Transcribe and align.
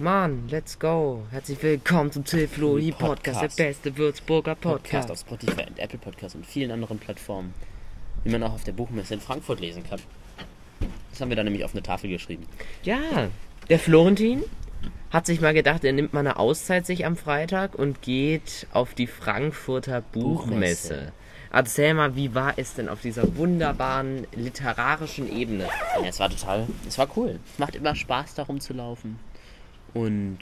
Mann, 0.00 0.48
let's 0.48 0.78
go. 0.78 1.24
Herzlich 1.30 1.62
willkommen 1.62 2.10
zum 2.10 2.24
Till 2.24 2.48
Flori 2.48 2.90
Podcast, 2.90 3.40
Podcast. 3.40 3.58
der 3.58 3.64
beste 3.64 3.96
Würzburger 3.98 4.54
Podcast 4.54 5.08
Podcast. 5.08 5.10
auf 5.10 5.18
Spotify 5.18 5.68
und 5.68 5.78
Apple 5.78 5.98
Podcast 5.98 6.36
und 6.36 6.46
vielen 6.46 6.70
anderen 6.70 6.98
Plattformen, 6.98 7.52
die 8.24 8.30
man 8.30 8.42
auch 8.42 8.54
auf 8.54 8.64
der 8.64 8.72
Buchmesse 8.72 9.12
in 9.12 9.20
Frankfurt 9.20 9.60
lesen 9.60 9.84
kann. 9.86 10.00
Das 11.10 11.20
haben 11.20 11.28
wir 11.28 11.36
dann 11.36 11.44
nämlich 11.44 11.66
auf 11.66 11.74
eine 11.74 11.82
Tafel 11.82 12.08
geschrieben. 12.08 12.46
Ja, 12.82 13.28
der 13.68 13.78
Florentin 13.78 14.42
hat 15.10 15.26
sich 15.26 15.42
mal 15.42 15.52
gedacht, 15.52 15.84
er 15.84 15.92
nimmt 15.92 16.14
mal 16.14 16.20
eine 16.20 16.38
Auszeit 16.38 16.86
sich 16.86 17.04
am 17.04 17.18
Freitag 17.18 17.74
und 17.74 18.00
geht 18.00 18.68
auf 18.72 18.94
die 18.94 19.06
Frankfurter 19.06 20.00
Buchmesse. 20.00 20.94
Buchmesse. 20.94 21.12
Erzähl 21.52 21.92
mal, 21.92 22.16
wie 22.16 22.34
war 22.34 22.54
es 22.56 22.72
denn 22.72 22.88
auf 22.88 23.02
dieser 23.02 23.36
wunderbaren 23.36 24.26
literarischen 24.34 25.30
Ebene? 25.30 25.68
Ja, 26.00 26.08
es 26.08 26.18
war 26.18 26.30
total, 26.30 26.66
es 26.88 26.96
war 26.96 27.08
cool. 27.18 27.38
Es 27.52 27.58
macht 27.58 27.74
immer 27.74 27.94
Spaß, 27.94 28.36
da 28.36 28.44
rumzulaufen. 28.44 29.18
Und 29.94 30.38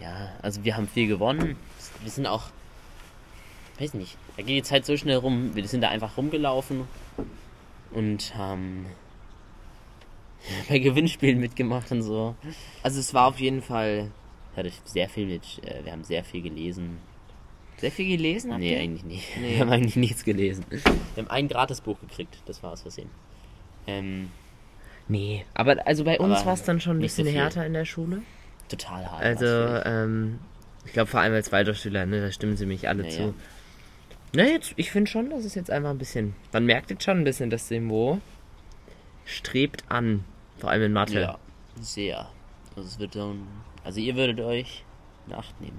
ja, 0.00 0.32
also 0.42 0.64
wir 0.64 0.76
haben 0.76 0.88
viel 0.88 1.06
gewonnen. 1.06 1.56
Wir 2.02 2.10
sind 2.10 2.26
auch, 2.26 2.44
weiß 3.78 3.94
nicht, 3.94 4.16
da 4.36 4.42
geht 4.42 4.56
die 4.56 4.62
Zeit 4.62 4.84
so 4.86 4.96
schnell 4.96 5.16
rum. 5.16 5.54
Wir 5.54 5.66
sind 5.68 5.80
da 5.80 5.88
einfach 5.88 6.16
rumgelaufen 6.16 6.82
und 7.92 8.34
haben 8.34 8.86
bei 10.68 10.78
Gewinnspielen 10.78 11.38
mitgemacht 11.38 11.90
und 11.92 12.02
so. 12.02 12.34
Also 12.82 13.00
es 13.00 13.14
war 13.14 13.28
auf 13.28 13.38
jeden 13.38 13.62
Fall 13.62 14.10
Dadurch 14.56 14.74
sehr 14.84 15.08
viel 15.08 15.26
mit, 15.26 15.60
äh, 15.64 15.84
wir 15.84 15.92
haben 15.92 16.04
sehr 16.04 16.24
viel 16.24 16.42
gelesen. 16.42 16.98
sehr 17.78 17.90
viel 17.90 18.16
gelesen. 18.16 18.52
habt 18.52 18.60
Nee, 18.60 18.78
eigentlich 18.78 19.04
nicht. 19.04 19.36
Nee. 19.36 19.54
Wir 19.54 19.60
haben 19.60 19.70
eigentlich 19.70 19.96
nichts 19.96 20.24
gelesen. 20.24 20.64
Wir 20.70 20.80
haben 21.16 21.30
ein 21.30 21.48
Gratisbuch 21.48 21.98
gekriegt, 22.00 22.38
das 22.46 22.62
war 22.62 22.72
aus 22.72 22.82
Versehen. 22.82 23.10
Ähm, 23.86 24.30
Nee, 25.08 25.44
aber 25.54 25.86
also 25.86 26.04
bei 26.04 26.18
uns 26.18 26.46
war 26.46 26.54
es 26.54 26.62
dann 26.62 26.80
schon 26.80 26.96
ein 26.96 27.00
so 27.00 27.02
bisschen 27.02 27.26
viel. 27.26 27.36
härter 27.36 27.66
in 27.66 27.74
der 27.74 27.84
Schule. 27.84 28.22
total 28.68 29.04
hart. 29.10 29.22
Also, 29.22 29.46
ähm, 29.46 30.38
ich 30.86 30.92
glaube 30.92 31.10
vor 31.10 31.20
allem 31.20 31.34
als 31.34 31.52
Waldorfschüler, 31.52 32.06
ne, 32.06 32.20
da 32.22 32.32
stimmen 32.32 32.56
sie 32.56 32.66
mich 32.66 32.88
alle 32.88 33.04
Ja, 33.04 33.10
zu. 33.10 33.34
Ne, 34.34 34.50
jetzt, 34.50 34.72
ich 34.76 34.90
finde 34.90 35.10
schon, 35.10 35.30
dass 35.30 35.44
es 35.44 35.54
jetzt 35.54 35.70
einfach 35.70 35.90
ein 35.90 35.98
bisschen, 35.98 36.34
man 36.52 36.64
merkt 36.66 36.90
jetzt 36.90 37.04
schon 37.04 37.18
ein 37.18 37.24
bisschen, 37.24 37.50
das 37.50 37.70
Niveau 37.70 38.20
strebt 39.26 39.84
an, 39.88 40.24
vor 40.58 40.70
allem 40.70 40.82
in. 40.84 40.92
Mathe. 40.92 41.20
Ja, 41.20 41.38
sehr. 41.80 42.28
Also 42.76 42.88
es 42.88 42.98
wird 42.98 43.14
dann, 43.14 43.46
also 43.84 44.00
ihr 44.00 44.16
würdet 44.16 44.40
euch 44.40 44.84
in 45.26 45.34
Acht 45.34 45.60
nehmen. 45.60 45.78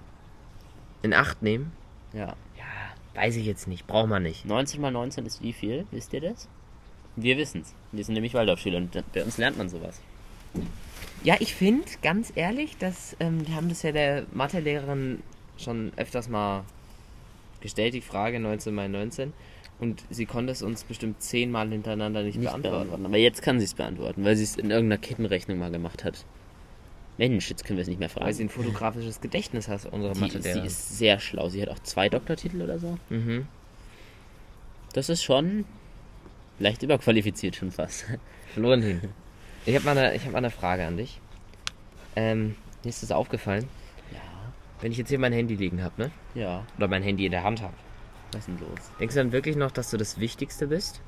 In 1.02 1.14
Acht 1.14 1.42
nehmen? 1.42 1.72
Ja. 2.14 2.36
Ja, 2.58 2.66
weiß 3.22 3.36
ich 3.36 3.46
jetzt 3.46 3.68
nicht, 3.68 3.86
braucht 3.88 4.08
man 4.10 4.24
nicht. 4.24 4.46
19 4.46 4.80
mal 4.82 4.92
19 4.92 5.26
ist 5.26 5.42
wie 5.42 5.54
viel? 5.54 5.86
Wisst 5.92 6.14
ihr 6.14 6.22
das? 6.22 6.48
Wir 7.16 7.38
wissen's. 7.38 7.74
Wir 7.92 8.04
sind 8.04 8.14
nämlich 8.16 8.34
Waldorfschüler 8.34 8.78
und 8.78 8.92
bei 9.14 9.24
uns 9.24 9.38
lernt 9.38 9.58
man 9.58 9.70
sowas. 9.70 10.00
Ja, 11.24 11.36
ich 11.40 11.56
finde, 11.56 11.86
ganz 12.02 12.32
ehrlich, 12.36 12.78
dass, 12.78 13.16
ähm, 13.20 13.48
wir 13.48 13.56
haben 13.56 13.70
das 13.70 13.82
ja 13.84 13.92
der 13.92 14.26
Mathelehrerin 14.34 15.24
schon 15.58 15.92
öfters 15.96 16.30
mal 16.30 16.64
gestellt, 17.62 17.94
die 17.94 18.02
Frage 18.02 18.40
19 18.40 18.74
mal 18.76 18.90
19. 18.90 19.34
Und 19.80 20.04
sie 20.10 20.26
konnte 20.26 20.52
es 20.54 20.62
uns 20.62 20.84
bestimmt 20.86 21.22
zehnmal 21.22 21.70
hintereinander 21.70 22.24
nicht, 22.24 22.38
Nicht 22.38 22.48
beantworten. 22.48 22.76
beantworten. 22.78 23.06
Aber 23.08 23.18
jetzt 23.18 23.42
kann 23.42 23.60
sie 23.60 23.66
es 23.66 23.74
beantworten, 23.74 24.24
weil 24.24 24.36
sie 24.38 24.44
es 24.44 24.56
in 24.56 24.72
irgendeiner 24.72 25.02
Kettenrechnung 25.02 25.58
mal 25.60 25.72
gemacht 25.72 26.04
hat. 26.04 26.26
Mensch, 27.18 27.50
jetzt 27.50 27.66
können 27.66 27.78
wir 27.78 27.82
es 27.82 27.88
nicht 27.88 28.00
mehr 28.00 28.10
fragen. 28.10 28.26
Weil 28.26 28.34
sie 28.34 28.44
ein 28.44 28.50
fotografisches 28.50 29.20
Gedächtnis 29.22 29.68
hat, 29.68 29.86
unsere 29.92 30.16
Mathelehrerin. 30.16 30.62
sie 30.62 30.68
ist 30.68 30.98
sehr 30.98 31.20
schlau. 31.20 31.50
Sie 31.50 31.62
hat 31.62 31.70
auch 31.70 31.80
zwei 31.80 32.08
Doktortitel 32.08 32.62
oder 32.62 32.78
so. 32.80 32.98
Mhm. 33.10 33.48
Das 34.94 35.10
ist 35.10 35.24
schon 35.24 35.66
leicht 36.60 36.84
überqualifiziert 36.84 37.56
schon 37.56 37.72
fast. 37.72 38.06
Florentin, 38.54 39.02
ich 39.66 39.76
habe 39.76 39.86
mal, 39.86 39.98
eine- 39.98 40.16
ich 40.16 40.24
hab 40.26 40.32
mal 40.32 40.38
eine 40.40 40.52
Frage 40.52 40.86
an 40.86 40.98
dich. 40.98 41.20
Ähm, 42.16 42.56
mir 42.84 42.90
ist 42.90 43.04
das 43.04 43.12
aufgefallen, 43.12 43.68
Ja, 44.14 44.20
wenn 44.82 44.92
ich 44.92 44.98
jetzt 44.98 45.10
hier 45.10 45.20
mein 45.20 45.34
Handy 45.34 45.56
liegen 45.56 45.84
habe, 45.84 46.02
ne? 46.04 46.12
ja. 46.34 46.66
Oder 46.78 46.88
mein 46.88 47.04
Handy 47.04 47.26
in 47.26 47.32
der 47.32 47.44
Hand 47.44 47.62
habe. 47.62 47.74
Was 48.32 48.40
ist 48.42 48.48
denn 48.48 48.60
los? 48.60 48.80
Denkst 49.00 49.16
du 49.16 49.20
dann 49.22 49.32
wirklich 49.32 49.56
noch, 49.56 49.72
dass 49.72 49.90
du 49.92 49.98
das 49.98 50.20
Wichtigste 50.20 50.68
bist? 50.68 51.02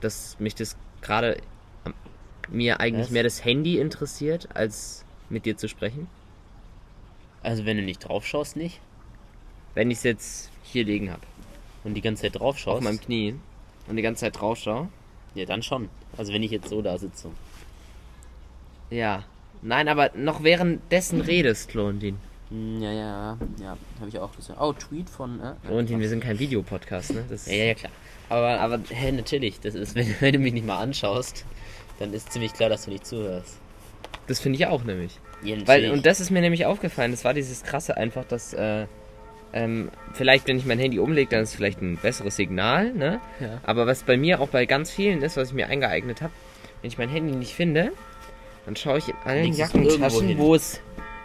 Dass 0.00 0.38
mich 0.40 0.54
das 0.54 0.76
gerade 1.02 1.40
mir 2.48 2.80
eigentlich 2.80 3.06
Was? 3.06 3.10
mehr 3.12 3.22
das 3.22 3.44
Handy 3.44 3.78
interessiert, 3.78 4.48
als 4.54 5.04
mit 5.28 5.46
dir 5.46 5.56
zu 5.56 5.68
sprechen? 5.68 6.08
Also 7.42 7.64
wenn 7.66 7.76
du 7.76 7.82
nicht 7.82 8.00
drauf 8.00 8.26
schaust, 8.26 8.56
nicht? 8.56 8.80
Wenn 9.74 9.90
ich 9.90 9.98
es 9.98 10.04
jetzt 10.04 10.50
hier 10.64 10.84
liegen 10.84 11.10
habe, 11.10 11.22
Und 11.84 11.94
die 11.94 12.00
ganze 12.00 12.22
Zeit 12.22 12.34
drauf 12.36 12.54
auf 12.56 12.58
schaust? 12.58 12.82
meinem 12.82 13.00
Knie 13.00 13.36
und 13.90 13.96
die 13.96 14.02
ganze 14.02 14.20
Zeit 14.20 14.40
drauf 14.40 14.58
schaue? 14.58 14.88
Ja, 15.34 15.44
dann 15.44 15.62
schon. 15.62 15.88
Also 16.16 16.32
wenn 16.32 16.42
ich 16.42 16.50
jetzt 16.50 16.68
so 16.68 16.82
da 16.82 16.96
sitze. 16.98 17.28
Ja. 18.90 19.24
Nein, 19.62 19.88
aber 19.88 20.10
noch 20.14 20.42
währenddessen 20.42 21.20
redest, 21.20 21.70
Florentin. 21.70 22.16
Hm, 22.48 22.82
Ja, 22.82 22.92
ja, 22.92 23.38
ja. 23.60 23.76
Habe 23.98 24.08
ich 24.08 24.18
auch 24.18 24.34
gesehen. 24.34 24.56
Oh, 24.58 24.72
Tweet 24.72 25.08
von... 25.08 25.40
Äh, 25.40 25.54
Florentin, 25.66 26.00
wir 26.00 26.08
sind 26.08 26.22
kein 26.22 26.38
Videopodcast, 26.38 27.12
ne? 27.14 27.24
Das 27.28 27.46
Ja, 27.46 27.54
ja, 27.54 27.64
ja, 27.66 27.74
klar. 27.74 27.92
Aber, 28.28 28.60
aber 28.60 28.80
hä, 28.88 29.12
natürlich. 29.12 29.60
Das 29.60 29.74
ist, 29.74 29.94
wenn, 29.96 30.14
wenn 30.20 30.32
du 30.32 30.38
mich 30.38 30.52
nicht 30.52 30.66
mal 30.66 30.78
anschaust, 30.78 31.44
dann 31.98 32.12
ist 32.14 32.32
ziemlich 32.32 32.52
klar, 32.52 32.68
dass 32.68 32.84
du 32.86 32.90
nicht 32.90 33.06
zuhörst. 33.06 33.58
Das 34.26 34.40
finde 34.40 34.58
ich 34.58 34.66
auch 34.66 34.84
nämlich. 34.84 35.18
Ja, 35.42 35.56
Weil, 35.66 35.90
und 35.90 36.06
das 36.06 36.20
ist 36.20 36.30
mir 36.30 36.40
nämlich 36.40 36.66
aufgefallen, 36.66 37.10
das 37.12 37.24
war 37.24 37.34
dieses 37.34 37.62
krasse 37.62 37.96
einfach, 37.96 38.24
dass, 38.24 38.52
äh, 38.54 38.86
ähm, 39.52 39.90
vielleicht, 40.12 40.46
wenn 40.46 40.56
ich 40.56 40.64
mein 40.64 40.78
Handy 40.78 40.98
umlege, 40.98 41.30
dann 41.30 41.42
ist 41.42 41.50
es 41.50 41.54
vielleicht 41.56 41.82
ein 41.82 41.96
besseres 41.96 42.36
Signal, 42.36 42.92
ne? 42.92 43.20
Ja. 43.40 43.60
Aber 43.62 43.86
was 43.86 44.04
bei 44.04 44.16
mir 44.16 44.40
auch 44.40 44.48
bei 44.48 44.66
ganz 44.66 44.90
vielen 44.90 45.22
ist, 45.22 45.36
was 45.36 45.48
ich 45.48 45.54
mir 45.54 45.68
eingeeignet 45.68 46.22
habe, 46.22 46.32
wenn 46.82 46.88
ich 46.88 46.98
mein 46.98 47.08
Handy 47.08 47.34
nicht 47.36 47.54
finde, 47.54 47.92
dann 48.66 48.76
schaue 48.76 48.98
ich 48.98 49.08
in 49.08 49.14
allen 49.24 49.52
Jackentaschen, 49.52 50.38
wo 50.38 50.54
es 50.54 50.80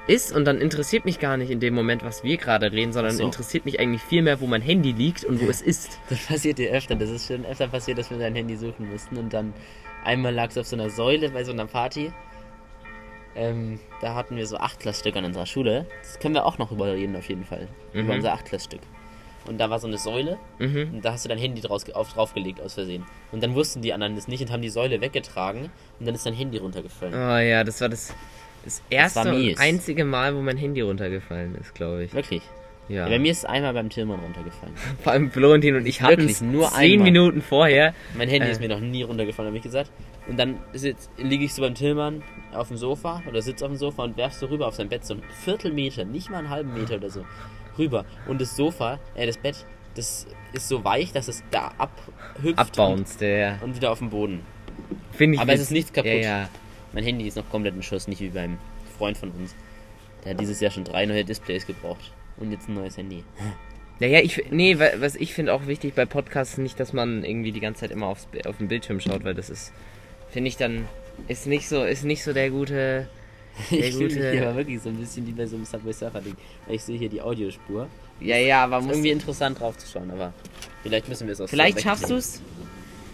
ist 0.08 0.31
und 0.31 0.46
dann 0.46 0.62
interessiert 0.62 1.06
mich 1.06 1.19
gar 1.19 1.38
nicht 1.38 1.50
in 1.50 1.59
dem 1.59 1.74
Moment, 1.74 2.03
was 2.03 2.24
wir 2.24 2.38
gerade 2.38 2.72
reden, 2.72 2.94
sondern 2.94 3.16
so. 3.16 3.24
interessiert 3.24 3.66
mich 3.66 3.80
eigentlich 3.80 4.02
viel 4.02 4.22
mehr, 4.22 4.40
wo 4.40 4.47
mein 4.47 4.62
Handy 4.62 4.92
liegt 4.92 5.24
und 5.24 5.42
wo 5.42 5.50
es 5.50 5.62
ist. 5.62 6.00
Das 6.09 6.19
passiert 6.25 6.57
dir 6.57 6.72
öfter. 6.72 6.96
Das 6.96 7.09
ist 7.09 7.28
schon 7.28 7.46
öfter 7.46 7.68
passiert, 7.68 7.97
dass 7.97 8.09
wir 8.09 8.18
dein 8.18 8.36
Handy 8.36 8.56
suchen 8.56 8.90
mussten. 8.90 9.18
Und 9.18 9.34
dann 9.34 9.53
einmal 10.03 10.34
lag 10.34 10.50
es 10.50 10.57
auf 10.57 10.68
so 10.68 10.75
einer 10.75 10.90
Säule 10.90 11.30
bei 11.30 11.44
so 11.44 11.52
einer 11.52 11.66
Party. 11.66 12.12
Ähm, 13.35 13.79
da 14.01 14.16
hatten 14.16 14.35
wir 14.38 14.47
so 14.47 14.57
Achtklassstück 14.57 15.16
an 15.16 15.25
unserer 15.25 15.46
Schule. 15.46 15.85
Das 16.01 16.19
können 16.19 16.35
wir 16.35 16.46
auch 16.46 16.57
noch 16.57 16.72
überreden 16.72 17.16
auf 17.16 17.28
jeden 17.28 17.46
Fall. 17.46 17.68
Mhm. 17.94 18.00
Über 18.01 18.13
unser 18.13 18.34
Achtklassstück. 18.34 18.79
Und 19.47 19.59
da 19.59 19.69
war 19.69 19.79
so 19.79 19.88
eine 19.88 19.97
Säule 19.97 20.38
Mhm. 20.57 20.96
und 20.96 21.06
da 21.06 21.13
hast 21.13 21.25
du 21.25 21.29
dein 21.29 21.38
Handy 21.38 21.62
draus, 21.62 21.88
auf, 21.91 22.13
draufgelegt 22.13 22.59
aus 22.62 22.74
Versehen. 22.74 23.06
Und 23.31 23.44
dann 23.44 23.53
wussten 23.53 23.81
die 23.81 23.94
anderen 23.94 24.16
das 24.16 24.28
nicht 24.28 24.41
und 24.41 24.51
haben 24.51 24.62
die 24.62 24.69
Säule 24.69 25.01
weggetragen 25.01 25.69
und 26.00 26.06
dann 26.07 26.16
ist 26.16 26.25
dein 26.25 26.34
Handy 26.34 26.57
runtergefallen. 26.57 27.13
Oh 27.13 27.38
ja, 27.38 27.63
das 27.63 27.79
war 27.81 27.90
das, 27.90 28.13
das 28.63 28.81
erste 28.90 29.25
war 29.25 29.35
und 29.35 29.59
einzige 29.59 30.03
Mal, 30.03 30.35
wo 30.35 30.41
mein 30.41 30.57
Handy 30.57 30.81
runtergefallen 30.81 31.56
ist, 31.56 31.75
glaube 31.75 32.06
ich. 32.06 32.13
Wirklich. 32.13 32.41
Ja. 32.88 33.03
Ja, 33.03 33.09
bei 33.09 33.18
mir 33.19 33.31
ist 33.31 33.40
es 33.40 33.46
einmal 33.46 33.73
beim 33.73 33.90
Tillmann 33.90 34.19
runtergefallen. 34.19 34.75
Vor 35.03 35.12
allem 35.12 35.31
Florentin 35.31 35.75
und 35.75 35.85
ich 35.88 36.01
hatten 36.01 36.25
es 36.29 36.41
nur 36.41 36.69
zehn 36.69 36.78
einmal. 37.00 37.03
Minuten 37.12 37.41
vorher. 37.41 37.94
Mein 38.16 38.29
Handy 38.29 38.47
Äh. 38.47 38.51
ist 38.51 38.62
mir 38.62 38.69
noch 38.69 38.79
nie 38.79 39.01
runtergefallen, 39.03 39.47
habe 39.47 39.57
ich 39.57 39.63
gesagt. 39.63 39.90
Und 40.28 40.38
dann 40.38 40.57
sitz- 40.73 41.09
liege 41.18 41.45
ich 41.45 41.53
so 41.53 41.62
beim 41.63 41.74
Tillmann 41.75 42.22
auf 42.53 42.68
dem 42.68 42.78
Sofa 42.78 43.24
oder 43.28 43.41
sitze 43.41 43.66
auf 43.66 43.72
dem 43.72 43.78
Sofa 43.78 44.03
und 44.03 44.18
werfst 44.18 44.40
so 44.40 44.45
rüber 44.47 44.68
auf 44.68 44.75
sein 44.75 44.90
Bett, 44.90 45.03
so 45.06 45.16
ein 45.16 45.24
Viertelmeter, 45.44 46.06
nicht 46.06 46.29
mal 46.29 46.38
einen 46.40 46.50
halben 46.50 46.74
Meter 46.74 46.95
oder 46.95 47.09
so, 47.09 47.25
rüber. 47.78 48.06
Und 48.28 48.40
das 48.41 48.56
Sofa, 48.56 49.00
äh, 49.16 49.25
das 49.25 49.38
Bett, 49.38 49.66
das 49.95 50.28
ist 50.53 50.68
so 50.68 50.84
weich, 50.84 51.12
dass 51.12 51.28
es 51.28 51.44
da 51.51 51.72
abhüpft 51.78 52.57
Abbounced, 52.59 53.22
und, 53.22 53.63
und 53.69 53.75
wieder 53.75 53.91
auf 53.91 54.00
den 54.00 54.09
Boden. 54.09 54.41
finde 55.12 55.35
ich. 55.35 55.41
Aber 55.41 55.53
es 55.53 55.62
ist 55.62 55.72
nichts 55.72 55.91
kaputt. 55.94 56.12
Ja, 56.12 56.18
ja. 56.18 56.50
Mein 56.94 57.03
Handy 57.03 57.28
ist 57.28 57.35
noch 57.38 57.50
komplett 57.50 57.75
in 57.75 57.81
Schuss, 57.84 58.07
nicht 58.07 58.22
wie 58.22 58.29
beim 58.29 58.57
Freund 58.97 59.18
von 59.18 59.31
uns. 59.31 59.56
Der 60.24 60.31
hat 60.34 60.40
dieses 60.40 60.59
Jahr 60.59 60.72
schon 60.72 60.84
drei 60.84 61.06
neue 61.06 61.24
Displays 61.25 61.66
gebraucht. 61.68 62.12
Und 62.38 62.51
jetzt 62.51 62.68
ein 62.68 62.75
neues 62.75 62.97
Handy. 62.97 63.23
Ja, 64.00 64.07
ja, 64.07 64.19
ich, 64.19 64.44
nee, 64.51 64.78
wa- 64.78 64.91
was 65.00 65.16
ich 65.16 65.34
finde 65.34 65.53
auch 65.53 65.68
wichtig 65.68 65.94
bei 65.96 66.06
Podcasts 66.06 66.57
nicht, 66.57 66.79
dass 66.79 66.91
man 66.91 67.23
irgendwie 67.23 67.51
die 67.53 67.62
ganze 67.62 67.81
Zeit 67.81 67.91
immer 67.91 68.07
aufs, 68.07 68.28
auf 68.46 68.57
den 68.57 68.68
Bildschirm 68.68 69.00
schaut, 69.00 69.23
weil 69.23 69.34
das 69.34 69.50
ist, 69.50 69.72
finde 70.31 70.50
ich 70.50 70.57
dann, 70.57 70.85
ist 71.29 71.47
nicht 71.47 71.69
so, 71.69 71.84
ist 71.84 72.03
nicht 72.03 72.22
so 72.24 72.34
der 72.34 72.50
gute, 72.50 73.07
der 73.71 73.80
Ich 73.88 73.95
gute. 73.98 74.42
aber 74.42 74.57
wirklich 74.57 74.81
so 74.81 74.89
ein 74.89 74.98
bisschen 74.98 75.25
wie 75.27 75.31
bei 75.31 75.45
so 75.45 75.56
einem 75.56 75.63
Subway 75.65 75.94
Surfer 75.94 76.19
Ding. 76.19 76.36
Ich 76.68 76.83
sehe 76.83 76.98
hier 76.98 77.07
die 77.09 77.21
Audiospur. 77.21 77.88
Ja, 78.19 78.36
ja, 78.38 78.63
aber 78.65 78.81
muss 78.81 78.92
irgendwie 78.94 79.12
interessant 79.12 79.59
drauf 79.62 79.77
zu 79.77 79.88
schauen, 79.88 80.12
aber 80.12 80.33
vielleicht 80.83 81.07
müssen 81.07 81.27
wir 81.27 81.33
es 81.33 81.39
auch 81.39 81.45
so 81.45 81.51
Vielleicht 81.51 81.77
wegklicken. 81.77 81.98
schaffst 81.98 82.09
du 82.12 82.15
es. 82.15 82.42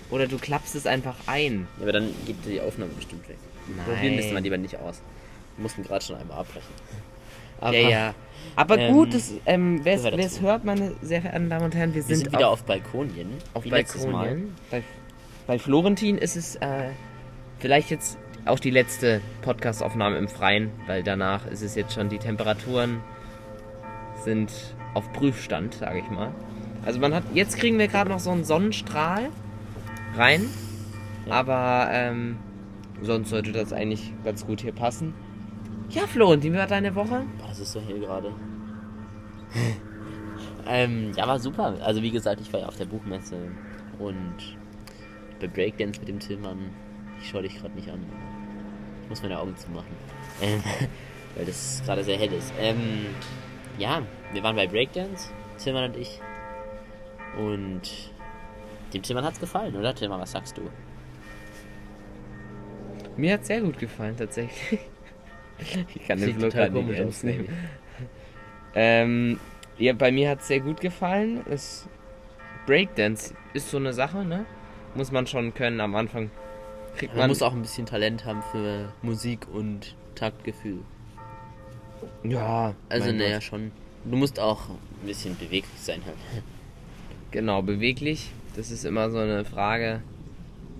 Oder 0.10 0.28
du 0.28 0.38
klappst 0.40 0.76
es 0.76 0.86
einfach 0.88 1.16
ein. 1.28 1.68
Ja, 1.78 1.84
aber 1.84 1.92
dann 1.94 2.10
geht 2.26 2.36
die 2.46 2.60
Aufnahme 2.60 2.92
bestimmt 2.94 3.30
weg. 3.30 3.38
Probieren 3.86 4.16
müssen 4.16 4.34
wir 4.34 4.42
lieber 4.42 4.58
nicht 4.58 4.76
aus. 4.78 5.02
Wir 5.58 5.64
mussten 5.64 5.84
gerade 5.84 6.04
schon 6.04 6.18
einmal 6.18 6.40
abbrechen. 6.40 6.68
Aber 7.62 7.78
ja, 7.78 7.90
ja. 7.90 8.14
Aber 8.56 8.78
ähm, 8.78 8.94
gut, 8.94 9.14
das, 9.14 9.34
ähm, 9.46 9.80
wer 9.84 9.94
es 9.96 10.42
hört, 10.42 10.66
meine 10.66 10.94
sehr 11.02 11.22
verehrten 11.22 11.50
Damen 11.50 11.66
und 11.66 11.76
Herren, 11.76 11.92
wir 11.92 11.96
wir 11.96 12.04
sind, 12.04 12.18
sind 12.26 12.34
wieder 12.34 12.50
auf, 12.50 12.62
auf 12.62 12.64
Balkonien. 12.66 13.30
auf 13.54 13.64
letztes 13.66 14.06
Mal. 14.06 14.26
Balkonien. 14.26 14.56
Bei, 14.70 14.84
bei 15.48 15.60
Florentin 15.60 16.18
ist 16.18 16.36
es 16.36 16.56
äh, 16.58 16.90
vielleicht 17.60 17.90
jetzt 17.90 18.18
auch 18.46 18.60
die 18.60 18.72
letzte 18.72 19.22
Podcastaufnahme 19.44 20.18
im 20.18 20.28
Freien, 20.28 20.72
weil 20.88 21.04
danach 21.04 21.46
ist 21.48 21.62
es 21.62 21.76
jetzt 21.76 21.94
schon, 21.94 22.10
die 22.10 22.18
Temperaturen 22.18 23.00
sind 24.24 24.52
auf 24.94 25.12
Prüfstand, 25.14 25.76
sage 25.76 26.00
ich 26.00 26.10
mal. 26.10 26.32
Also 26.86 27.00
man 27.00 27.14
hat, 27.14 27.24
jetzt 27.34 27.58
kriegen 27.58 27.78
wir 27.78 27.88
gerade 27.88 28.10
noch 28.10 28.20
so 28.20 28.32
einen 28.32 28.44
Sonnenstrahl 28.44 29.30
rein, 30.18 30.46
Ja. 31.28 31.34
aber 31.36 31.90
ähm, 31.92 32.38
sonst 33.02 33.30
sollte 33.30 33.52
das 33.52 33.72
eigentlich 33.72 34.12
ganz 34.24 34.46
gut 34.46 34.62
hier 34.62 34.74
passen. 34.74 35.14
Ja, 35.92 36.08
Florentin, 36.08 36.54
wie 36.54 36.58
war 36.58 36.68
deine 36.68 36.96
Woche? 36.96 37.26
Boah, 37.38 37.50
das 37.50 37.60
ist 37.60 37.74
so 37.74 37.82
hell 37.82 38.00
gerade. 38.00 38.32
ähm, 40.66 41.12
ja, 41.18 41.28
war 41.28 41.38
super. 41.38 41.76
Also 41.82 42.02
wie 42.02 42.12
gesagt, 42.12 42.40
ich 42.40 42.52
war 42.54 42.62
ja 42.62 42.68
auf 42.68 42.78
der 42.78 42.86
Buchmesse 42.86 43.36
und 44.00 44.36
bei 45.42 45.48
Breakdance 45.48 46.00
mit 46.00 46.08
dem 46.08 46.20
Tillmann. 46.20 46.70
Ich 47.22 47.30
schaue 47.30 47.42
dich 47.42 47.58
gerade 47.60 47.76
nicht 47.76 47.90
an. 47.90 48.06
Ich 49.04 49.10
muss 49.10 49.22
meine 49.22 49.38
Augen 49.38 49.56
zumachen. 49.58 49.92
Ähm, 50.42 50.64
weil 51.36 51.46
das 51.46 51.82
gerade 51.86 52.06
sehr 52.06 52.18
hell 52.18 52.32
ist. 52.32 52.54
Ähm, 52.58 53.08
ja, 53.78 54.02
wir 54.32 54.44
waren 54.44 54.56
bei 54.56 54.68
Breakdance, 54.68 55.30
Tillmann 55.62 55.92
und 55.92 55.98
ich. 55.98 56.22
Und 57.38 57.82
dem 58.94 59.02
Tillmann 59.02 59.26
hat's 59.26 59.42
gefallen, 59.42 59.76
oder 59.76 59.94
Tillmann? 59.94 60.22
Was 60.22 60.32
sagst 60.32 60.58
du? 60.58 60.62
Mir 63.18 63.34
hat 63.34 63.46
sehr 63.46 63.60
gut 63.60 63.78
gefallen, 63.78 64.16
tatsächlich. 64.16 64.80
Ich 65.96 66.08
kann 66.08 66.20
den 66.20 66.36
Vlog 66.36 66.52
gerade 66.52 66.82
nicht 66.82 67.00
ernst 67.00 67.24
nehmen. 67.24 67.48
Ähm, 68.74 69.40
ja, 69.78 69.94
bei 69.94 70.12
mir 70.12 70.30
hat 70.30 70.42
es 70.42 70.48
sehr 70.48 70.60
gut 70.60 70.82
gefallen. 70.82 71.42
Es, 71.50 71.88
Breakdance 72.66 73.34
ist 73.54 73.70
so 73.70 73.78
eine 73.78 73.94
Sache, 73.94 74.24
ne? 74.24 74.46
Muss 74.96 75.12
man 75.12 75.28
schon 75.28 75.54
können. 75.54 75.82
Am 75.82 75.96
Anfang 75.96 76.30
kriegt 76.96 77.14
Man, 77.14 77.22
man... 77.22 77.30
muss 77.30 77.42
auch 77.42 77.54
ein 77.54 77.62
bisschen 77.62 77.86
Talent 77.86 78.26
haben 78.26 78.42
für 78.52 78.94
Musik 79.02 79.48
und 79.52 79.96
Taktgefühl. 80.16 80.80
ja, 82.24 82.76
Also, 82.90 83.12
naja, 83.12 83.42
schon. 83.42 83.72
Du 84.06 84.18
musst 84.18 84.40
auch 84.40 84.70
ein 84.70 85.08
bisschen 85.08 85.36
beweglich 85.36 85.80
sein 85.80 86.02
halt. 86.06 86.18
Genau, 87.32 87.62
beweglich. 87.62 88.30
Das 88.58 88.72
ist 88.72 88.84
immer 88.84 89.10
so 89.10 89.20
eine 89.20 89.46
Frage, 89.46 90.02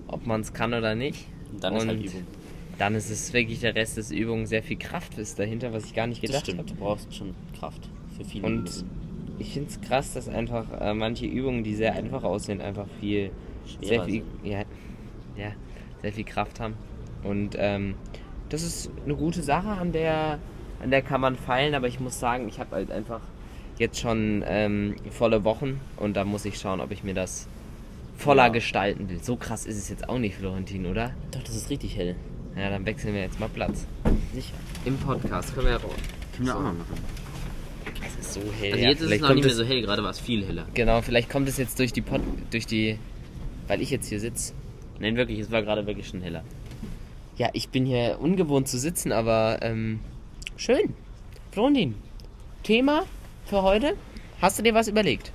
ob 0.08 0.26
man 0.28 0.42
es 0.42 0.52
kann 0.52 0.74
oder 0.74 0.96
nicht. 0.96 1.28
Und 1.50 1.64
dann 1.64 1.78
ist 1.78 1.88
halt 1.88 2.00
Und 2.00 2.06
Übung. 2.06 2.28
Dann 2.78 2.96
ist 2.96 3.10
es 3.10 3.32
wirklich 3.34 3.60
der 3.60 3.76
Rest 3.76 3.98
des 3.98 4.12
Übungen. 4.12 4.46
Sehr 4.48 4.64
viel 4.64 4.78
Kraft 4.78 5.18
ist 5.18 5.38
dahinter, 5.38 5.72
was 5.74 5.86
ich 5.86 5.94
gar 5.94 6.08
nicht 6.08 6.22
gedacht 6.22 6.44
stimmt, 6.44 6.60
habe. 6.60 6.70
du 6.70 6.76
brauchst 6.76 7.14
schon 7.16 7.36
Kraft 7.60 7.90
für 8.18 8.26
viele 8.26 8.48
Und 8.48 8.70
Übungen. 8.70 8.90
ich 9.40 9.54
finde 9.54 9.70
es 9.70 9.82
krass, 9.82 10.14
dass 10.14 10.28
einfach 10.28 10.66
äh, 10.80 10.94
manche 10.94 11.26
Übungen, 11.26 11.64
die 11.64 11.76
sehr 11.76 11.94
einfach 11.94 12.24
aussehen, 12.24 12.60
einfach 12.62 12.88
viel, 13.00 13.32
sehr 13.82 14.02
Schwerer 14.02 14.06
viel, 14.06 14.24
sind. 14.42 14.46
ja, 14.52 14.64
ja, 15.38 15.52
sehr 16.02 16.14
viel 16.14 16.24
Kraft 16.26 16.60
haben. 16.60 16.74
Und 17.24 17.56
ähm, 17.60 17.96
das 18.50 18.64
ist 18.64 18.90
eine 19.06 19.16
gute 19.16 19.44
Sache, 19.44 19.70
an 19.70 19.92
der, 19.92 20.40
an 20.82 20.90
der 20.90 21.02
kann 21.04 21.22
man 21.22 21.36
feilen. 21.36 21.76
Aber 21.76 21.88
ich 21.88 22.00
muss 22.00 22.20
sagen, 22.20 22.48
ich 22.48 22.60
habe 22.60 22.76
halt 22.76 22.92
einfach 22.92 23.22
jetzt 23.78 24.00
schon 24.00 24.44
ähm, 24.48 24.96
volle 25.12 25.44
Wochen 25.44 25.80
und 25.98 26.16
da 26.16 26.24
muss 26.26 26.46
ich 26.46 26.58
schauen, 26.60 26.82
ob 26.82 26.92
ich 26.92 27.04
mir 27.04 27.14
das 27.14 27.48
voller 28.18 28.44
Ja. 28.46 28.50
gestalten 28.50 29.10
will. 29.10 29.24
So 29.24 29.36
krass 29.36 29.66
ist 29.66 29.78
es 29.78 29.90
jetzt 29.90 30.10
auch 30.10 30.20
nicht, 30.20 30.36
Florentin, 30.36 30.86
oder? 30.86 31.12
Doch, 31.32 31.42
das 31.44 31.56
ist 31.56 31.70
richtig 31.70 31.96
hell. 31.96 32.16
Ja, 32.56 32.70
dann 32.70 32.86
wechseln 32.86 33.14
wir 33.14 33.22
jetzt 33.22 33.40
mal 33.40 33.50
Platz. 33.50 33.88
Sicher. 34.34 34.54
Im 34.86 34.98
Podcast 34.98 35.54
können 35.54 35.68
wir 35.68 35.80
Können 35.80 36.48
wir 36.48 36.56
auch 36.56 36.62
mal 36.62 36.74
machen. 36.74 36.96
Es 38.06 38.26
ist 38.26 38.34
so 38.34 38.42
hell. 38.60 38.74
Also 38.74 38.84
ja, 38.84 38.90
jetzt 38.90 39.02
ist 39.02 39.12
es 39.12 39.22
noch 39.22 39.34
nicht 39.34 39.46
mehr 39.46 39.54
so 39.54 39.64
hell, 39.64 39.82
gerade 39.82 40.04
war 40.04 40.12
es 40.12 40.20
viel 40.20 40.46
heller. 40.46 40.66
Genau, 40.74 41.02
vielleicht 41.02 41.30
kommt 41.30 41.48
es 41.48 41.58
jetzt 41.58 41.80
durch 41.80 41.94
die 41.94 42.02
Pod 42.02 42.22
durch 42.50 42.66
die 42.66 42.98
weil 43.68 43.82
ich 43.82 43.90
jetzt 43.90 44.10
hier 44.10 44.20
sitze. 44.20 44.54
Nein, 45.00 45.16
wirklich, 45.16 45.40
es 45.40 45.50
war 45.50 45.62
gerade 45.62 45.88
wirklich 45.88 46.08
schon 46.08 46.22
heller. 46.22 46.44
Ja, 47.38 47.50
ich 47.54 47.70
bin 47.70 47.86
hier 47.86 48.18
ungewohnt 48.20 48.68
zu 48.68 48.78
sitzen, 48.78 49.12
aber 49.12 49.60
ähm, 49.62 50.02
schön. 50.58 50.94
Florentin, 51.52 51.96
Thema 52.64 53.06
für 53.46 53.64
heute? 53.64 53.96
Hast 54.42 54.60
du 54.60 54.64
dir 54.64 54.74
was 54.74 54.90
überlegt? 54.90 55.32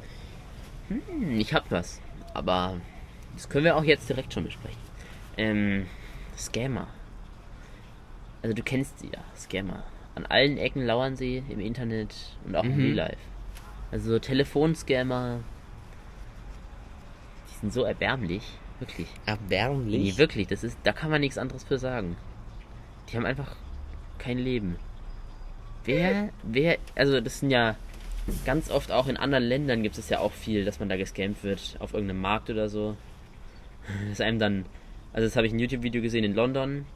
Hm, 0.88 1.40
ich 1.40 1.54
hab 1.54 1.70
was. 1.70 2.00
Aber 2.34 2.80
das 3.34 3.48
können 3.48 3.64
wir 3.64 3.76
auch 3.76 3.84
jetzt 3.84 4.08
direkt 4.08 4.34
schon 4.34 4.44
besprechen. 4.44 4.78
Ähm, 5.38 5.86
Scammer. 6.36 6.88
Also 8.46 8.54
du 8.54 8.62
kennst 8.62 9.00
sie 9.00 9.08
ja, 9.08 9.19
Scammer. 9.37 9.82
An 10.14 10.25
allen 10.26 10.56
Ecken 10.56 10.87
lauern 10.87 11.16
sie 11.16 11.43
im 11.48 11.58
Internet 11.58 12.14
und 12.44 12.54
auch 12.54 12.62
im 12.62 12.76
Mhm. 12.76 12.81
Real 12.81 12.94
Life. 12.94 13.19
Also 13.90 14.10
so 14.12 14.19
Telefonscammer. 14.20 15.40
Die 17.50 17.58
sind 17.58 17.72
so 17.72 17.82
erbärmlich. 17.82 18.44
Wirklich. 18.78 19.08
Erbärmlich. 19.26 20.00
Nee, 20.00 20.16
wirklich, 20.16 20.46
das 20.46 20.62
ist, 20.62 20.78
da 20.84 20.93
kann 20.93 21.10
man 21.10 21.22
nichts 21.22 21.38
anderes 21.38 21.64
für 21.64 21.76
sagen. 21.76 22.16
Die 23.08 23.16
haben 23.16 23.26
einfach 23.26 23.56
kein 24.19 24.38
Leben. 24.38 24.76
Wer, 25.84 26.28
wer, 26.44 26.78
also 26.94 27.20
das 27.20 27.40
sind 27.40 27.50
ja 27.50 27.75
ganz 28.44 28.70
oft 28.70 28.92
auch 28.92 29.08
in 29.08 29.16
anderen 29.16 29.42
Ländern 29.42 29.82
gibt 29.82 29.99
es 29.99 30.08
ja 30.08 30.20
auch 30.20 30.32
viel, 30.32 30.64
dass 30.64 30.78
man 30.78 30.88
da 30.88 30.96
gescammt 30.96 31.42
wird 31.42 31.75
auf 31.81 31.94
irgendeinem 31.94 32.20
Markt 32.20 32.49
oder 32.49 32.69
so. 32.69 32.96
Das 34.08 34.20
einem 34.20 34.38
dann, 34.38 34.66
also 35.12 35.26
das 35.26 35.34
habe 35.34 35.49
ich 35.49 35.52
ein 35.52 35.58
YouTube-Video 35.58 36.00
gesehen 36.00 36.22
in 36.22 36.34
London, 36.37 36.87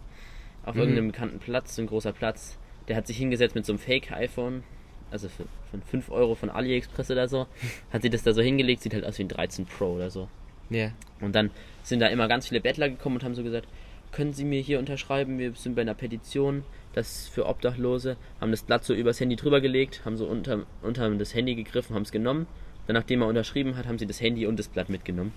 auf 0.65 0.75
Mhm. 0.75 0.81
irgendeinem 0.81 1.07
bekannten 1.09 1.39
Platz, 1.39 1.77
so 1.77 1.83
ein 1.83 1.87
großer 1.87 2.13
Platz. 2.13 2.59
Der 2.89 2.97
hat 2.97 3.07
sich 3.07 3.17
hingesetzt 3.19 3.55
mit 3.55 3.65
so 3.67 3.73
einem 3.73 3.79
Fake-iPhone, 3.79 4.63
also 5.11 5.29
für, 5.29 5.45
von 5.71 5.83
5 5.83 6.11
Euro 6.11 6.35
von 6.35 6.51
AliExpress 6.51 7.11
oder 7.11 7.29
so, 7.29 7.47
hat 7.93 8.03
sie 8.03 8.11
das 8.11 8.23
da 8.23 8.33
so 8.33 8.43
hingelegt, 8.43 8.83
sieht 8.83 8.95
halt 8.95 9.05
aus 9.05 9.19
wie 9.19 9.25
ein 9.25 9.29
13 9.29 9.67
Pro 9.67 9.95
oder 9.95 10.11
so. 10.11 10.29
Ja. 10.71 10.93
Und 11.21 11.35
dann 11.35 11.51
sind 11.83 12.01
da 12.01 12.07
immer 12.09 12.29
ganz 12.29 12.49
viele 12.49 12.61
Bettler 12.61 12.89
gekommen 12.89 13.17
und 13.17 13.25
haben 13.25 13.35
so 13.35 13.43
gesagt, 13.43 13.67
können 14.13 14.33
Sie 14.33 14.45
mir 14.45 14.61
hier 14.61 14.79
unterschreiben, 14.81 15.39
wir 15.39 15.53
sind 15.55 15.77
bei 15.77 15.83
einer 15.83 15.95
Petition, 15.95 16.65
das 16.95 17.29
für 17.29 17.47
Obdachlose, 17.47 18.17
haben 18.41 18.51
das 18.51 18.63
Blatt 18.63 18.85
so 18.85 18.93
übers 18.93 19.21
Handy 19.21 19.37
drüber 19.37 19.61
gelegt, 19.61 20.03
haben 20.05 20.17
so 20.17 20.27
unter, 20.27 20.67
unter 20.83 21.09
das 21.11 21.35
Handy 21.35 21.55
gegriffen, 21.55 21.95
haben 21.95 22.03
es 22.03 22.11
genommen. 22.11 22.47
Dann, 22.87 22.95
nachdem 22.95 23.23
er 23.23 23.29
unterschrieben 23.29 23.77
hat, 23.77 23.87
haben 23.87 23.99
sie 23.99 24.07
das 24.07 24.21
Handy 24.21 24.47
und 24.47 24.59
das 24.59 24.67
Blatt 24.67 24.89
mitgenommen. 24.89 25.33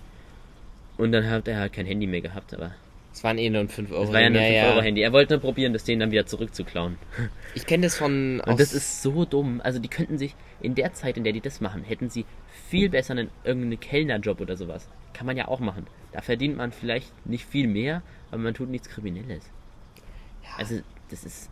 Und 0.96 1.12
dann 1.12 1.28
hat 1.28 1.46
er 1.46 1.58
halt 1.58 1.72
kein 1.72 1.86
Handy 1.86 2.06
mehr 2.08 2.20
gehabt, 2.20 2.52
aber 2.54 2.72
Es 3.14 3.22
waren 3.22 3.38
eh 3.38 3.48
nur 3.48 3.60
ein 3.60 3.68
5 3.68 3.92
Euro. 3.92 4.02
das 4.02 4.12
war 4.12 4.20
ja 4.20 4.26
ein 4.26 4.34
ja, 4.34 4.64
5-Euro-Handy. 4.64 5.00
Er 5.00 5.12
wollte 5.12 5.34
nur 5.34 5.40
probieren, 5.40 5.72
das 5.72 5.84
denen 5.84 6.00
dann 6.00 6.10
wieder 6.10 6.26
zurückzuklauen. 6.26 6.98
Ich 7.54 7.64
kenne 7.64 7.86
das 7.86 7.96
von 7.96 8.40
Und 8.40 8.58
das 8.58 8.72
ist 8.72 9.02
so 9.02 9.24
dumm. 9.24 9.60
Also 9.62 9.78
die 9.78 9.88
könnten 9.88 10.18
sich 10.18 10.34
in 10.60 10.74
der 10.74 10.92
Zeit, 10.94 11.16
in 11.16 11.22
der 11.22 11.32
die 11.32 11.40
das 11.40 11.60
machen, 11.60 11.84
hätten 11.84 12.10
sie 12.10 12.26
viel 12.68 12.88
besser 12.88 13.12
einen 13.12 13.30
irgendeinen 13.44 13.78
Kellnerjob 13.78 14.40
oder 14.40 14.56
sowas. 14.56 14.88
Kann 15.12 15.26
man 15.26 15.36
ja 15.36 15.46
auch 15.46 15.60
machen. 15.60 15.86
Da 16.10 16.22
verdient 16.22 16.56
man 16.56 16.72
vielleicht 16.72 17.12
nicht 17.24 17.46
viel 17.46 17.68
mehr, 17.68 18.02
aber 18.32 18.38
man 18.38 18.54
tut 18.54 18.68
nichts 18.68 18.88
Kriminelles. 18.88 19.48
Also 20.58 20.80
das 21.10 21.24
ist 21.24 21.50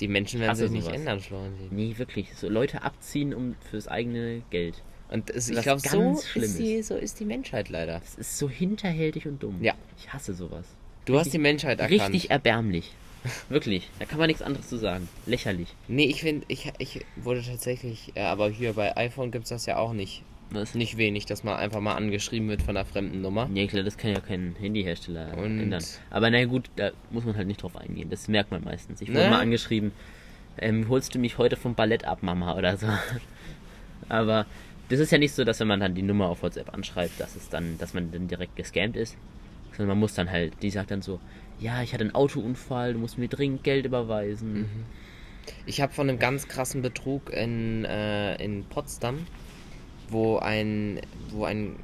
die 0.00 0.08
Menschen 0.08 0.40
werden 0.40 0.56
sich 0.56 0.70
nicht 0.70 0.88
ändern, 0.88 1.20
Florentin. 1.20 1.68
nee 1.70 1.94
wirklich 1.96 2.34
so 2.34 2.48
Leute 2.48 2.82
abziehen 2.82 3.34
um 3.34 3.54
fürs 3.70 3.86
eigene 3.86 4.42
Geld. 4.50 4.82
Und 5.10 5.28
es, 5.30 5.50
ich 5.50 5.60
glaube, 5.60 5.80
so 5.80 6.20
ist, 6.36 6.58
die, 6.58 6.82
so 6.82 6.94
ist 6.96 7.18
die 7.20 7.24
Menschheit 7.24 7.68
leider. 7.68 7.98
Das 7.98 8.14
ist 8.14 8.38
so 8.38 8.48
hinterhältig 8.48 9.26
und 9.26 9.42
dumm. 9.42 9.56
Ja. 9.62 9.74
Ich 9.98 10.12
hasse 10.12 10.34
sowas. 10.34 10.64
Du 11.04 11.18
hast 11.18 11.32
die 11.32 11.38
Menschheit 11.38 11.80
erkannt. 11.80 12.00
Richtig 12.12 12.30
erbärmlich. 12.30 12.92
Wirklich. 13.48 13.88
Da 13.98 14.04
kann 14.06 14.18
man 14.18 14.28
nichts 14.28 14.40
anderes 14.42 14.68
zu 14.68 14.76
sagen. 14.78 15.08
Lächerlich. 15.26 15.68
Nee, 15.88 16.04
ich 16.06 16.20
finde, 16.20 16.44
ich, 16.48 16.72
ich 16.78 17.04
wurde 17.16 17.42
tatsächlich, 17.42 18.12
äh, 18.14 18.20
aber 18.22 18.48
hier 18.50 18.72
bei 18.74 18.96
iPhone 18.96 19.30
gibt 19.30 19.44
es 19.44 19.50
das 19.50 19.66
ja 19.66 19.76
auch 19.78 19.92
nicht. 19.92 20.22
Was? 20.52 20.74
Nicht 20.74 20.96
wenig, 20.96 21.26
dass 21.26 21.44
man 21.44 21.56
einfach 21.56 21.80
mal 21.80 21.94
angeschrieben 21.94 22.48
wird 22.48 22.62
von 22.62 22.76
einer 22.76 22.86
fremden 22.86 23.20
Nummer. 23.20 23.48
Ja 23.54 23.66
klar, 23.66 23.82
das 23.82 23.96
kann 23.98 24.12
ja 24.12 24.20
kein 24.20 24.56
Handyhersteller 24.58 25.36
Und- 25.36 25.60
ändern. 25.60 25.84
Aber 26.10 26.30
na 26.30 26.44
gut, 26.44 26.70
da 26.76 26.90
muss 27.10 27.24
man 27.24 27.36
halt 27.36 27.46
nicht 27.46 27.62
drauf 27.62 27.76
eingehen. 27.76 28.10
Das 28.10 28.26
merkt 28.28 28.50
man 28.50 28.64
meistens. 28.64 29.00
Ich 29.00 29.08
wurde 29.08 29.24
Ne? 29.24 29.30
mal 29.30 29.40
angeschrieben, 29.40 29.92
ähm, 30.58 30.88
holst 30.88 31.14
du 31.14 31.18
mich 31.18 31.38
heute 31.38 31.56
vom 31.56 31.74
Ballett 31.74 32.04
ab, 32.04 32.22
Mama, 32.22 32.56
oder 32.56 32.76
so. 32.76 32.86
Aber 34.08 34.46
das 34.90 34.98
ist 34.98 35.12
ja 35.12 35.18
nicht 35.18 35.32
so, 35.34 35.44
dass 35.44 35.60
wenn 35.60 35.68
man 35.68 35.80
dann 35.80 35.94
die 35.94 36.02
Nummer 36.02 36.28
auf 36.28 36.42
WhatsApp 36.42 36.74
anschreibt, 36.74 37.20
dass 37.20 37.36
es 37.36 37.48
dann, 37.48 37.78
dass 37.78 37.94
man 37.94 38.10
dann 38.10 38.26
direkt 38.26 38.56
gescammt 38.56 38.96
ist. 38.96 39.16
Sondern 39.70 39.88
man 39.88 39.98
muss 40.00 40.14
dann 40.14 40.30
halt, 40.30 40.52
die 40.62 40.70
sagt 40.70 40.90
dann 40.90 41.00
so, 41.00 41.20
ja, 41.60 41.80
ich 41.82 41.94
hatte 41.94 42.02
einen 42.02 42.14
Autounfall, 42.14 42.94
du 42.94 42.98
musst 42.98 43.16
mir 43.16 43.28
dringend 43.28 43.62
Geld 43.62 43.86
überweisen. 43.86 44.66
Ich 45.64 45.80
habe 45.80 45.92
von 45.92 46.08
einem 46.08 46.18
ganz 46.18 46.48
krassen 46.48 46.82
Betrug 46.82 47.30
in, 47.32 47.84
äh, 47.84 48.34
in 48.42 48.64
Potsdam, 48.64 49.26
wo 50.08 50.38
ein, 50.38 51.00
wo 51.30 51.44
ein, 51.44 51.76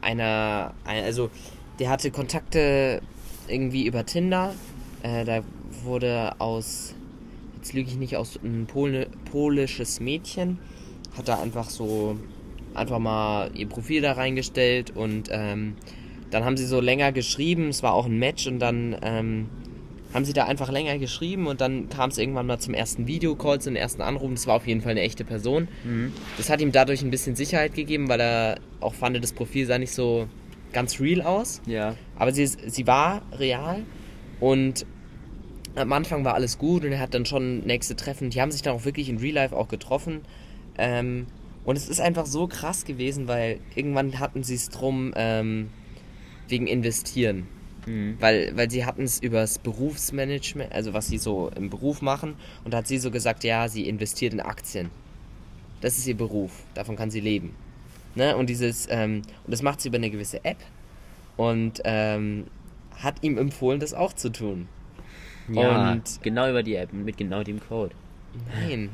einer, 0.00 0.74
ein, 0.84 1.04
also 1.04 1.30
der 1.78 1.90
hatte 1.90 2.10
Kontakte 2.10 3.00
irgendwie 3.46 3.86
über 3.86 4.04
Tinder. 4.04 4.54
Äh, 5.02 5.24
da 5.24 5.42
wurde 5.84 6.40
aus, 6.40 6.94
jetzt 7.56 7.72
lüge 7.72 7.88
ich 7.88 7.96
nicht, 7.96 8.16
aus 8.16 8.38
ein 8.42 8.66
Pol 8.66 9.06
polisches 9.30 10.00
Mädchen, 10.00 10.58
hat 11.16 11.28
da 11.28 11.40
einfach 11.40 11.70
so, 11.70 12.16
einfach 12.74 12.98
mal 12.98 13.50
ihr 13.54 13.68
Profil 13.68 14.02
da 14.02 14.12
reingestellt 14.12 14.90
und 14.94 15.28
ähm, 15.30 15.76
dann 16.30 16.44
haben 16.44 16.56
sie 16.56 16.66
so 16.66 16.80
länger 16.80 17.12
geschrieben, 17.12 17.68
es 17.68 17.82
war 17.82 17.92
auch 17.92 18.06
ein 18.06 18.18
Match 18.18 18.46
und 18.46 18.58
dann 18.58 18.96
ähm, 19.02 19.48
haben 20.14 20.24
sie 20.24 20.32
da 20.32 20.44
einfach 20.44 20.70
länger 20.70 20.98
geschrieben 20.98 21.46
und 21.46 21.60
dann 21.60 21.88
kam 21.88 22.10
es 22.10 22.18
irgendwann 22.18 22.46
mal 22.46 22.58
zum 22.58 22.74
ersten 22.74 23.06
Videocall, 23.06 23.60
zum 23.60 23.76
ersten 23.76 24.02
Anruf. 24.02 24.30
Das 24.32 24.46
war 24.46 24.56
auf 24.56 24.66
jeden 24.66 24.82
Fall 24.82 24.92
eine 24.92 25.00
echte 25.00 25.24
Person. 25.24 25.68
Mhm. 25.84 26.12
Das 26.36 26.50
hat 26.50 26.60
ihm 26.60 26.72
dadurch 26.72 27.02
ein 27.02 27.10
bisschen 27.10 27.36
Sicherheit 27.36 27.74
gegeben, 27.74 28.08
weil 28.08 28.20
er 28.20 28.60
auch 28.80 28.94
fand, 28.94 29.22
das 29.22 29.32
Profil 29.32 29.66
sah 29.66 29.78
nicht 29.78 29.92
so 29.92 30.26
ganz 30.72 31.00
real 31.00 31.22
aus. 31.22 31.62
Ja. 31.66 31.96
Aber 32.18 32.32
sie, 32.32 32.46
sie 32.46 32.86
war 32.86 33.22
real 33.38 33.82
und 34.40 34.86
am 35.74 35.92
Anfang 35.92 36.24
war 36.24 36.34
alles 36.34 36.58
gut 36.58 36.84
und 36.84 36.92
er 36.92 37.00
hat 37.00 37.14
dann 37.14 37.24
schon 37.24 37.60
nächste 37.60 37.96
Treffen. 37.96 38.30
Die 38.30 38.40
haben 38.40 38.50
sich 38.50 38.62
dann 38.62 38.74
auch 38.74 38.84
wirklich 38.84 39.08
in 39.08 39.18
Real 39.18 39.34
Life 39.34 39.56
auch 39.56 39.68
getroffen. 39.68 40.20
Ähm, 40.78 41.26
und 41.64 41.76
es 41.76 41.88
ist 41.88 42.00
einfach 42.00 42.26
so 42.26 42.46
krass 42.48 42.84
gewesen, 42.84 43.28
weil 43.28 43.60
irgendwann 43.74 44.18
hatten 44.18 44.42
sie 44.42 44.54
es 44.54 44.68
drum 44.68 45.12
ähm, 45.16 45.70
wegen 46.48 46.66
Investieren. 46.66 47.46
Mhm. 47.86 48.16
Weil, 48.20 48.56
weil 48.56 48.70
sie 48.70 48.84
hatten 48.84 49.02
es 49.02 49.20
übers 49.20 49.58
Berufsmanagement, 49.58 50.72
also 50.72 50.92
was 50.92 51.08
sie 51.08 51.18
so 51.18 51.50
im 51.56 51.70
Beruf 51.70 52.02
machen. 52.02 52.34
Und 52.64 52.74
da 52.74 52.78
hat 52.78 52.86
sie 52.88 52.98
so 52.98 53.10
gesagt, 53.10 53.44
ja, 53.44 53.68
sie 53.68 53.88
investiert 53.88 54.32
in 54.32 54.40
Aktien. 54.40 54.90
Das 55.80 55.98
ist 55.98 56.06
ihr 56.06 56.16
Beruf, 56.16 56.52
davon 56.74 56.96
kann 56.96 57.10
sie 57.10 57.20
leben. 57.20 57.54
Ne? 58.14 58.36
Und 58.36 58.48
dieses, 58.50 58.86
ähm, 58.90 59.22
und 59.44 59.50
das 59.50 59.62
macht 59.62 59.80
sie 59.80 59.88
über 59.88 59.96
eine 59.98 60.10
gewisse 60.10 60.44
App. 60.44 60.58
Und 61.36 61.80
ähm, 61.84 62.46
hat 62.98 63.22
ihm 63.22 63.38
empfohlen, 63.38 63.80
das 63.80 63.94
auch 63.94 64.12
zu 64.12 64.30
tun. 64.30 64.68
Ja, 65.52 65.92
Und- 65.92 66.22
genau 66.22 66.48
über 66.48 66.62
die 66.62 66.76
App, 66.76 66.92
mit 66.92 67.16
genau 67.16 67.42
dem 67.42 67.58
Code. 67.60 67.94
Nein. 68.54 68.90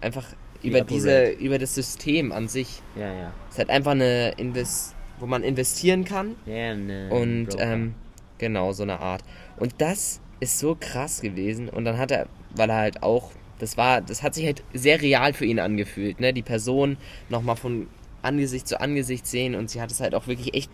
Einfach 0.00 0.26
über 0.64 0.80
diese, 0.80 1.30
über 1.30 1.58
das 1.58 1.74
System 1.74 2.32
an 2.32 2.48
sich. 2.48 2.82
Ja, 2.96 3.12
ja. 3.12 3.32
Es 3.50 3.58
hat 3.58 3.70
einfach 3.70 3.92
eine 3.92 4.32
Invest, 4.36 4.94
wo 5.18 5.26
man 5.26 5.42
investieren 5.42 6.04
kann. 6.04 6.34
Ja, 6.46 6.74
ne, 6.74 7.08
Und 7.10 7.48
ähm, 7.58 7.94
genau, 8.38 8.72
so 8.72 8.82
eine 8.82 9.00
Art. 9.00 9.22
Und 9.56 9.74
das 9.78 10.20
ist 10.40 10.58
so 10.58 10.76
krass 10.78 11.20
gewesen. 11.20 11.68
Und 11.68 11.84
dann 11.84 11.98
hat 11.98 12.10
er, 12.10 12.26
weil 12.54 12.70
er 12.70 12.76
halt 12.76 13.02
auch, 13.02 13.30
das 13.58 13.76
war, 13.76 14.00
das 14.00 14.22
hat 14.22 14.34
sich 14.34 14.44
halt 14.46 14.62
sehr 14.72 15.00
real 15.00 15.32
für 15.32 15.44
ihn 15.44 15.60
angefühlt, 15.60 16.20
ne? 16.20 16.32
Die 16.32 16.42
Person 16.42 16.96
nochmal 17.28 17.56
von 17.56 17.88
Angesicht 18.22 18.66
zu 18.66 18.80
Angesicht 18.80 19.26
sehen 19.26 19.54
und 19.54 19.70
sie 19.70 19.80
hat 19.80 19.90
es 19.90 20.00
halt 20.00 20.14
auch 20.14 20.26
wirklich 20.26 20.54
echt, 20.54 20.70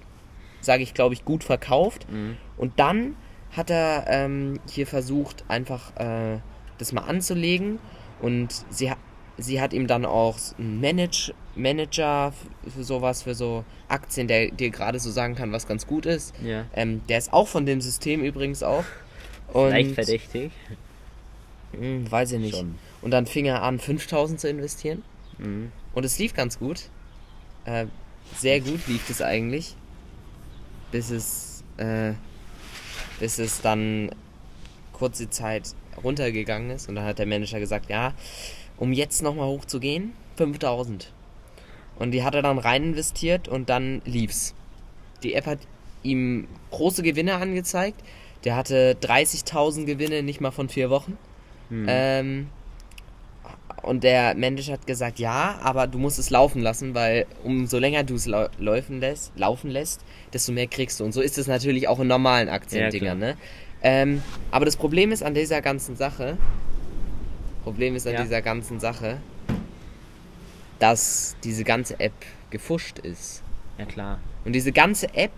sage 0.61 0.83
ich, 0.83 0.95
glaube 0.95 1.15
ich, 1.15 1.25
gut 1.25 1.45
verkauft. 1.45 2.07
Mhm. 2.11 2.37
Und 2.57 2.79
dann 2.79 3.17
hat 3.51 3.71
er 3.71 4.07
ähm, 4.09 4.61
hier 4.71 4.87
versucht, 4.87 5.45
einfach 5.49 5.97
äh, 5.97 6.39
das 6.79 6.93
mal 6.93 7.03
anzulegen. 7.03 7.79
Und 8.21 8.65
sie, 8.71 8.91
ha 8.91 8.97
sie 9.43 9.61
hat 9.61 9.73
ihm 9.73 9.87
dann 9.87 10.05
auch 10.05 10.37
einen 10.59 10.81
Manage 10.81 11.33
Manager 11.57 12.33
für 12.75 12.85
sowas, 12.85 13.23
für 13.23 13.35
so 13.35 13.65
Aktien, 13.89 14.29
der 14.29 14.51
dir 14.51 14.71
gerade 14.71 14.99
so 15.01 15.11
sagen 15.11 15.35
kann, 15.35 15.53
was 15.53 15.67
ganz 15.67 15.87
gut 15.87 16.07
ist. 16.07 16.35
Ja. 16.43 16.65
Ähm, 16.75 17.03
der 17.09 17.19
ist 17.19 17.33
auch 17.33 17.49
von 17.49 17.67
dem 17.67 17.81
System 17.81 18.23
übrigens 18.23 18.63
auch. 18.63 18.85
Und, 19.53 19.71
Leicht 19.71 19.95
verdächtig. 19.95 20.53
Hm, 21.73 22.11
weiß 22.11 22.33
ich 22.33 22.41
nicht. 22.41 22.57
Schon. 22.57 22.77
Und 23.03 23.11
dann 23.11 23.27
fing 23.27 23.47
er 23.47 23.63
an, 23.63 23.79
5000 23.79 24.41
zu 24.41 24.49
investieren. 24.49 25.03
Mhm. 25.39 25.73
Und 25.93 26.05
es 26.05 26.19
lief 26.19 26.35
ganz 26.35 26.59
gut. 26.59 26.89
Äh, 27.65 27.87
sehr 28.37 28.61
gut 28.61 28.87
lief 28.87 29.09
es 29.11 29.23
eigentlich. 29.23 29.77
Bis 30.93 31.11
es, 31.11 31.65
äh, 31.79 32.13
bis 33.19 33.39
es 33.39 33.61
dann 33.61 34.11
kurze 34.93 35.31
Zeit 35.31 35.75
runtergegangen 36.03 36.71
ist. 36.71 36.89
Und 36.89 36.95
dann 36.97 37.05
hat 37.05 37.19
der 37.19 37.27
Manager 37.27 37.59
gesagt, 37.61 37.91
ja, 37.91 38.15
um 38.81 38.93
jetzt 38.93 39.23
nochmal 39.23 39.47
hochzugehen, 39.47 40.15
5000. 40.37 41.13
Und 41.97 42.11
die 42.13 42.25
hat 42.25 42.35
er 42.35 42.43
dann 42.43 42.59
rein 42.59 42.83
investiert 42.83 43.47
und 43.47 43.69
dann 43.69 44.03
lief's. 44.05 44.55
Die 45.23 45.35
App 45.35 45.47
hat 45.47 45.59
ihm 46.03 46.49
große 46.71 47.03
Gewinne 47.03 47.35
angezeigt. 47.35 48.03
Der 48.45 48.57
hatte 48.57 48.97
30.000 49.03 49.85
Gewinne, 49.85 50.23
nicht 50.23 50.41
mal 50.41 50.51
von 50.51 50.71
vier 50.71 50.89
Wochen. 50.89 51.19
Mhm. 51.69 51.87
Ähm, 51.89 52.47
und 53.83 54.03
der 54.03 54.35
Manager 54.35 54.73
hat 54.73 54.87
gesagt, 54.87 55.19
ja, 55.19 55.59
aber 55.63 55.87
du 55.87 55.99
musst 55.99 56.19
es 56.19 56.31
laufen 56.31 56.63
lassen, 56.63 56.95
weil 56.95 57.27
umso 57.45 57.79
länger 57.79 58.03
du 58.03 58.15
es 58.15 58.27
lau 58.27 58.49
laufen, 58.59 59.01
lässt, 59.01 59.33
laufen 59.37 59.71
lässt, 59.71 60.01
desto 60.33 60.53
mehr 60.53 60.67
kriegst 60.67 61.01
du. 61.01 61.05
Und 61.05 61.13
so 61.13 61.21
ist 61.21 61.37
es 61.37 61.47
natürlich 61.47 61.87
auch 61.87 62.01
in 62.01 62.07
normalen 62.07 62.49
Aktiendingern. 62.49 63.21
Ja, 63.21 63.27
ne? 63.29 63.37
ähm, 63.83 64.23
aber 64.51 64.65
das 64.65 64.77
Problem 64.77 65.13
ist 65.13 65.23
an 65.23 65.35
dieser 65.35 65.61
ganzen 65.61 65.97
Sache, 65.97 66.39
Problem 67.63 67.95
ist 67.97 68.07
an 68.07 68.15
Ja. 68.15 68.23
dieser 68.23 68.43
ganzen 68.43 68.81
Sache, 68.81 69.19
dass 70.79 71.37
diese 71.45 71.65
ganze 71.65 72.01
App 72.01 72.13
gefuscht 72.51 72.99
ist. 72.99 73.43
Ja, 73.79 73.85
klar. 73.85 74.19
Und 74.45 74.53
diese 74.55 74.73
ganze 74.73 75.15
App 75.15 75.33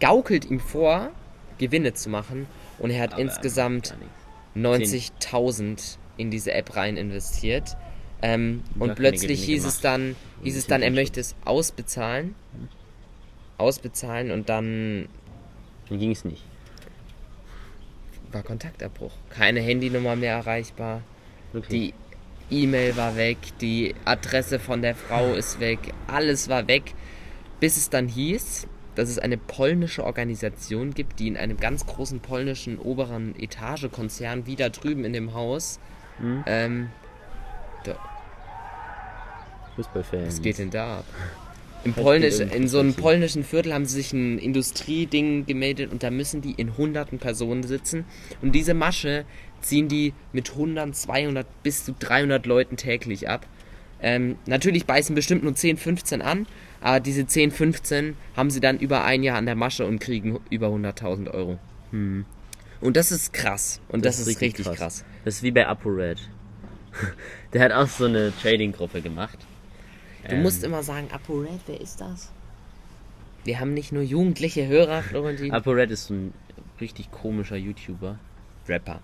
gaukelt 0.00 0.44
ihm 0.50 0.60
vor, 0.60 1.10
Gewinne 1.58 1.94
zu 1.94 2.10
machen. 2.10 2.46
Und 2.78 2.90
er 2.90 3.02
hat 3.02 3.14
Aber, 3.14 3.22
insgesamt 3.22 3.94
gar 4.54 4.66
nichts. 4.78 4.92
90.000 5.24 5.98
in 6.18 6.30
diese 6.30 6.52
App 6.52 6.76
rein 6.76 6.96
investiert. 6.96 7.76
Ähm, 8.20 8.62
und 8.78 8.94
plötzlich 8.94 9.42
hieß 9.44 9.64
es 9.64 9.80
gemacht. 9.80 9.84
dann, 9.84 10.16
hieß 10.44 10.56
es 10.56 10.66
dann, 10.66 10.82
er 10.82 10.90
möchte 10.90 11.20
es 11.20 11.34
ausbezahlen. 11.44 12.34
Ausbezahlen 13.58 14.30
und 14.30 14.48
dann 14.48 15.08
Dann 15.88 15.98
ging 15.98 16.10
es 16.12 16.24
nicht. 16.24 16.42
war 18.30 18.42
Kontaktabbruch. 18.42 19.12
Keine 19.30 19.60
Handynummer 19.60 20.16
mehr 20.16 20.34
erreichbar. 20.34 21.02
Wirklich. 21.52 21.94
Die 22.50 22.62
E-Mail 22.64 22.96
war 22.96 23.16
weg, 23.16 23.38
die 23.60 23.94
Adresse 24.04 24.58
von 24.58 24.82
der 24.82 24.94
Frau 24.94 25.34
ist 25.34 25.60
weg, 25.60 25.78
alles 26.06 26.48
war 26.48 26.68
weg, 26.68 26.94
bis 27.60 27.76
es 27.76 27.88
dann 27.88 28.08
hieß, 28.08 28.66
dass 28.94 29.08
es 29.08 29.18
eine 29.18 29.38
polnische 29.38 30.04
Organisation 30.04 30.92
gibt, 30.92 31.18
die 31.18 31.28
in 31.28 31.36
einem 31.36 31.56
ganz 31.56 31.86
großen 31.86 32.20
polnischen 32.20 32.78
oberen 32.78 33.34
Etagekonzern 33.38 34.46
wieder 34.46 34.68
drüben 34.70 35.04
in 35.04 35.12
dem 35.12 35.32
Haus. 35.32 35.80
Hm? 36.18 36.44
Ähm, 36.46 36.90
Fußballfan. 39.76 40.26
was 40.26 40.42
geht 40.42 40.58
denn 40.58 40.70
da 40.70 40.98
ab? 40.98 41.04
Im 41.84 41.94
Das 41.94 42.04
Polnisch, 42.04 42.38
in 42.38 42.68
so 42.68 42.78
einem 42.78 42.94
polnischen 42.94 43.42
Viertel 43.42 43.74
haben 43.74 43.86
sie 43.86 43.96
sich 43.96 44.12
ein 44.12 44.38
Industrieding 44.38 45.46
gemeldet 45.46 45.90
und 45.90 46.02
da 46.02 46.10
müssen 46.10 46.40
die 46.40 46.52
in 46.52 46.76
hunderten 46.76 47.18
Personen 47.18 47.64
sitzen. 47.64 48.04
Und 48.40 48.52
diese 48.52 48.74
Masche 48.74 49.24
ziehen 49.60 49.88
die 49.88 50.12
mit 50.32 50.50
100, 50.50 50.94
200 50.94 51.46
bis 51.62 51.84
zu 51.84 51.94
300 51.98 52.46
Leuten 52.46 52.76
täglich 52.76 53.28
ab. 53.28 53.46
Ähm, 54.00 54.36
natürlich 54.46 54.84
beißen 54.84 55.14
bestimmt 55.14 55.44
nur 55.44 55.54
10, 55.54 55.76
15 55.76 56.22
an, 56.22 56.46
aber 56.80 57.00
diese 57.00 57.26
10, 57.26 57.52
15 57.52 58.16
haben 58.36 58.50
sie 58.50 58.60
dann 58.60 58.78
über 58.78 59.04
ein 59.04 59.22
Jahr 59.22 59.38
an 59.38 59.46
der 59.46 59.54
Masche 59.54 59.86
und 59.86 60.00
kriegen 60.00 60.40
über 60.50 60.68
100.000 60.68 61.30
Euro. 61.32 61.58
Hm. 61.90 62.24
Und 62.80 62.96
das 62.96 63.12
ist 63.12 63.32
krass. 63.32 63.80
Und 63.88 64.04
das, 64.04 64.18
ist 64.18 64.40
richtig, 64.40 64.66
krass. 64.66 65.04
Das 65.24 65.36
ist 65.36 65.42
wie 65.44 65.52
bei 65.52 65.66
ApoRed. 65.66 66.18
Der 67.52 67.62
hat 67.62 67.72
auch 67.72 67.86
so 67.86 68.06
eine 68.06 68.32
Trading-Gruppe 68.42 69.02
gemacht. 69.02 69.38
Du 70.28 70.34
Ähm, 70.34 70.42
musst 70.42 70.62
immer 70.64 70.82
sagen, 70.82 71.08
ApoRed, 71.12 71.60
wer 71.66 71.80
ist 71.80 72.00
das? 72.00 72.30
Wir 73.44 73.58
haben 73.58 73.74
nicht 73.74 73.92
nur 73.92 74.02
jugendliche 74.02 74.66
Hörer, 74.68 75.02
Florentin. 75.02 75.52
ApoRed 75.52 75.90
ist 75.90 76.06
so 76.06 76.14
ein 76.14 76.34
richtig 76.80 77.10
komischer 77.10 77.56
YouTuber. 77.56 78.18
Rapper. 78.68 79.00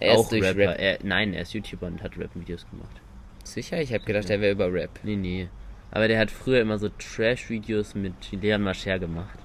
Er 0.00 0.14
ist 0.14 0.18
auch 0.18 0.28
durch 0.28 0.42
Rapper. 0.42 0.58
Rap. 0.70 0.78
Er, 0.80 0.98
nein, 1.02 1.32
er 1.34 1.42
ist 1.42 1.52
YouTuber 1.54 1.86
und 1.86 2.02
hat 2.02 2.16
Rap-Videos 2.18 2.66
gemacht. 2.70 3.00
Sicher? 3.44 3.80
Ich 3.80 3.92
habe 3.92 4.04
gedacht, 4.04 4.28
er 4.30 4.40
wäre 4.40 4.52
über 4.52 4.72
Rap. 4.72 4.90
Nee, 5.04 5.16
nee. 5.16 5.48
Aber 5.90 6.06
der 6.08 6.18
hat 6.18 6.30
früher 6.30 6.60
immer 6.60 6.78
so 6.78 6.88
Trash-Videos 6.88 7.94
mit 7.94 8.12
Leon 8.32 8.62
Mascher 8.62 8.98
gemacht. 8.98 9.38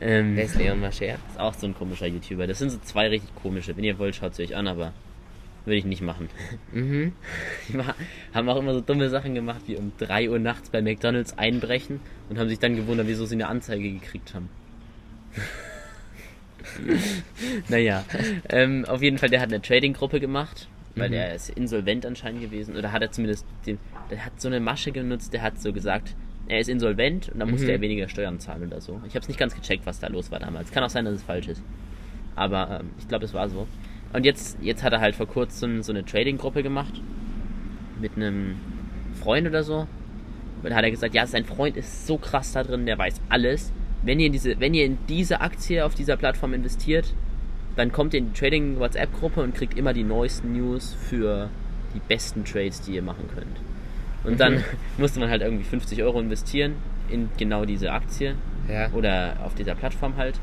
ähm, 0.00 0.34
Wer 0.36 0.44
ist 0.44 0.56
Leon 0.56 0.80
Mascher? 0.80 1.14
ist 1.30 1.38
auch 1.38 1.54
so 1.54 1.66
ein 1.66 1.74
komischer 1.74 2.06
YouTuber. 2.06 2.46
Das 2.46 2.58
sind 2.58 2.70
so 2.70 2.78
zwei 2.78 3.08
richtig 3.08 3.34
komische. 3.36 3.76
Wenn 3.76 3.84
ihr 3.84 3.98
wollt, 3.98 4.16
schaut 4.16 4.34
sie 4.34 4.42
euch 4.44 4.56
an, 4.56 4.66
aber 4.66 4.92
würde 5.68 5.78
ich 5.78 5.84
nicht 5.84 6.02
machen. 6.02 6.28
Mhm. 6.72 7.12
Die 7.68 7.78
haben 8.34 8.48
auch 8.48 8.56
immer 8.56 8.74
so 8.74 8.80
dumme 8.80 9.08
Sachen 9.08 9.34
gemacht, 9.34 9.62
wie 9.66 9.76
um 9.76 9.92
3 9.98 10.30
Uhr 10.30 10.38
nachts 10.38 10.70
bei 10.70 10.82
McDonalds 10.82 11.38
einbrechen 11.38 12.00
und 12.28 12.38
haben 12.38 12.48
sich 12.48 12.58
dann 12.58 12.76
gewundert, 12.76 13.06
wieso 13.06 13.24
sie 13.26 13.34
eine 13.36 13.48
Anzeige 13.48 13.90
gekriegt 13.92 14.34
haben. 14.34 14.48
naja, 17.68 18.04
ähm, 18.48 18.84
auf 18.86 19.02
jeden 19.02 19.18
Fall, 19.18 19.28
der 19.30 19.40
hat 19.40 19.48
eine 19.52 19.62
Trading-Gruppe 19.62 20.20
gemacht, 20.20 20.68
weil 20.96 21.08
Mhm. 21.08 21.12
der 21.12 21.34
ist 21.34 21.50
insolvent 21.50 22.04
anscheinend 22.06 22.40
gewesen. 22.40 22.76
Oder 22.76 22.92
hat 22.92 23.02
er 23.02 23.10
zumindest, 23.10 23.46
den, 23.66 23.78
der 24.10 24.24
hat 24.24 24.40
so 24.40 24.48
eine 24.48 24.60
Masche 24.60 24.92
genutzt, 24.92 25.32
der 25.32 25.42
hat 25.42 25.60
so 25.60 25.72
gesagt, 25.72 26.14
er 26.48 26.60
ist 26.60 26.68
insolvent 26.68 27.28
und 27.28 27.40
dann 27.40 27.50
musste 27.50 27.66
Mhm. 27.66 27.72
er 27.72 27.80
weniger 27.82 28.08
Steuern 28.08 28.40
zahlen 28.40 28.66
oder 28.66 28.80
so. 28.80 29.00
Ich 29.06 29.14
habe 29.14 29.20
es 29.20 29.28
nicht 29.28 29.38
ganz 29.38 29.54
gecheckt, 29.54 29.86
was 29.86 30.00
da 30.00 30.08
los 30.08 30.30
war 30.30 30.40
damals. 30.40 30.70
Kann 30.72 30.82
auch 30.82 30.90
sein, 30.90 31.04
dass 31.04 31.14
es 31.14 31.22
falsch 31.22 31.48
ist. 31.48 31.62
Aber 32.34 32.80
ähm, 32.80 32.90
ich 32.98 33.06
glaube, 33.08 33.24
es 33.26 33.34
war 33.34 33.48
so. 33.48 33.66
Und 34.12 34.24
jetzt, 34.24 34.58
jetzt 34.62 34.82
hat 34.82 34.92
er 34.92 35.00
halt 35.00 35.14
vor 35.14 35.26
kurzem 35.26 35.82
so 35.82 35.92
eine 35.92 36.04
Trading-Gruppe 36.04 36.62
gemacht. 36.62 36.94
Mit 38.00 38.16
einem 38.16 38.56
Freund 39.20 39.46
oder 39.46 39.62
so. 39.62 39.86
Und 40.62 40.70
da 40.70 40.74
hat 40.76 40.84
er 40.84 40.90
gesagt, 40.90 41.14
ja, 41.14 41.26
sein 41.26 41.44
Freund 41.44 41.76
ist 41.76 42.06
so 42.06 42.16
krass 42.18 42.52
da 42.52 42.62
drin, 42.64 42.86
der 42.86 42.98
weiß 42.98 43.20
alles. 43.28 43.72
Wenn 44.02 44.18
ihr 44.20 44.26
in 44.26 44.32
diese, 44.32 44.58
wenn 44.60 44.74
ihr 44.74 44.84
in 44.86 44.98
diese 45.08 45.40
Aktie 45.40 45.84
auf 45.84 45.94
dieser 45.94 46.16
Plattform 46.16 46.54
investiert, 46.54 47.12
dann 47.76 47.92
kommt 47.92 48.14
ihr 48.14 48.18
in 48.20 48.32
die 48.32 48.38
Trading-WhatsApp-Gruppe 48.38 49.40
und 49.42 49.54
kriegt 49.54 49.76
immer 49.78 49.92
die 49.92 50.04
neuesten 50.04 50.52
News 50.52 50.96
für 51.08 51.48
die 51.94 52.00
besten 52.08 52.44
Trades, 52.44 52.80
die 52.82 52.92
ihr 52.94 53.02
machen 53.02 53.28
könnt. 53.34 53.56
Und 54.24 54.40
dann 54.40 54.54
Mhm. 54.54 54.64
musste 54.98 55.20
man 55.20 55.28
halt 55.30 55.42
irgendwie 55.42 55.64
50 55.64 56.02
Euro 56.02 56.20
investieren 56.20 56.74
in 57.10 57.28
genau 57.38 57.64
diese 57.64 57.92
Aktie 57.92 58.34
Ja. 58.68 58.90
oder 58.92 59.36
auf 59.44 59.54
dieser 59.54 59.74
Plattform 59.74 60.16
halt. 60.16 60.40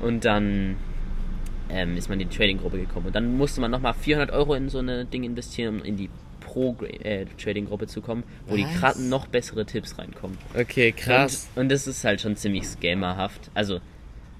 Und 0.00 0.24
dann 0.24 0.76
ähm, 1.68 1.96
ist 1.96 2.08
man 2.08 2.20
in 2.20 2.28
die 2.28 2.36
Trading-Gruppe 2.36 2.78
gekommen. 2.78 3.06
Und 3.06 3.14
dann 3.14 3.36
musste 3.36 3.60
man 3.60 3.70
nochmal 3.70 3.94
400 3.94 4.30
Euro 4.30 4.54
in 4.54 4.68
so 4.68 4.78
eine 4.78 5.04
Ding 5.04 5.24
investieren, 5.24 5.80
um 5.80 5.84
in 5.84 5.96
die 5.96 6.10
Pro-Trading-Gruppe 6.40 7.86
zu 7.86 8.00
kommen, 8.02 8.24
wo 8.46 8.56
die 8.56 8.64
Was? 8.64 8.74
gerade 8.74 9.02
noch 9.02 9.26
bessere 9.26 9.64
Tipps 9.64 9.98
reinkommen. 9.98 10.36
Okay, 10.58 10.92
krass. 10.92 11.48
Und, 11.54 11.62
und 11.62 11.68
das 11.70 11.86
ist 11.86 12.04
halt 12.04 12.20
schon 12.20 12.36
ziemlich 12.36 12.66
scammerhaft. 12.66 13.50
Also, 13.54 13.80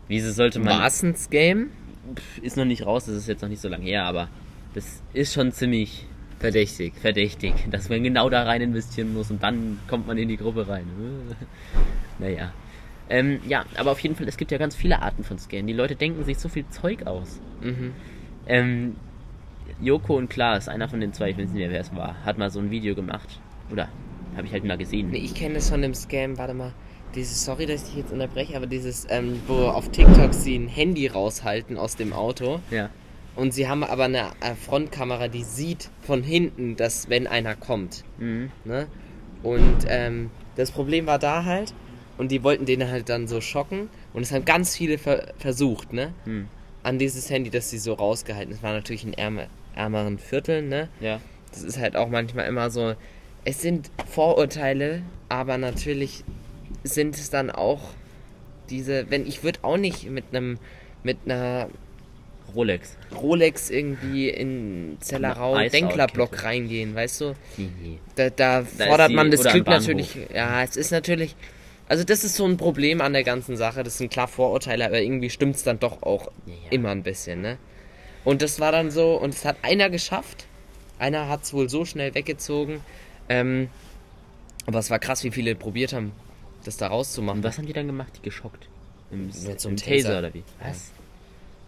wieso 0.09 0.31
sollte 0.33 0.59
man. 0.59 0.81
War 0.81 0.87
es 0.87 1.03
ein 1.03 1.17
Scam? 1.17 1.71
Pff, 2.15 2.39
Ist 2.43 2.57
noch 2.57 2.65
nicht 2.65 2.85
raus, 2.85 3.07
das 3.07 3.17
ist 3.17 3.29
jetzt 3.29 3.43
noch 3.43 3.49
nicht 3.49 3.61
so 3.63 3.69
lange 3.69 3.85
her, 3.85 4.05
aber 4.05 4.29
das 4.75 5.03
ist 5.13 5.33
schon 5.33 5.53
ziemlich 5.53 6.05
Verdächtig. 6.39 6.95
verdächtig, 7.01 7.55
dass 7.71 7.89
man 7.89 8.03
genau 8.03 8.29
da 8.29 8.43
rein 8.43 8.61
investieren 8.61 9.15
muss 9.15 9.31
und 9.31 9.43
dann 9.43 9.79
kommt 9.89 10.07
man 10.07 10.19
in 10.19 10.29
die 10.29 10.37
Gruppe 10.37 10.67
rein. 10.69 10.87
naja. 12.19 12.53
Ähm, 13.13 13.41
ja, 13.47 13.67
aber 13.77 13.91
auf 13.93 14.01
jeden 14.01 14.15
Fall, 14.17 14.27
es 14.27 14.39
gibt 14.39 14.53
ja 14.53 14.59
ganz 14.59 14.75
viele 14.75 15.03
Arten 15.03 15.23
von 15.23 15.39
Scannen. 15.39 15.67
Die 15.67 15.75
Leute 15.75 15.97
denken 15.97 16.25
sich 16.25 16.39
so 16.39 16.49
viel 16.49 16.65
Zeug 16.71 17.07
aus. 17.07 17.41
Mhm. 17.61 17.93
Ähm, 18.47 18.97
Joko 19.83 20.17
und 20.17 20.31
Klaas, 20.31 20.67
einer 20.67 20.89
von 20.89 20.99
den 21.01 21.13
zwei, 21.13 21.31
ich 21.31 21.37
weiß 21.37 21.45
nicht 21.51 21.55
mehr, 21.55 21.71
wer 21.71 21.81
es 21.81 21.95
war, 21.95 22.25
hat 22.25 22.39
mal 22.39 22.49
so 22.51 22.59
ein 22.59 22.71
Video 22.71 22.95
gemacht. 22.95 23.39
Oder 23.71 23.89
habe 24.35 24.47
ich 24.47 24.53
halt 24.55 24.65
mal 24.65 24.79
gesehen. 24.79 25.11
Nee, 25.11 25.19
ich 25.19 25.35
kenne 25.35 25.57
das 25.57 25.69
von 25.69 25.83
dem 25.83 25.95
Scam, 25.95 26.39
warte 26.39 26.55
mal. 26.55 26.73
Dieses, 27.15 27.45
sorry, 27.45 27.67
dass 27.67 27.83
ich 27.83 27.89
dich 27.89 27.97
jetzt 27.99 28.13
unterbreche, 28.13 28.57
aber 28.57 28.67
dieses, 28.67 29.07
ähm, 29.11 29.39
wo 29.47 29.67
auf 29.67 29.91
TikTok 29.91 30.33
sie 30.33 30.57
ein 30.57 30.69
Handy 30.69 31.07
raushalten 31.09 31.77
aus 31.77 31.97
dem 31.97 32.15
Auto 32.15 32.61
Ja. 32.71 32.89
und 33.37 33.53
sie 33.53 33.69
haben 33.69 33.85
aber 33.85 34.05
eine 34.05 34.29
äh, 34.41 34.55
Frontkamera, 34.59 35.29
die 35.29 35.43
sieht 35.45 35.91
von 36.01 36.23
hinten, 36.23 36.77
dass 36.77 37.11
wenn 37.11 37.27
einer 37.27 37.55
kommt. 37.57 38.05
Mhm. 38.19 38.51
Ne? 38.65 38.87
Und 39.43 39.85
ähm, 39.89 40.31
das 40.57 40.71
Problem 40.71 41.05
war 41.07 41.19
da 41.19 41.45
halt, 41.45 41.75
und 42.19 42.31
die 42.31 42.43
wollten 42.43 42.67
den 42.67 42.91
halt 42.91 43.09
dann 43.09 43.27
so 43.27 43.41
schocken, 43.41 43.89
und 44.13 44.23
es 44.23 44.33
haben 44.33 44.45
ganz 44.45 44.77
viele 44.77 44.99
ver 44.99 45.33
versucht, 45.39 45.93
ne? 45.93 46.13
Hm. 46.25 46.49
An 46.83 46.99
dieses 46.99 47.31
Handy, 47.31 47.51
dass 47.51 47.71
sie 47.71 47.79
so 47.79 47.95
rausgehalten. 47.95 48.53
Es 48.53 48.63
war 48.63 48.73
natürlich 48.73 49.05
in 49.05 49.15
ärmer, 49.15 49.47
ärmeren 49.75 50.19
Vierteln, 50.19 50.69
ne? 50.69 50.89
Ja. 51.01 51.21
Das 51.53 51.63
ist 51.63 51.79
halt 51.79 51.97
auch 51.97 52.09
manchmal 52.09 52.47
immer 52.47 52.71
so. 52.71 52.95
Es 53.45 53.61
sind 53.61 53.91
Vorurteile, 54.07 55.03
aber 55.29 55.59
natürlich 55.59 56.25
sind 56.85 57.17
es 57.17 57.31
dann 57.31 57.51
auch 57.51 57.81
diese. 58.71 59.11
Wenn 59.11 59.27
ich 59.27 59.43
würde 59.43 59.61
auch 59.63 59.77
nicht 59.77 60.11
mit 60.11 60.25
einem 60.31 60.59
mit 61.03 61.19
einer 61.25 61.69
Rolex. 62.55 62.97
Rolex 63.15 63.71
irgendwie 63.71 64.29
in 64.29 64.97
Zellerau 65.01 65.57
Denklerblock 65.69 66.45
reingehen, 66.45 66.95
weißt 66.95 67.21
du? 67.21 67.35
Nee. 67.57 67.99
Da, 68.15 68.31
da 68.31 68.61
ist 68.61 68.83
fordert 68.83 69.13
man 69.13 69.31
das 69.31 69.43
Glück 69.43 69.67
natürlich. 69.67 70.17
Ja, 70.35 70.63
es 70.63 70.77
ist 70.77 70.91
natürlich. 70.91 71.35
Also 71.89 72.05
das 72.05 72.25
ist 72.25 72.37
so 72.37 72.45
ein 72.47 72.57
Problem 72.57 73.01
an 73.01 73.13
der 73.13 73.25
ganzen 73.25 73.57
Sache. 73.57 73.83
Das 73.83 73.99
sind 73.99 74.11
klar 74.11 74.29
Vorurteile, 74.29 74.87
aber 74.87 75.01
irgendwie 75.01 75.31
stimmt 75.31 75.57
es 75.57 75.63
dann 75.63 75.79
doch 75.79 76.03
auch 76.03 76.27
Ja, 76.47 76.53
ja. 76.55 76.71
immer 76.71 76.91
ein 76.91 77.03
bisschen, 77.03 77.41
ne? 77.43 77.59
Und 78.25 78.41
das 78.41 78.61
war 78.61 78.71
dann 78.73 78.91
so, 78.91 79.17
und 79.17 79.35
es 79.35 79.45
hat 79.45 79.57
einer 79.63 79.91
geschafft. 79.91 80.47
Einer 80.99 81.29
hat 81.29 81.43
es 81.43 81.53
wohl 81.53 81.69
so 81.69 81.85
schnell 81.85 82.15
weggezogen. 82.15 82.81
Ähm, 83.29 83.69
aber 84.67 84.79
es 84.79 84.91
war 84.91 85.01
krass, 85.01 85.25
wie 85.25 85.33
viele 85.33 85.55
probiert 85.57 85.93
haben, 85.93 86.13
das 86.65 86.77
da 86.77 86.87
rauszumachen. 86.87 87.41
Und 87.41 87.45
was 87.45 87.59
haben 87.59 87.67
die 87.67 87.73
dann 87.73 87.87
gemacht? 87.89 88.13
Die 88.17 88.23
geschockt? 88.23 88.69
Im, 89.11 89.27
Mit 89.27 89.35
so 89.61 89.69
im 89.69 89.73
einem 89.73 89.77
Taser. 89.77 90.09
Taser. 90.09 90.19
oder 90.21 90.35
wie? 90.35 90.45
Was? 90.63 90.93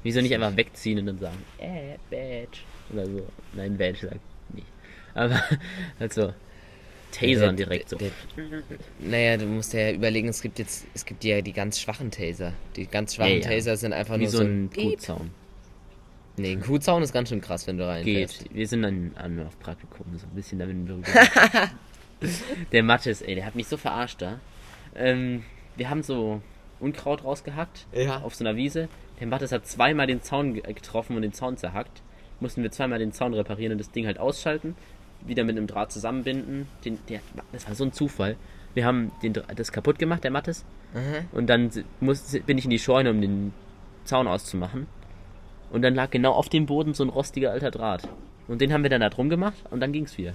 Wieso 0.05 0.21
nicht 0.21 0.35
einfach 0.35 0.57
wegziehen 0.57 0.99
und 1.01 1.07
dann 1.07 1.19
sagen, 1.19 1.43
äh, 1.59 1.97
Badge. 2.11 2.59
Oder 2.93 3.07
so. 3.07 3.27
Nein, 3.55 3.77
Badge 3.77 4.07
sagt 4.09 4.21
nicht. 4.55 4.67
Aber, 5.15 5.43
also, 5.99 6.33
Tasern 7.15 7.57
Der- 7.57 7.67
direkt 7.67 7.89
so. 7.89 7.97
der- 7.97 8.11
Naja, 8.99 9.37
du 9.37 9.47
musst 9.47 9.73
ja 9.73 9.91
überlegen, 9.93 10.29
es 10.29 10.41
gibt 10.43 10.59
jetzt, 10.59 10.87
es 10.95 11.05
gibt 11.05 11.25
ja 11.25 11.41
die 11.41 11.53
ganz 11.53 11.81
schwachen 11.81 12.11
Taser. 12.11 12.53
Die 12.77 12.87
ganz 12.87 13.15
schwachen 13.15 13.31
Ja, 13.33 13.37
ja. 13.39 13.49
Taser 13.49 13.77
sind 13.77 13.93
einfach 13.93 14.17
Wie 14.17 14.23
nur 14.23 14.31
so 14.31 14.43
ein. 14.43 14.71
Kuhzaun. 14.75 15.31
Nee, 16.37 16.53
ein 16.53 16.61
Kuhzaun 16.61 17.03
ist 17.03 17.13
ganz 17.13 17.29
schön 17.29 17.41
krass, 17.41 17.67
wenn 17.67 17.79
du 17.79 17.87
reinfährst. 17.87 18.43
Geht. 18.45 18.55
Wir 18.55 18.67
sind 18.67 18.83
dann 18.83 19.13
an 19.15 19.47
auf 19.47 19.59
Praktikum, 19.61 20.07
so 20.19 20.27
ein 20.27 20.35
bisschen 20.35 20.59
damit 20.59 20.75
in 20.75 20.85
Berührung. 20.85 21.05
der 22.73 22.83
Mattes, 22.83 23.23
ey, 23.23 23.35
der 23.35 23.47
hat 23.47 23.55
mich 23.55 23.69
so 23.69 23.77
verarscht 23.77 24.21
da. 24.23 24.41
Ähm, 24.97 25.45
wir 25.77 25.91
haben 25.91 26.03
so 26.03 26.41
Unkraut 26.81 27.25
rausgehackt 27.25 27.87
Ja. 27.93 28.19
auf 28.23 28.35
so 28.35 28.45
einer 28.45 28.57
Wiese. 28.57 28.89
Der 29.21 29.27
Mattes 29.29 29.53
hat 29.53 29.67
zweimal 29.67 30.07
den 30.07 30.23
Zaun 30.23 30.55
ge- 30.55 30.73
getroffen 30.73 31.17
und 31.17 31.23
den 31.23 31.33
Zaun 31.33 31.57
zerhackt. 31.57 32.03
Mussten 32.41 32.63
wir 32.65 32.71
zweimal 32.73 32.99
den 32.99 33.13
Zaun 33.13 33.33
reparieren 33.33 33.73
und 33.73 33.79
das 33.79 33.91
Ding 33.93 34.07
halt 34.07 34.19
ausschalten. 34.19 34.75
Wieder 35.25 35.45
mit 35.45 35.57
einem 35.57 35.67
Draht 35.67 35.93
zusammenbinden. 35.93 36.67
Den, 36.85 36.99
der, 37.09 37.21
das 37.53 37.67
war 37.67 37.75
so 37.75 37.85
ein 37.85 37.93
Zufall. 37.93 38.37
Wir 38.75 38.85
haben 38.85 39.13
den, 39.23 39.33
das 39.33 39.73
kaputt 39.73 39.99
gemacht, 39.99 40.25
der 40.25 40.31
Mattes. 40.31 40.65
Aha. 40.95 41.25
Und 41.33 41.47
dann 41.49 41.71
muss, 42.01 42.39
bin 42.47 42.59
ich 42.59 42.65
in 42.65 42.71
die 42.71 42.79
Scheune, 42.79 43.11
um 43.11 43.21
den 43.21 43.53
Zaun 44.05 44.27
auszumachen. 44.27 44.87
Und 45.71 45.83
dann 45.83 45.95
lag 45.95 46.11
genau 46.11 46.33
auf 46.33 46.49
dem 46.49 46.67
Boden 46.67 46.95
so 46.95 47.05
ein 47.05 47.09
rostiger 47.09 47.51
alter 47.51 47.71
Draht. 47.71 48.09
Und 48.47 48.61
den 48.61 48.73
haben 48.73 48.83
wir 48.83 48.91
dann 48.91 49.01
da 49.01 49.11
drum 49.11 49.29
gemacht 49.29 49.57
und 49.71 49.81
dann 49.81 49.93
ging's 49.93 50.19
wieder. 50.19 50.35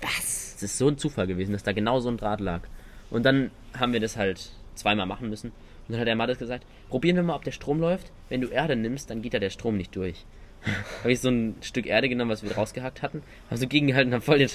Was? 0.00 0.54
Es 0.56 0.62
ist 0.62 0.78
so 0.78 0.88
ein 0.88 0.98
Zufall 0.98 1.26
gewesen, 1.26 1.52
dass 1.52 1.62
da 1.62 1.72
genau 1.72 2.00
so 2.00 2.08
ein 2.08 2.16
Draht 2.16 2.40
lag. 2.40 2.60
Und 3.10 3.24
dann 3.24 3.50
haben 3.78 3.92
wir 3.92 4.00
das 4.00 4.16
halt 4.16 4.50
zweimal 4.74 5.06
machen 5.06 5.30
müssen. 5.30 5.48
Und 5.48 5.92
dann 5.92 6.00
hat 6.00 6.08
der 6.08 6.16
Mattes 6.16 6.38
gesagt, 6.38 6.66
probieren 6.88 7.16
wir 7.16 7.22
mal, 7.22 7.36
ob 7.36 7.44
der 7.44 7.52
Strom 7.52 7.80
läuft. 7.80 8.10
Wenn 8.28 8.40
du 8.40 8.48
Erde 8.48 8.76
nimmst, 8.76 9.10
dann 9.10 9.22
geht 9.22 9.34
da 9.34 9.38
der 9.38 9.50
Strom 9.50 9.76
nicht 9.76 9.94
durch. 9.96 10.24
habe 11.02 11.12
ich 11.12 11.20
so 11.20 11.28
ein 11.28 11.54
Stück 11.60 11.86
Erde 11.86 12.08
genommen, 12.08 12.30
was 12.30 12.42
wir 12.42 12.52
rausgehackt 12.52 13.02
hatten, 13.02 13.22
habe 13.48 13.56
so 13.58 13.66
gegengehalten 13.68 14.08
und 14.10 14.14
habe 14.14 14.24
voll 14.24 14.38
den 14.38 14.48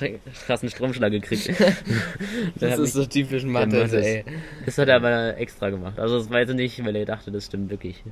krassen 0.46 0.70
Stromschlag 0.70 1.12
gekriegt. 1.12 1.50
Das 2.60 2.78
ist 2.80 2.94
so 2.94 3.06
typisch 3.06 3.44
der 3.44 3.52
Mathe, 3.52 3.78
Mattes- 3.86 3.94
ey. 4.04 4.26
Das 4.66 4.78
hat 4.78 4.88
er 4.90 4.98
aber 4.98 5.38
extra 5.38 5.70
gemacht. 5.70 6.00
Also 6.00 6.18
das 6.20 6.30
war 6.30 6.40
jetzt 6.40 6.54
nicht, 6.54 6.84
weil 6.86 6.96
er 6.96 7.06
dachte, 7.06 7.32
das 7.32 7.46
stimmt 7.46 7.70
wirklich. 7.70 8.04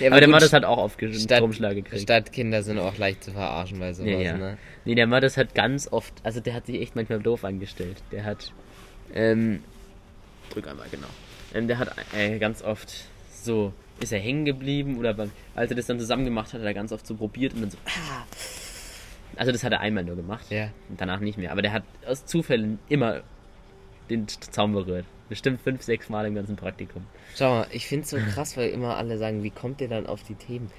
Ja, 0.00 0.08
aber 0.08 0.18
der 0.20 0.26
gut, 0.26 0.28
Mattes 0.32 0.52
hat 0.52 0.64
auch 0.64 0.78
auf 0.78 0.96
Stadt- 0.96 1.38
Stromschlag 1.38 1.74
gekriegt. 1.74 2.02
Stadtkinder 2.02 2.62
sind 2.62 2.78
auch 2.78 2.96
leicht 2.98 3.24
zu 3.24 3.32
verarschen 3.32 3.78
bei 3.80 3.92
sowas, 3.92 4.10
Ja, 4.10 4.18
ja. 4.20 4.36
ne? 4.36 4.58
Nee, 4.84 4.94
der 4.94 5.06
Mattes 5.06 5.36
hat 5.36 5.54
ganz 5.54 5.88
oft, 5.90 6.14
also 6.22 6.40
der 6.40 6.54
hat 6.54 6.66
sich 6.66 6.80
echt 6.80 6.94
manchmal 6.96 7.20
doof 7.20 7.44
angestellt. 7.44 7.96
Der 8.12 8.24
hat, 8.24 8.52
ähm, 9.14 9.62
drück 10.50 10.68
einmal, 10.68 10.86
genau. 10.90 11.06
Ähm, 11.54 11.68
der 11.68 11.78
hat 11.78 11.90
äh, 12.16 12.38
ganz 12.38 12.62
oft 12.62 12.92
so, 13.32 13.72
ist 14.00 14.12
er 14.12 14.18
hängen 14.18 14.44
geblieben 14.44 14.98
oder 14.98 15.14
beim, 15.14 15.30
als 15.54 15.70
er 15.70 15.76
das 15.76 15.86
dann 15.86 15.98
zusammen 15.98 16.24
gemacht 16.24 16.52
hat, 16.52 16.60
hat 16.60 16.66
er 16.66 16.74
ganz 16.74 16.92
oft 16.92 17.06
so 17.06 17.14
probiert 17.14 17.54
und 17.54 17.62
dann 17.62 17.70
so, 17.70 17.78
ah. 17.86 18.24
Also 19.36 19.50
das 19.50 19.64
hat 19.64 19.72
er 19.72 19.80
einmal 19.80 20.04
nur 20.04 20.16
gemacht. 20.16 20.46
Ja. 20.50 20.68
Und 20.88 21.00
danach 21.00 21.20
nicht 21.20 21.38
mehr. 21.38 21.52
Aber 21.52 21.62
der 21.62 21.72
hat 21.72 21.82
aus 22.06 22.24
Zufällen 22.24 22.78
immer 22.88 23.22
den 24.10 24.28
Zaun 24.28 24.72
berührt. 24.72 25.06
Bestimmt 25.28 25.60
fünf, 25.62 25.82
sechs 25.82 26.08
Mal 26.08 26.26
im 26.26 26.34
ganzen 26.34 26.56
Praktikum. 26.56 27.04
Schau 27.34 27.60
mal, 27.60 27.66
ich 27.72 27.86
find's 27.86 28.10
so 28.10 28.18
krass, 28.18 28.56
weil 28.56 28.70
immer 28.70 28.96
alle 28.96 29.18
sagen, 29.18 29.42
wie 29.42 29.50
kommt 29.50 29.80
ihr 29.80 29.88
dann 29.88 30.06
auf 30.06 30.22
die 30.22 30.34
Themen? 30.34 30.70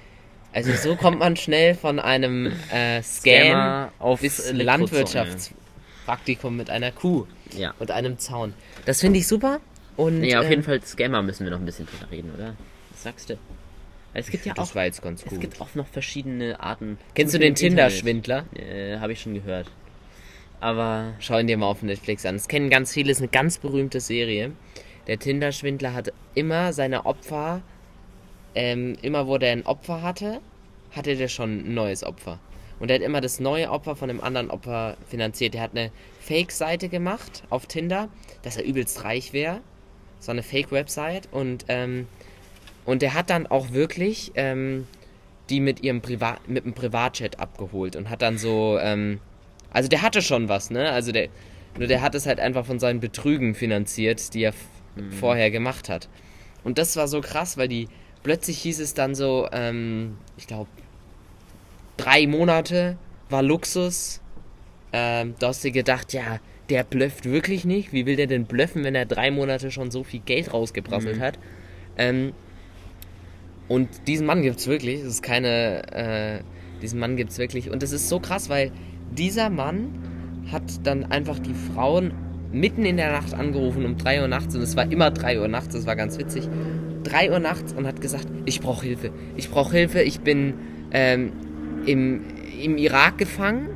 Also 0.52 0.72
so 0.72 0.96
kommt 0.96 1.18
man 1.18 1.36
schnell 1.36 1.74
von 1.74 1.98
einem 1.98 2.46
äh, 2.72 3.02
Scam 3.02 3.42
Scammer 3.42 3.92
auf 3.98 4.20
bis. 4.20 4.52
Landwirtschaftspraktikum 4.52 6.56
mit 6.56 6.70
einer 6.70 6.92
Kuh 6.92 7.26
Ja. 7.54 7.74
und 7.78 7.90
einem 7.90 8.18
Zaun. 8.18 8.54
Das 8.86 9.00
finde 9.00 9.18
ich 9.18 9.26
super. 9.26 9.60
Und, 9.96 10.20
Nee, 10.20 10.36
auf 10.36 10.44
ähm, 10.44 10.50
jeden 10.50 10.62
Fall 10.62 10.80
Scammer 10.82 11.22
müssen 11.22 11.44
wir 11.44 11.50
noch 11.50 11.58
ein 11.58 11.66
bisschen 11.66 11.86
drüber 11.86 12.10
reden, 12.10 12.32
oder? 12.34 12.54
Sagst 13.06 13.30
du? 13.30 13.38
Es 14.14 14.28
gibt 14.30 14.46
ja 14.46 14.54
Das 14.54 14.70
auch, 14.72 14.74
war 14.74 14.84
jetzt 14.84 15.00
ganz 15.00 15.22
es 15.22 15.28
gut. 15.30 15.40
gibt 15.40 15.60
auch 15.60 15.72
noch 15.76 15.86
verschiedene 15.86 16.58
Arten. 16.58 16.98
Kennst 17.14 17.34
du 17.34 17.38
den. 17.38 17.54
Tinder-Schwindler? 17.54 18.46
Äh, 18.56 18.98
habe 18.98 19.12
ich 19.12 19.20
schon 19.20 19.34
gehört. 19.34 19.70
Aber 20.58 21.12
Schau 21.20 21.38
ihn 21.38 21.46
dir 21.46 21.56
mal 21.56 21.66
auf 21.66 21.82
Netflix 21.82 22.26
an. 22.26 22.34
Das 22.34 22.48
kennen 22.48 22.68
ganz 22.68 22.92
viele, 22.92 23.12
ist 23.12 23.18
eine 23.20 23.28
ganz 23.28 23.58
berühmte 23.58 24.00
Serie. 24.00 24.50
Der 25.06 25.20
Tinder-Schwindler 25.20 25.94
hat 25.94 26.12
immer 26.34 26.72
seine 26.72 27.06
Opfer, 27.06 27.62
ähm, 28.56 28.96
immer 29.02 29.28
wo 29.28 29.38
der 29.38 29.52
ein 29.52 29.66
Opfer 29.66 30.02
hatte, 30.02 30.40
hatte 30.90 31.14
der 31.14 31.28
schon 31.28 31.58
ein 31.68 31.74
neues 31.74 32.02
Opfer. 32.02 32.40
Und 32.80 32.90
er 32.90 32.96
hat 32.96 33.02
immer 33.02 33.20
das 33.20 33.38
neue 33.38 33.70
Opfer 33.70 33.94
von 33.94 34.08
dem 34.08 34.20
anderen 34.20 34.50
Opfer 34.50 34.96
finanziert. 35.08 35.54
Der 35.54 35.60
hat 35.60 35.76
eine 35.76 35.92
Fake-Seite 36.18 36.88
gemacht 36.88 37.44
auf 37.50 37.66
Tinder, 37.66 38.08
dass 38.42 38.56
er 38.56 38.64
übelst 38.64 39.04
reich 39.04 39.32
wäre. 39.32 39.60
So 40.18 40.32
eine 40.32 40.42
Fake-Website. 40.42 41.28
Und, 41.30 41.66
ähm, 41.68 42.08
und 42.86 43.02
der 43.02 43.12
hat 43.14 43.28
dann 43.30 43.46
auch 43.46 43.72
wirklich 43.72 44.32
ähm, 44.36 44.86
die 45.50 45.60
mit 45.60 45.82
ihrem 45.82 46.00
Privat, 46.00 46.48
mit 46.48 46.64
einem 46.64 46.74
Privatchat 46.74 47.38
abgeholt 47.38 47.94
und 47.96 48.08
hat 48.10 48.22
dann 48.22 48.38
so, 48.38 48.78
ähm, 48.80 49.20
also 49.70 49.88
der 49.88 50.02
hatte 50.02 50.22
schon 50.22 50.48
was, 50.48 50.70
ne? 50.70 50.90
Also 50.90 51.12
der, 51.12 51.28
nur 51.78 51.86
der 51.88 52.00
hat 52.00 52.14
es 52.14 52.26
halt 52.26 52.40
einfach 52.40 52.64
von 52.64 52.78
seinen 52.78 53.00
Betrügen 53.00 53.54
finanziert, 53.54 54.32
die 54.32 54.44
er 54.44 54.50
f- 54.50 54.64
vorher 55.20 55.50
gemacht 55.50 55.88
hat. 55.90 56.08
Und 56.64 56.78
das 56.78 56.96
war 56.96 57.06
so 57.06 57.20
krass, 57.20 57.58
weil 57.58 57.68
die, 57.68 57.86
plötzlich 58.22 58.58
hieß 58.58 58.80
es 58.80 58.94
dann 58.94 59.14
so, 59.14 59.46
ähm, 59.52 60.16
ich 60.38 60.46
glaube, 60.46 60.70
drei 61.96 62.26
Monate 62.26 62.96
war 63.28 63.42
Luxus. 63.42 64.20
Ähm, 64.92 65.34
da 65.38 65.48
hast 65.48 65.64
du 65.64 65.70
gedacht, 65.70 66.12
ja, 66.12 66.40
der 66.70 66.84
blöfft 66.84 67.24
wirklich 67.26 67.64
nicht. 67.64 67.92
Wie 67.92 68.06
will 68.06 68.16
der 68.16 68.26
denn 68.26 68.46
blöffen, 68.46 68.84
wenn 68.84 68.94
er 68.94 69.06
drei 69.06 69.30
Monate 69.30 69.70
schon 69.70 69.90
so 69.90 70.02
viel 70.02 70.20
Geld 70.20 70.52
rausgeprasselt 70.52 71.18
Mhm. 71.18 71.22
hat? 71.22 71.38
Ähm, 71.98 72.32
und 73.68 73.88
diesen 74.06 74.26
Mann 74.26 74.42
gibt's 74.42 74.66
wirklich. 74.66 75.00
Das 75.00 75.10
ist 75.10 75.22
keine, 75.22 75.92
äh, 75.92 76.40
diesen 76.82 76.98
Mann 76.98 77.16
gibt's 77.16 77.38
wirklich. 77.38 77.70
Und 77.70 77.82
es 77.82 77.92
ist 77.92 78.08
so 78.08 78.20
krass, 78.20 78.48
weil 78.48 78.70
dieser 79.10 79.50
Mann 79.50 79.90
hat 80.52 80.62
dann 80.84 81.04
einfach 81.04 81.38
die 81.38 81.54
Frauen 81.54 82.12
mitten 82.52 82.84
in 82.84 82.96
der 82.96 83.12
Nacht 83.12 83.34
angerufen 83.34 83.84
um 83.84 83.96
3 83.96 84.22
Uhr 84.22 84.28
nachts. 84.28 84.54
Und 84.54 84.62
es 84.62 84.76
war 84.76 84.90
immer 84.90 85.10
3 85.10 85.40
Uhr 85.40 85.48
nachts, 85.48 85.74
das 85.74 85.86
war 85.86 85.96
ganz 85.96 86.18
witzig. 86.18 86.48
3 87.04 87.32
Uhr 87.32 87.38
nachts 87.38 87.72
und 87.72 87.86
hat 87.86 88.00
gesagt, 88.00 88.26
ich 88.44 88.60
brauche 88.60 88.84
Hilfe, 88.84 89.10
ich 89.36 89.50
brauche 89.50 89.76
Hilfe, 89.76 90.02
ich 90.02 90.20
bin 90.20 90.54
ähm, 90.90 91.32
im, 91.86 92.24
im 92.60 92.78
Irak 92.78 93.18
gefangen 93.18 93.68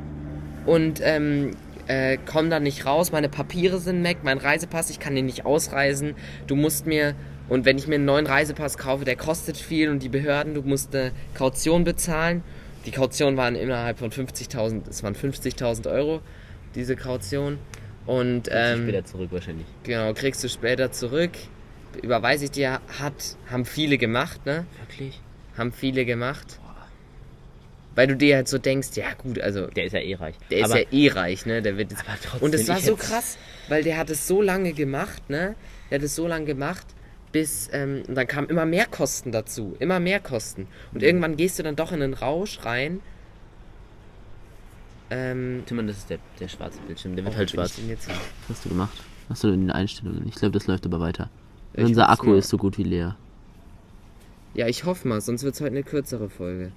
und 0.65 1.01
ähm, 1.03 1.51
äh, 1.87 2.17
komm 2.25 2.49
da 2.49 2.59
nicht 2.59 2.85
raus, 2.85 3.11
meine 3.11 3.29
Papiere 3.29 3.79
sind 3.79 4.03
weg, 4.03 4.17
mein 4.23 4.37
Reisepass, 4.37 4.89
ich 4.89 4.99
kann 4.99 5.15
den 5.15 5.25
nicht 5.25 5.45
ausreisen, 5.45 6.13
du 6.47 6.55
musst 6.55 6.85
mir, 6.85 7.15
und 7.51 7.65
wenn 7.65 7.77
ich 7.77 7.85
mir 7.85 7.95
einen 7.95 8.05
neuen 8.05 8.27
Reisepass 8.27 8.77
kaufe, 8.77 9.03
der 9.03 9.17
kostet 9.17 9.57
viel 9.57 9.89
und 9.89 10.01
die 10.01 10.07
Behörden, 10.07 10.53
du 10.53 10.61
musst 10.61 10.95
eine 10.95 11.11
Kaution 11.33 11.83
bezahlen. 11.83 12.43
Die 12.85 12.91
Kaution 12.91 13.35
waren 13.35 13.55
innerhalb 13.55 13.99
von 13.99 14.09
50.000, 14.09 14.83
es 14.89 15.03
waren 15.03 15.15
50.000 15.15 15.91
Euro, 15.91 16.21
diese 16.75 16.95
Kaution. 16.95 17.57
Und 18.05 18.43
Kriegst 18.43 18.53
du 18.53 18.57
ähm, 18.57 18.83
später 18.83 19.03
zurück 19.03 19.29
wahrscheinlich. 19.31 19.65
genau, 19.83 20.13
kriegst 20.13 20.41
du 20.45 20.47
später 20.47 20.93
zurück. 20.93 21.31
Überweise 22.01 22.45
ich 22.45 22.51
dir, 22.51 22.79
hat, 23.01 23.35
haben 23.49 23.65
viele 23.65 23.97
gemacht, 23.97 24.45
ne? 24.45 24.65
Wirklich? 24.87 25.19
Haben 25.57 25.73
viele 25.73 26.05
gemacht. 26.05 26.57
Weil 27.95 28.07
du 28.07 28.15
dir 28.15 28.37
halt 28.37 28.47
so 28.47 28.59
denkst, 28.59 28.91
ja 28.95 29.11
gut, 29.17 29.41
also 29.41 29.67
Der 29.67 29.83
ist 29.83 29.91
ja 29.91 29.99
eh 29.99 30.15
reich. 30.15 30.35
der 30.49 30.63
aber, 30.63 30.79
ist 30.79 30.93
ja 30.93 30.97
eh 30.97 31.07
reich, 31.09 31.45
ne? 31.45 31.61
Der 31.61 31.75
wird 31.77 31.91
jetzt 31.91 32.05
aber 32.07 32.17
trotzdem, 32.23 32.45
Und 32.45 32.55
es 32.55 32.69
war 32.69 32.79
so 32.79 32.95
krass, 32.95 33.37
weil 33.67 33.83
der 33.83 33.97
hat 33.97 34.09
es 34.09 34.25
so 34.25 34.41
lange 34.41 34.71
gemacht, 34.71 35.29
ne? 35.29 35.55
Der 35.89 35.99
hat 35.99 36.05
es 36.05 36.15
so 36.15 36.27
lange 36.27 36.45
gemacht, 36.45 36.87
bis 37.31 37.69
ähm, 37.71 38.03
und 38.07 38.15
dann 38.15 38.27
kamen 38.27 38.49
immer 38.49 38.65
mehr 38.65 38.85
Kosten 38.85 39.31
dazu, 39.31 39.75
immer 39.79 39.99
mehr 39.99 40.19
Kosten. 40.19 40.67
Und 40.93 41.03
irgendwann 41.03 41.37
gehst 41.37 41.59
du 41.59 41.63
dann 41.63 41.75
doch 41.75 41.91
in 41.91 42.01
einen 42.01 42.13
Rausch 42.13 42.65
rein. 42.65 42.99
Ähm, 45.09 45.63
Timon, 45.65 45.87
das 45.87 45.97
ist 45.97 46.09
der, 46.09 46.19
der 46.39 46.47
schwarze 46.47 46.79
Bildschirm. 46.87 47.15
Der 47.15 47.25
wird 47.25 47.35
oh, 47.35 47.37
halt 47.37 47.51
schwarz. 47.51 47.77
Was 47.77 48.09
hast 48.49 48.65
du 48.65 48.69
gemacht? 48.69 48.97
Was 49.27 49.37
hast 49.37 49.43
du 49.43 49.49
in 49.49 49.61
den 49.61 49.71
Einstellungen? 49.71 50.27
Ich 50.27 50.35
glaube, 50.35 50.53
das 50.53 50.67
läuft 50.67 50.85
aber 50.85 50.99
weiter. 50.99 51.29
Ich 51.73 51.83
Unser 51.83 52.09
Akku 52.09 52.27
nur- 52.27 52.37
ist 52.37 52.49
so 52.49 52.57
gut 52.57 52.77
wie 52.77 52.83
leer. 52.83 53.15
Ja, 54.53 54.67
ich 54.67 54.83
hoffe 54.83 55.07
mal, 55.07 55.21
sonst 55.21 55.43
wird 55.43 55.55
es 55.55 55.61
heute 55.61 55.71
eine 55.71 55.83
kürzere 55.83 56.29
Folge. 56.29 56.71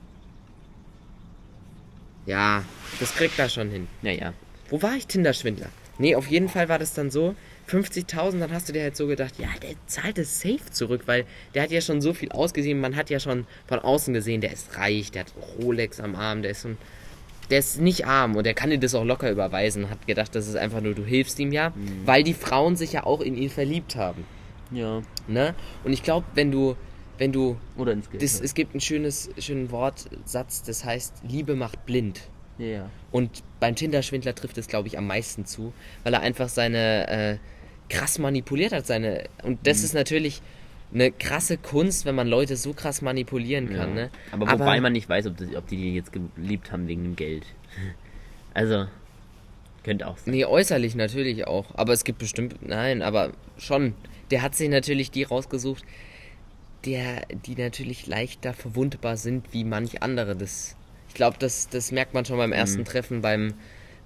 Ja, 2.27 2.65
das 3.01 3.15
kriegt 3.15 3.39
er 3.39 3.49
schon 3.49 3.71
hin. 3.71 3.89
Naja. 4.03 4.33
Wo 4.71 4.81
war 4.83 4.95
ich 4.95 5.07
Tinder-Schwindler? 5.07 5.69
Nee, 5.99 6.15
auf 6.17 6.27
jeden 6.29 6.49
Fall 6.49 6.69
war 6.69 6.79
das 6.79 6.95
dann 6.95 7.11
so. 7.11 7.35
50.000, 7.69 8.39
dann 8.39 8.53
hast 8.53 8.69
du 8.69 8.73
dir 8.73 8.83
halt 8.83 8.97
so 8.97 9.07
gedacht, 9.07 9.35
ja, 9.39 9.49
der 9.63 9.75
zahlt 9.87 10.19
es 10.19 10.41
safe 10.41 10.71
zurück, 10.71 11.03
weil 11.07 11.25
der 11.55 11.63
hat 11.63 11.71
ja 11.71 11.81
schon 11.81 12.01
so 12.01 12.13
viel 12.13 12.31
ausgesehen. 12.31 12.81
Man 12.81 12.97
hat 12.97 13.11
ja 13.11 13.21
schon 13.21 13.47
von 13.67 13.79
außen 13.79 14.13
gesehen, 14.13 14.41
der 14.41 14.53
ist 14.53 14.77
reich, 14.77 15.11
der 15.11 15.21
hat 15.25 15.33
Rolex 15.59 16.01
am 16.01 16.15
Arm, 16.15 16.43
der 16.43 16.53
ist 16.53 16.63
so 16.63 16.69
ein, 16.69 16.79
der 17.51 17.59
ist 17.59 17.81
nicht 17.81 18.07
arm 18.07 18.37
und 18.37 18.45
der 18.45 18.55
kann 18.55 18.71
dir 18.71 18.79
das 18.79 18.95
auch 18.95 19.05
locker 19.05 19.31
überweisen. 19.31 19.91
Hat 19.91 20.07
gedacht, 20.07 20.35
das 20.35 20.49
ist 20.49 20.57
einfach 20.57 20.81
nur, 20.81 20.95
du 20.95 21.05
hilfst 21.05 21.39
ihm 21.39 21.53
ja, 21.53 21.73
weil 22.05 22.23
die 22.23 22.35
Frauen 22.35 22.77
sich 22.77 22.93
ja 22.93 23.05
auch 23.05 23.21
in 23.21 23.37
ihn 23.37 23.51
verliebt 23.51 23.97
haben. 23.97 24.25
Ja. 24.71 25.03
Ne? 25.27 25.55
Und 25.85 25.93
ich 25.93 26.03
glaube, 26.03 26.27
wenn 26.35 26.51
du, 26.51 26.77
wenn 27.19 27.33
du, 27.33 27.57
Oder 27.77 27.93
ins 27.93 28.11
Geld. 28.11 28.23
das, 28.23 28.41
es 28.41 28.55
gibt 28.55 28.73
einen 28.75 28.81
schönes, 28.81 29.31
schönen 29.39 29.71
Wortsatz, 29.71 30.63
das 30.63 30.85
heißt, 30.85 31.23
Liebe 31.29 31.55
macht 31.55 31.87
blind. 31.87 32.23
Ja. 32.59 32.89
Und 33.11 33.43
beim 33.61 33.75
Tinder-Schwindler 33.75 34.35
trifft 34.35 34.59
es, 34.59 34.69
glaube 34.69 34.89
ich, 34.89 34.97
am 34.99 35.07
meisten 35.07 35.45
zu, 35.47 35.73
weil 36.03 36.15
er 36.15 36.21
einfach 36.21 36.49
seine 36.49 37.09
äh, 37.09 37.39
krass 37.89 38.19
manipuliert 38.19 38.73
hat. 38.73 38.87
Seine 38.87 39.25
und 39.43 39.67
das 39.67 39.79
Mhm. 39.79 39.85
ist 39.85 39.95
natürlich 39.95 40.43
eine 40.93 41.11
krasse 41.11 41.57
Kunst, 41.59 42.05
wenn 42.05 42.15
man 42.15 42.29
Leute 42.29 42.57
so 42.57 42.73
krass 42.73 43.03
manipulieren 43.03 43.69
kann. 43.69 43.91
ja. 43.91 43.95
Ne? 44.05 44.11
Aber 44.31 44.51
wobei 44.53 44.81
man 44.81 44.93
nicht 44.93 45.09
weiß, 45.09 45.27
ob, 45.27 45.37
das, 45.37 45.55
ob 45.55 45.67
die 45.67 45.77
die 45.77 45.95
jetzt 45.95 46.13
geliebt 46.13 46.71
haben 46.71 46.87
wegen 46.89 47.03
dem 47.03 47.17
Geld. 47.17 47.45
Also, 48.57 48.87
könnte 49.83 50.07
auch 50.07 50.17
sein. 50.17 50.33
Nee, 50.33 50.45
äußerlich 50.45 50.95
natürlich 50.95 51.49
auch. 51.49 51.75
Aber 51.75 51.93
es 51.93 52.05
gibt 52.05 52.21
bestimmt. 52.21 52.55
Nein, 52.65 53.03
aber 53.03 53.33
schon. 53.59 53.95
Der 54.31 54.43
hat 54.43 54.55
sich 54.55 54.69
natürlich 54.69 55.11
die 55.11 55.25
rausgesucht, 55.25 55.83
der, 56.85 57.27
die 57.47 57.57
natürlich 57.57 58.07
leichter 58.07 58.55
verwundbar 58.55 59.17
sind 59.17 59.53
wie 59.53 59.65
manch 59.65 60.05
andere. 60.05 60.37
Das, 60.37 60.77
ich 61.15 61.17
glaube, 61.17 61.37
das, 61.39 61.69
das 61.69 61.93
merkt 61.93 62.13
man 62.13 62.25
schon 62.25 62.39
beim 62.39 62.51
ersten 62.51 62.81
Mhm. 62.81 62.85
Treffen, 62.87 63.21
beim 63.23 63.55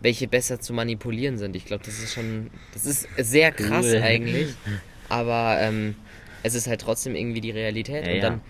welche 0.03 0.29
besser 0.29 0.61
zu 0.61 0.75
manipulieren 0.75 1.38
sind. 1.38 1.57
Ich 1.57 1.64
glaube, 1.64 1.83
das 1.85 1.99
ist 1.99 2.12
schon. 2.12 2.51
Das 2.75 2.85
ist 2.85 3.09
sehr 3.16 3.51
krass 3.51 3.87
Cool. 3.87 4.03
eigentlich. 4.03 4.49
Aber 5.09 5.57
ähm, 5.59 5.94
es 6.42 6.55
ist 6.55 6.66
halt 6.66 6.83
trotzdem 6.83 7.14
irgendwie 7.14 7.40
die 7.40 7.51
Realität. 7.51 8.05
Ja, 8.07 8.12
und 8.12 8.16
ja. 8.18 8.23
dann 8.23 8.40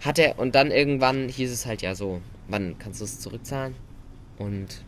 hat 0.00 0.18
er, 0.18 0.38
und 0.38 0.54
dann 0.54 0.70
irgendwann 0.70 1.28
hieß 1.28 1.52
es 1.52 1.66
halt 1.66 1.82
ja 1.82 1.94
so, 1.94 2.22
wann 2.48 2.78
kannst 2.78 3.00
du 3.00 3.04
es 3.04 3.20
zurückzahlen? 3.20 3.74
Und 4.38 4.82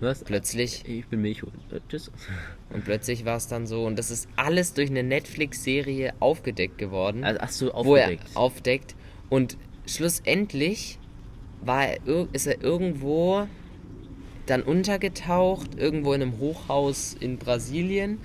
Was? 0.00 0.22
plötzlich 0.22 0.84
Ich 0.86 1.06
bin 1.06 1.22
Milch. 1.22 1.42
Äh, 1.72 1.80
Tschüss. 1.88 2.10
und 2.74 2.84
plötzlich 2.84 3.24
war 3.24 3.38
es 3.38 3.48
dann 3.48 3.66
so, 3.66 3.86
und 3.86 3.98
das 3.98 4.10
ist 4.10 4.28
alles 4.36 4.74
durch 4.74 4.90
eine 4.90 5.02
Netflix-Serie 5.02 6.12
aufgedeckt 6.20 6.76
geworden, 6.76 7.24
Also, 7.24 7.40
hast 7.40 7.60
du 7.62 7.66
wo 7.72 7.96
er 7.96 8.04
aufgedeckt? 8.04 8.36
aufdeckt. 8.36 8.94
Und 9.30 9.56
schlussendlich 9.86 10.98
war 11.62 11.86
er, 11.86 11.98
ist 12.32 12.46
er 12.46 12.62
irgendwo 12.62 13.46
dann 14.46 14.62
untergetaucht, 14.62 15.76
irgendwo 15.76 16.12
in 16.12 16.22
einem 16.22 16.38
Hochhaus 16.38 17.16
in 17.18 17.36
Brasilien, 17.36 18.18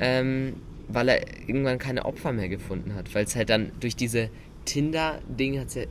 ähm, 0.00 0.54
weil 0.88 1.08
er 1.08 1.20
irgendwann 1.46 1.78
keine 1.78 2.04
Opfer 2.04 2.32
mehr 2.32 2.48
gefunden 2.48 2.94
hat. 2.94 3.14
Weil 3.14 3.24
es 3.24 3.36
halt 3.36 3.50
dann 3.50 3.70
durch 3.80 3.94
diese 3.96 4.30
Tinder-Ding 4.64 5.60
hat 5.60 5.74
ja 5.74 5.84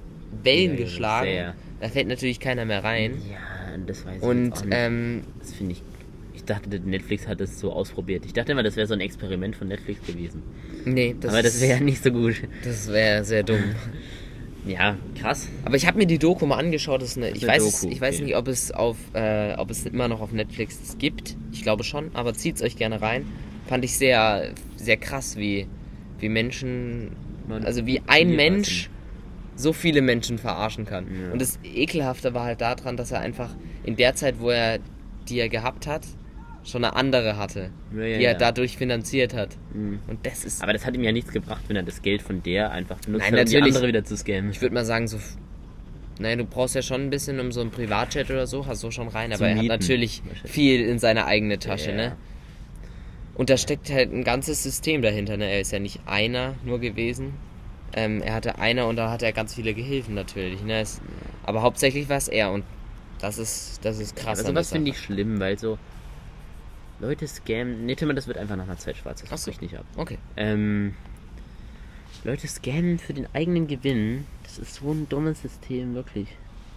Wellen 0.44 0.72
Ja, 0.72 0.84
geschlagen. 0.84 1.28
sehr. 1.30 1.56
Da 1.80 1.90
fällt 1.90 2.08
natürlich 2.08 2.40
keiner 2.40 2.66
mehr 2.66 2.84
rein. 2.84 3.22
Ja, 3.30 3.78
das 3.86 4.06
weiß 4.06 4.18
ich 4.18 4.24
Und 4.24 4.54
ähm, 4.72 5.22
Das 5.40 5.54
finde 5.54 5.74
ich. 5.74 5.84
Ich 6.36 6.44
dachte, 6.46 6.78
Netflix 6.80 7.28
hat 7.28 7.40
es 7.40 7.60
so 7.60 7.72
ausprobiert. 7.72 8.26
Ich 8.26 8.34
dachte 8.34 8.52
immer, 8.52 8.64
das 8.64 8.76
wäre 8.76 8.88
so 8.88 8.94
ein 8.94 9.00
Experiment 9.00 9.56
von 9.56 9.70
Netflix 9.70 10.06
gewesen. 10.06 10.42
nee, 10.86 11.16
das, 11.20 11.32
Aber 11.32 11.42
das 11.42 11.62
wäre 11.62 11.78
ja 11.78 11.80
nicht 11.80 12.04
so 12.04 12.12
gut. 12.12 12.36
das 12.64 12.88
wäre 12.92 13.24
sehr 13.24 13.44
dumm. 13.44 13.60
Ja, 14.66 14.98
krass. 15.20 15.48
Aber 15.66 15.76
ich 15.76 15.86
habe 15.88 15.98
mir 15.98 16.06
die 16.06 16.20
Doku 16.20 16.46
mal 16.46 16.58
angeschaut. 16.58 17.02
Das 17.02 17.10
ist 17.10 17.18
eine, 17.18 17.28
Das 17.30 17.38
ist 17.38 17.44
ich, 17.44 17.48
weiß, 17.50 17.82
Doku, 17.82 17.94
ich 17.94 18.02
weiß 18.02 18.16
okay. 18.16 18.24
nicht, 18.26 18.36
ob 18.38 18.48
es, 18.48 18.72
auf, 18.72 18.98
äh, 19.14 19.54
ob 19.56 19.70
es 19.70 19.86
immer 19.86 20.08
noch 20.08 20.22
auf 20.22 20.32
Netflix 20.32 20.96
gibt. 21.00 21.36
Ich 21.52 21.64
glaube 21.64 21.84
schon, 21.84 22.12
aber 22.14 22.34
zieht 22.34 22.56
es 22.58 22.62
euch 22.62 22.76
gerne 22.78 23.02
rein. 23.02 23.26
Fand 23.68 23.84
ich 23.84 23.98
sehr, 23.98 24.52
sehr 24.78 24.98
krass, 24.98 25.36
wie, 25.38 25.68
wie 26.20 26.30
Menschen, 26.30 27.12
Man- 27.48 27.66
also 27.66 27.86
wie 27.86 28.02
ein 28.08 28.36
Mensch 28.36 28.90
so 29.56 29.74
viele 29.74 30.02
Menschen 30.02 30.38
verarschen 30.38 30.86
kann. 30.86 31.06
Ja. 31.06 31.32
Und 31.34 31.42
das 31.42 31.60
Ekelhafte 31.64 32.34
war 32.34 32.46
halt 32.46 32.62
daran, 32.62 32.98
dass 32.98 33.12
er 33.12 33.20
einfach 33.20 33.50
in 33.84 33.96
der 33.98 34.16
Zeit, 34.16 34.36
wo 34.40 34.50
er 34.50 34.80
die 35.30 35.40
er 35.40 35.50
gehabt 35.50 35.88
hat, 35.88 36.02
schon 36.64 36.84
eine 36.86 36.96
andere 36.96 37.38
hatte, 37.38 37.70
Ja, 37.96 38.04
ja, 38.04 38.18
die 38.18 38.24
er 38.26 38.32
ja. 38.34 38.38
dadurch 38.38 38.78
finanziert 38.78 39.34
hat. 39.34 39.58
Mhm. 39.74 40.00
Und 40.08 40.26
das 40.26 40.46
ist, 40.46 40.64
Aber 40.64 40.74
das 40.74 40.86
hat 40.86 40.96
ihm 40.96 41.04
ja 41.04 41.12
nichts 41.12 41.32
gebracht, 41.32 41.64
wenn 41.68 41.76
er 41.76 41.84
das 41.84 42.02
Geld 42.02 42.22
von 42.22 42.42
der 42.44 42.72
einfach 42.72 43.00
benutzt 43.00 43.24
Nein, 43.26 43.34
hat, 43.34 43.40
um 43.42 43.46
die 43.46 43.54
natürlich. 43.56 43.76
andere 43.76 43.88
wieder 43.88 44.04
zu 44.06 44.16
scammen. 44.18 44.52
Ich 44.52 44.62
würde 44.62 44.74
mal 44.76 44.86
sagen, 44.86 45.08
so. 45.08 45.18
Naja, 46.20 46.36
du 46.36 46.46
brauchst 46.46 46.76
ja 46.76 46.82
schon 46.84 47.02
ein 47.02 47.10
bisschen 47.10 47.40
um 47.40 47.52
so 47.52 47.60
einen 47.62 47.72
Privatchat 47.72 48.30
oder 48.30 48.46
so, 48.46 48.68
hast 48.68 48.84
du 48.84 48.92
schon 48.92 49.08
rein, 49.08 49.34
aber 49.34 49.46
er 49.48 49.56
hat 49.56 49.62
mieten, 49.64 49.68
natürlich 49.68 50.22
wahrscheinlich. 50.24 50.52
viel 50.52 50.82
in 50.86 51.00
seine 51.00 51.26
eigene 51.26 51.58
Tasche, 51.58 51.92
ne? 51.92 52.16
Und 53.36 53.50
da 53.50 53.58
steckt 53.58 53.90
halt 53.92 54.14
ein 54.14 54.24
ganzes 54.24 54.62
System 54.62 55.02
dahinter, 55.02 55.38
ne? 55.38 55.50
Er 55.50 55.60
ist 55.60 55.72
ja 55.72 55.80
nicht 55.80 56.02
einer 56.06 56.54
nur 56.64 56.80
gewesen. 56.80 57.34
Ähm, 57.96 58.22
er 58.22 58.36
hatte 58.36 58.60
einer 58.60 58.88
und 58.88 58.96
da 58.96 59.10
hat 59.10 59.24
er 59.24 59.32
ganz 59.34 59.56
viele 59.56 59.74
Gehilfen 59.74 60.14
natürlich, 60.14 60.62
ne? 60.64 60.82
Es, 60.82 61.02
aber 61.44 61.64
hauptsächlich 61.64 62.08
war 62.10 62.18
es 62.18 62.28
er 62.28 62.52
und 62.52 62.64
das 63.20 63.40
ist, 63.40 63.80
das 63.84 64.00
ist 64.00 64.16
krass. 64.16 64.40
Aber 64.40 64.50
an 64.50 64.56
sowas 64.56 64.72
finde 64.72 64.92
ich 64.92 65.00
schlimm, 65.00 65.40
weil 65.40 65.58
so 65.58 65.80
Leute 67.04 67.28
scammen. 67.28 67.86
Nee, 67.86 67.96
Timmer, 67.96 68.14
das 68.14 68.28
wird 68.28 68.38
einfach 68.38 68.56
nach 68.56 68.64
einer 68.64 68.78
Zeit 68.78 68.98
schwarz. 68.98 69.22
Das 69.22 69.32
Ach 69.32 69.38
so. 69.38 69.52
bricht 69.52 69.62
nicht 69.62 69.76
ab. 69.78 69.86
Okay. 69.98 70.18
Ähm, 70.38 70.94
Leute 72.24 72.48
scammen 72.48 73.00
für 73.00 73.14
den 73.14 73.28
eigenen 73.34 73.68
Gewinn. 73.68 74.26
Das 74.44 74.58
ist 74.58 74.76
so 74.76 74.92
ein 74.92 75.10
dummes 75.10 75.42
System, 75.42 75.94
wirklich. 75.94 76.28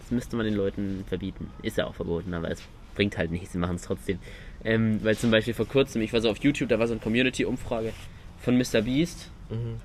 Das 0.00 0.10
müsste 0.10 0.36
man 0.36 0.46
den 0.46 0.54
Leuten 0.54 1.04
verbieten. 1.08 1.50
Ist 1.62 1.76
ja 1.78 1.86
auch 1.86 1.94
verboten, 1.94 2.34
aber 2.34 2.50
es 2.50 2.62
bringt 2.94 3.16
halt 3.16 3.30
nichts. 3.30 3.52
Sie 3.52 3.58
machen 3.58 3.76
es 3.76 3.82
trotzdem. 3.82 4.18
Ähm, 4.64 4.98
weil 5.04 5.16
zum 5.16 5.30
Beispiel 5.30 5.54
vor 5.54 5.66
kurzem, 5.68 6.02
ich 6.02 6.12
war 6.12 6.20
so 6.20 6.30
auf 6.30 6.38
YouTube, 6.38 6.68
da 6.68 6.78
war 6.78 6.86
so 6.88 6.94
eine 6.94 7.00
Community-Umfrage 7.00 7.92
von 8.40 8.56
Mr. 8.56 8.82
Beast. 8.82 9.30
Mhm. 9.50 9.76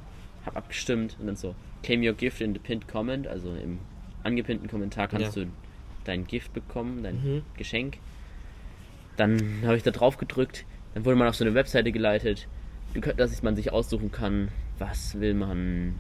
Hab 0.46 0.58
abgestimmt 0.58 1.18
und 1.20 1.28
dann 1.28 1.36
so, 1.36 1.54
claim 1.84 2.02
your 2.04 2.14
gift 2.14 2.42
in 2.42 2.54
the 2.54 2.60
pinned 2.60 2.88
comment, 2.88 3.28
also 3.28 3.54
im 3.54 3.78
angepinnten 4.24 4.68
Kommentar 4.68 5.08
kannst 5.08 5.36
Ja. 5.36 5.44
du 5.44 5.50
dein 6.06 6.26
Gift 6.26 6.54
bekommen, 6.54 7.04
dein 7.04 7.16
Mhm. 7.22 7.42
Geschenk. 7.58 7.98
Dann 9.22 9.62
habe 9.64 9.78
ich 9.78 9.84
da 9.84 9.92
drauf 9.92 10.18
gedrückt, 10.18 10.66
dann 10.96 11.06
wurde 11.06 11.16
man 11.16 11.28
auf 11.28 11.36
so 11.36 11.44
eine 11.44 11.54
Webseite 11.54 11.92
geleitet, 11.92 12.48
dass 13.18 13.44
man 13.44 13.56
sich 13.56 13.72
aussuchen 13.72 14.12
kann, 14.12 14.48
was 14.80 15.20
will 15.20 15.36
man 15.36 16.00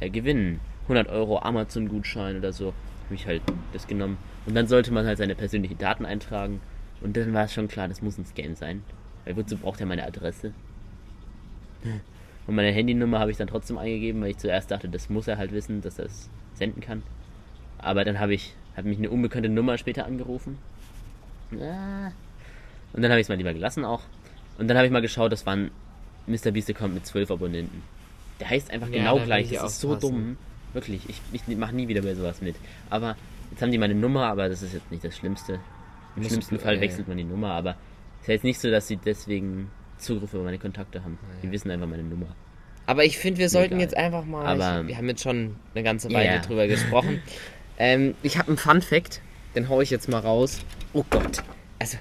äh, 0.00 0.08
gewinnen. 0.08 0.58
100 0.84 1.08
Euro 1.08 1.40
Amazon-Gutschein 1.40 2.38
oder 2.38 2.54
so. 2.54 2.72
Habe 3.04 3.14
ich 3.16 3.26
halt 3.26 3.42
das 3.74 3.86
genommen. 3.86 4.16
Und 4.46 4.54
dann 4.54 4.66
sollte 4.66 4.94
man 4.94 5.04
halt 5.04 5.18
seine 5.18 5.34
persönlichen 5.34 5.76
Daten 5.76 6.06
eintragen. 6.06 6.62
Und 7.02 7.18
dann 7.18 7.34
war 7.34 7.44
es 7.44 7.52
schon 7.52 7.68
klar, 7.68 7.86
das 7.86 8.00
muss 8.00 8.16
ein 8.16 8.24
Scam 8.24 8.54
sein. 8.54 8.82
Weil 9.26 9.36
wozu 9.36 9.58
braucht 9.58 9.80
er 9.80 9.86
meine 9.86 10.06
Adresse? 10.06 10.54
Und 12.46 12.54
meine 12.54 12.72
Handynummer 12.72 13.18
habe 13.18 13.30
ich 13.30 13.36
dann 13.36 13.48
trotzdem 13.48 13.76
eingegeben, 13.76 14.22
weil 14.22 14.30
ich 14.30 14.38
zuerst 14.38 14.70
dachte, 14.70 14.88
das 14.88 15.10
muss 15.10 15.28
er 15.28 15.36
halt 15.36 15.52
wissen, 15.52 15.82
dass 15.82 15.98
er 15.98 16.06
es 16.06 16.30
senden 16.54 16.80
kann. 16.80 17.02
Aber 17.76 18.06
dann 18.06 18.18
habe 18.18 18.32
ich, 18.32 18.54
hat 18.74 18.86
mich 18.86 18.96
eine 18.96 19.10
unbekannte 19.10 19.50
Nummer 19.50 19.76
später 19.76 20.06
angerufen. 20.06 20.56
Ah. 21.60 22.10
Und 22.92 23.02
dann 23.02 23.10
habe 23.10 23.20
ich 23.20 23.24
es 23.26 23.28
mal 23.28 23.36
lieber 23.36 23.52
gelassen 23.52 23.84
auch. 23.84 24.02
Und 24.58 24.68
dann 24.68 24.76
habe 24.76 24.86
ich 24.86 24.92
mal 24.92 25.02
geschaut, 25.02 25.30
das 25.32 25.46
waren 25.46 25.70
Mr. 26.26 26.50
Beast 26.50 26.68
Account 26.70 26.94
mit 26.94 27.06
12 27.06 27.30
Abonnenten. 27.30 27.82
Der 28.40 28.50
heißt 28.50 28.70
einfach 28.70 28.88
Ja, 28.88 28.98
genau 29.12 29.24
gleich. 29.24 29.52
ich 29.52 29.58
Das 29.58 29.72
ist 29.72 29.80
so 29.80 29.94
dumm. 29.96 30.36
Wirklich. 30.72 31.08
Ich, 31.08 31.20
ich 31.32 31.56
mache 31.56 31.74
nie 31.74 31.88
wieder 31.88 32.02
bei 32.02 32.14
sowas 32.14 32.40
mit. 32.42 32.56
Aber 32.90 33.16
jetzt 33.50 33.62
haben 33.62 33.72
die 33.72 33.78
meine 33.78 33.94
Nummer, 33.94 34.26
aber 34.26 34.48
das 34.48 34.62
ist 34.62 34.74
jetzt 34.74 34.90
nicht 34.90 35.02
das 35.04 35.16
Schlimmste. 35.16 35.54
Im 36.16 36.22
Muss- 36.22 36.28
schlimmsten 36.28 36.58
Fall 36.58 36.76
äh, 36.76 36.80
wechselt 36.80 37.08
man 37.08 37.16
die 37.16 37.24
Nummer, 37.24 37.52
aber 37.52 37.70
es 38.16 38.22
ist 38.22 38.28
ja 38.28 38.34
jetzt 38.34 38.44
nicht 38.44 38.60
so, 38.60 38.70
dass 38.70 38.86
sie 38.88 38.96
deswegen 38.96 39.70
Zugriff 39.98 40.32
über 40.34 40.42
meine 40.44 40.58
Kontakte 40.58 41.02
haben. 41.02 41.18
Die 41.42 41.50
wissen 41.50 41.70
einfach 41.70 41.86
meine 41.86 42.02
Nummer. 42.02 42.26
Aber 42.86 43.04
ich 43.04 43.18
finde, 43.18 43.38
wir 43.40 43.48
sollten 43.48 43.74
Egal. 43.74 43.80
jetzt 43.82 43.96
einfach 43.96 44.24
mal. 44.24 44.46
Aber- 44.46 44.82
ich, 44.82 44.88
wir 44.88 44.96
haben 44.96 45.08
jetzt 45.08 45.22
schon 45.22 45.56
eine 45.74 45.82
ganze 45.84 46.12
Weile 46.12 46.34
Ja. 46.36 46.38
drüber 46.38 46.66
gesprochen. 46.68 47.22
ähm, 47.78 48.14
ich 48.22 48.38
habe 48.38 48.48
einen 48.48 48.56
Fun 48.58 48.82
Fact, 48.82 49.20
den 49.54 49.68
hau 49.68 49.80
ich 49.80 49.90
jetzt 49.90 50.08
mal 50.08 50.20
raus. 50.20 50.60
Oh 50.92 51.04
Gott. 51.10 51.42
Also, 51.78 51.96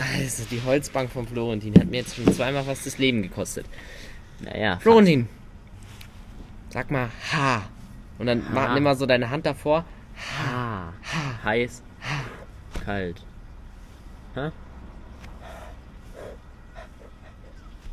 Also, 0.00 0.44
die 0.50 0.62
Holzbank 0.62 1.10
von 1.10 1.26
Florentin 1.26 1.74
hat 1.74 1.86
mir 1.86 1.98
jetzt 1.98 2.16
schon 2.16 2.32
zweimal 2.32 2.64
fast 2.64 2.86
das 2.86 2.98
Leben 2.98 3.22
gekostet. 3.22 3.66
Naja. 4.40 4.78
Florentin, 4.78 5.28
sag 6.70 6.90
mal 6.90 7.08
Ha. 7.32 7.62
Und 8.18 8.26
dann 8.26 8.42
Ha. 8.44 8.50
mach, 8.52 8.74
nimm 8.74 8.84
mal 8.84 8.96
so 8.96 9.04
deine 9.06 9.28
Hand 9.30 9.44
davor. 9.46 9.84
Ha. 10.48 10.92
Heiß. 11.44 11.82
Kalt. 12.84 13.22
Hä? 14.34 14.50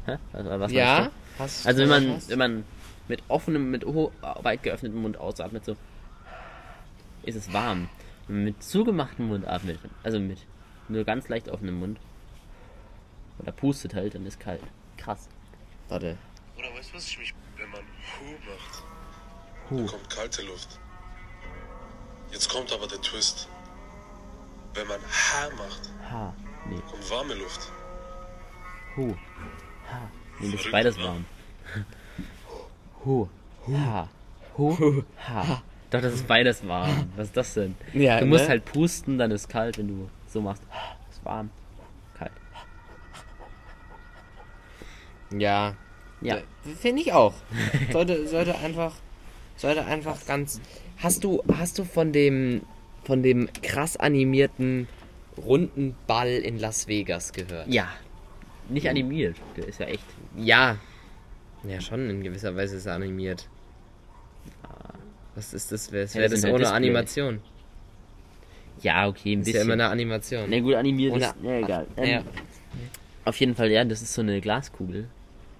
Hä? 0.06 0.18
Also, 0.34 0.50
was 0.60 0.72
ja? 0.72 1.12
Hast 1.40 1.66
du? 1.66 1.70
Also 1.70 1.82
wenn 1.82 1.90
man, 1.90 2.10
hast- 2.16 2.30
wenn 2.30 2.40
man 2.40 2.64
mit 3.08 3.24
offenem, 3.28 3.72
mit 3.72 3.86
weit 3.86 4.64
geöffnetem 4.64 5.02
Mund 5.02 5.18
ausatmet, 5.18 5.66
so 5.66 5.76
ist 7.24 7.36
es 7.36 7.52
warm. 7.52 7.90
Wenn 8.28 8.38
man 8.38 8.46
mit 8.46 8.64
zugemachtem 8.64 9.28
Mund 9.28 9.48
atmet, 9.48 9.80
also 10.04 10.20
mit 10.20 10.40
nur 10.90 11.04
ganz 11.04 11.28
leicht 11.30 11.50
offenem 11.50 11.80
Mund, 11.80 12.00
oder 13.40 13.52
pustet 13.52 13.94
halt, 13.94 14.16
dann 14.16 14.26
ist 14.26 14.40
kalt. 14.40 14.62
Krass. 14.98 15.28
Warte. 15.90 16.18
Oder 16.58 16.74
weißt 16.74 16.92
du, 16.92 16.98
was 16.98 17.08
ich 17.08 17.20
mich, 17.20 17.34
wenn 17.58 17.70
man 17.70 17.82
Hu 17.82 18.32
macht, 18.50 18.84
Hu. 19.70 19.86
kommt 19.86 20.10
kalte 20.10 20.42
Luft. 20.44 20.80
Jetzt 22.32 22.50
kommt 22.50 22.72
aber 22.74 22.88
der 22.88 23.02
Twist. 23.02 23.48
Wenn 24.74 24.88
man 24.88 25.00
Ha 25.02 25.50
macht, 25.56 25.92
Ha. 26.12 26.34
Nee. 26.70 26.82
kommt 26.90 27.10
warme 27.10 27.34
Luft. 27.36 27.72
Hu. 28.96 29.16
Ha. 29.92 30.12
Nee, 30.40 30.52
das 30.52 30.66
ist 30.66 30.72
beides 30.72 30.98
ne? 30.98 31.04
warm. 31.04 31.26
Hu. 33.06 33.30
Ha. 33.72 34.10
Hu. 34.58 35.04
Ha. 35.28 35.62
Doch, 35.90 36.02
das 36.02 36.14
ist 36.16 36.28
beides 36.28 36.68
warm. 36.68 37.12
Was 37.16 37.28
ist 37.28 37.38
das 37.38 37.54
denn? 37.54 37.76
Ja, 37.94 38.20
du 38.20 38.26
musst 38.26 38.44
ne? 38.44 38.50
halt 38.50 38.66
pusten, 38.66 39.18
dann 39.18 39.32
ist 39.32 39.48
kalt, 39.48 39.78
wenn 39.78 39.88
du 39.88 40.10
so 40.38 40.42
machst. 40.42 40.62
Ist 41.10 41.26
warm. 41.26 41.50
Kalt. 42.18 42.32
Ja. 45.32 45.76
Ja. 46.22 46.38
Finde 46.80 47.02
ich 47.02 47.12
auch. 47.14 47.34
Sollte, 47.92 48.28
sollte 48.28 48.56
einfach, 48.58 48.94
sollte 49.56 49.86
einfach 49.86 50.26
ganz. 50.26 50.62
Hast 50.98 51.24
du, 51.24 51.44
hast 51.52 51.80
du 51.80 51.86
von 51.86 52.12
dem, 52.12 52.62
von 53.04 53.24
dem 53.24 53.50
krass 53.64 53.98
animierten 53.98 54.88
runden 55.38 55.96
Ball 56.08 56.30
in 56.30 56.60
Las 56.60 56.88
Vegas 56.88 57.34
gehört? 57.34 57.68
Ja. 57.68 57.88
Nicht 58.70 58.90
animiert. 58.90 59.38
Der 59.56 59.68
ist 59.68 59.80
ja 59.80 59.88
echt. 59.88 60.06
Ja. 60.36 60.78
Ja, 61.64 61.82
schon 61.82 62.10
in 62.10 62.22
gewisser 62.22 62.56
Weise 62.56 62.78
ist 62.78 62.86
er 62.86 62.94
animiert. 62.96 63.48
Was 65.36 65.54
ist 65.54 65.72
das? 65.72 65.92
Wäre 65.92 66.06
das 66.06 66.14
das 66.14 66.44
halt 66.44 66.54
ohne 66.54 66.64
Displays. 66.64 66.72
Animation? 66.72 67.42
Ja, 68.82 69.08
okay, 69.08 69.34
ein 69.34 69.42
Ist 69.42 69.48
ja 69.48 69.54
bisschen. 69.54 69.62
immer 69.68 69.74
eine 69.74 69.88
Animation. 69.90 70.50
Na 70.50 70.60
gut, 70.60 70.76
animiert 70.76 71.14
Ohne- 71.14 71.26
ist. 71.26 71.36
Ja, 71.44 71.52
egal. 71.60 71.88
Ähm, 71.98 72.10
Ja. 72.10 72.24
Auf 73.26 73.40
jeden 73.40 73.56
Fall, 73.56 73.70
ja, 73.72 73.84
das 73.84 74.02
ist 74.02 74.14
so 74.14 74.22
eine 74.22 74.40
Glaskugel 74.40 75.08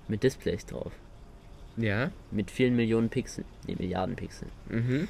mit 0.08 0.24
Displays 0.24 0.66
drauf. 0.66 0.92
Ja. 1.76 2.12
Mit 2.32 2.50
vielen 2.50 2.76
Millionen 2.76 3.10
Pixeln. 3.10 3.46
Ne, 3.68 3.76
Milliarden 3.78 4.16
Pixeln. 4.16 4.50
Mhm. 4.70 5.08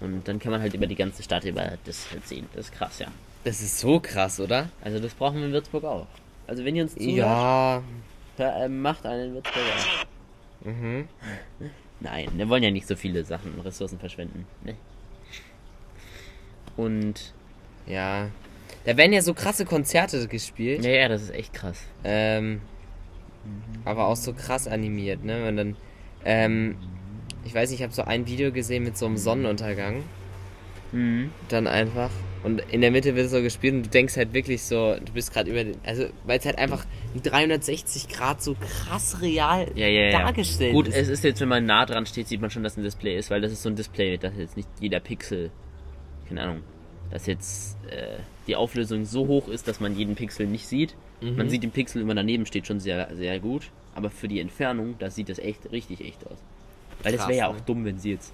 Und 0.00 0.26
dann 0.28 0.38
kann 0.38 0.52
man 0.52 0.60
halt 0.60 0.74
über 0.74 0.86
die 0.86 0.94
ganze 0.94 1.22
Stadt 1.22 1.44
über 1.44 1.72
das 1.84 2.10
halt 2.10 2.26
sehen. 2.26 2.46
Das 2.54 2.66
ist 2.66 2.72
krass, 2.74 2.98
ja. 3.00 3.08
Das 3.44 3.60
ist 3.60 3.78
so 3.78 4.00
krass, 4.00 4.38
oder? 4.40 4.68
Also 4.82 4.98
das 5.00 5.14
brauchen 5.14 5.38
wir 5.38 5.46
in 5.46 5.52
Würzburg 5.52 5.84
auch. 5.84 6.06
Also 6.46 6.64
wenn 6.64 6.76
ihr 6.76 6.84
uns 6.84 6.94
zuhört, 6.94 7.16
Ja. 7.16 7.82
hör, 8.36 8.56
äh, 8.64 8.68
macht 8.68 9.04
einen 9.06 9.28
in 9.28 9.34
Würzburg 9.34 9.62
auch. 9.76 10.66
Mhm. 10.66 11.08
Nein, 12.00 12.28
wir 12.36 12.48
wollen 12.48 12.62
ja 12.62 12.70
nicht 12.70 12.86
so 12.86 12.96
viele 12.96 13.24
Sachen 13.24 13.52
und 13.54 13.60
Ressourcen 13.60 13.98
verschwenden. 13.98 14.46
Ne? 14.64 14.74
Und 16.76 17.32
Ja. 17.86 18.28
Da 18.84 18.96
werden 18.98 19.12
ja 19.14 19.22
so 19.22 19.32
krasse 19.34 19.64
Konzerte 19.64 20.26
gespielt. 20.28 20.84
ja, 20.84 20.90
ja, 20.90 21.08
das 21.08 21.22
ist 21.22 21.30
echt 21.34 21.54
krass. 21.54 21.80
Ähm, 22.04 22.60
aber 23.84 24.06
auch 24.08 24.16
so 24.16 24.32
krass 24.34 24.66
animiert, 24.68 25.24
ne? 25.24 25.48
Und 25.48 25.56
dann, 25.56 25.76
ähm, 26.24 26.76
ich 27.44 27.54
weiß 27.54 27.70
nicht, 27.70 27.80
ich 27.80 27.82
habe 27.84 27.92
so 27.94 28.02
ein 28.02 28.26
Video 28.26 28.52
gesehen 28.52 28.84
mit 28.84 28.96
so 28.98 29.06
einem 29.06 29.16
Sonnenuntergang. 29.16 30.02
Mhm. 30.92 31.30
Dann 31.48 31.66
einfach. 31.66 32.10
Und 32.42 32.60
in 32.70 32.82
der 32.82 32.90
Mitte 32.90 33.16
wird 33.16 33.30
so 33.30 33.40
gespielt 33.40 33.74
und 33.74 33.82
du 33.86 33.88
denkst 33.90 34.16
halt 34.18 34.34
wirklich 34.34 34.62
so, 34.62 34.96
du 35.02 35.12
bist 35.14 35.32
gerade 35.32 35.50
über 35.50 35.64
den. 35.64 35.76
Also, 35.84 36.06
weil 36.24 36.38
es 36.38 36.44
halt 36.44 36.58
einfach 36.58 36.84
360 37.22 38.08
Grad 38.08 38.42
so 38.42 38.54
krass 38.54 39.20
real 39.22 39.66
Ja, 39.74 39.86
ja, 39.88 40.10
ja. 40.10 40.18
dargestellt 40.24 40.72
Gut, 40.74 40.88
ist. 40.88 40.96
es 40.96 41.08
ist 41.08 41.24
jetzt, 41.24 41.40
wenn 41.40 41.48
man 41.48 41.64
nah 41.64 41.86
dran 41.86 42.04
steht, 42.04 42.28
sieht 42.28 42.40
man 42.42 42.50
schon, 42.50 42.62
dass 42.62 42.76
ein 42.76 42.82
Display 42.82 43.16
ist, 43.16 43.30
weil 43.30 43.40
das 43.40 43.50
ist 43.52 43.62
so 43.62 43.70
ein 43.70 43.76
Display, 43.76 44.18
dass 44.18 44.34
jetzt 44.36 44.56
nicht 44.58 44.68
jeder 44.78 45.00
Pixel, 45.00 45.50
keine 46.28 46.42
Ahnung, 46.42 46.62
dass 47.10 47.26
jetzt 47.26 47.76
äh, 47.88 48.18
die 48.46 48.56
Auflösung 48.56 49.04
so 49.04 49.26
hoch 49.26 49.48
ist, 49.48 49.68
dass 49.68 49.80
man 49.80 49.96
jeden 49.96 50.14
Pixel 50.14 50.46
nicht 50.46 50.66
sieht. 50.66 50.94
Mhm. 51.20 51.36
Man 51.36 51.48
sieht 51.48 51.62
den 51.62 51.70
Pixel 51.70 52.02
immer 52.02 52.14
daneben 52.14 52.46
steht 52.46 52.66
schon 52.66 52.80
sehr, 52.80 53.14
sehr 53.14 53.38
gut, 53.40 53.70
aber 53.94 54.10
für 54.10 54.28
die 54.28 54.40
Entfernung, 54.40 54.96
da 54.98 55.10
sieht 55.10 55.28
das 55.28 55.38
echt 55.38 55.70
richtig 55.72 56.00
echt 56.00 56.26
aus. 56.26 56.38
Weil 57.02 57.16
das 57.16 57.28
wäre 57.28 57.38
ja 57.38 57.52
ne? 57.52 57.56
auch 57.56 57.60
dumm, 57.60 57.84
wenn 57.84 57.98
sie 57.98 58.12
jetzt 58.12 58.32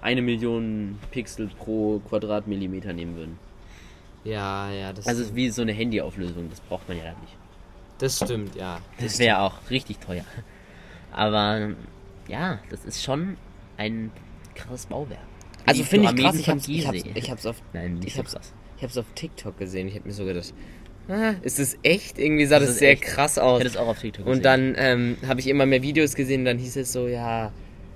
eine 0.00 0.22
Million 0.22 0.98
Pixel 1.10 1.48
pro 1.58 2.00
Quadratmillimeter 2.08 2.92
nehmen 2.92 3.16
würden. 3.16 3.38
Ja, 4.24 4.70
ja, 4.70 4.92
das, 4.92 5.06
Also 5.06 5.22
es 5.22 5.28
ist 5.28 5.34
wie 5.34 5.50
so 5.50 5.62
eine 5.62 5.72
Handyauflösung, 5.72 6.48
das 6.50 6.60
braucht 6.60 6.88
man 6.88 6.98
ja 6.98 7.04
nicht. 7.04 7.36
das 7.98 8.16
stimmt, 8.16 8.54
ja. 8.54 8.80
Das 9.00 9.18
wäre 9.18 9.40
auch 9.40 9.70
richtig 9.70 9.98
teuer. 9.98 10.24
Aber 11.12 11.74
ja, 12.28 12.58
das 12.70 12.84
ist 12.84 13.02
schon 13.02 13.36
ein 13.76 14.10
krasses 14.54 14.86
Bauwerk. 14.86 15.18
Also 15.66 15.82
finde 15.84 16.10
ich 16.10 16.16
krass, 16.16 16.36
ich 16.38 16.48
hab's, 16.48 16.68
ich 16.68 16.86
hab's, 16.86 17.02
ich 17.14 17.30
hab's 17.30 17.46
auf 17.46 17.56
Nein, 17.72 18.00
ich 18.04 18.18
hab's, 18.18 18.36
ich 18.76 18.82
hab's 18.82 18.96
auf 18.98 19.06
TikTok 19.14 19.58
gesehen. 19.58 19.88
Ich 19.88 19.96
hab 19.96 20.04
mir 20.06 20.12
so 20.12 20.24
gedacht, 20.24 20.52
ah, 21.08 21.34
ist 21.42 21.58
das 21.58 21.76
echt? 21.82 22.18
Irgendwie 22.18 22.46
sah 22.46 22.58
Das 22.58 22.68
das, 22.70 22.78
sehr 22.78 22.90
echt. 22.92 23.02
krass 23.02 23.36
Ich 23.36 23.42
aus. 23.42 23.58
hätte 23.60 23.68
es 23.70 23.76
auch 23.76 23.88
auf 23.88 23.98
TikTok 23.98 24.24
gesehen. 24.24 24.36
Und 24.38 24.44
dann 24.44 24.74
ähm, 24.78 25.16
habe 25.26 25.40
ich 25.40 25.46
immer 25.48 25.66
mehr 25.66 25.82
Videos 25.82 26.14
gesehen 26.14 26.40
und 26.40 26.44
dann 26.46 26.58
hieß 26.58 26.76
es 26.76 26.92
so, 26.92 27.08
ja, 27.08 27.52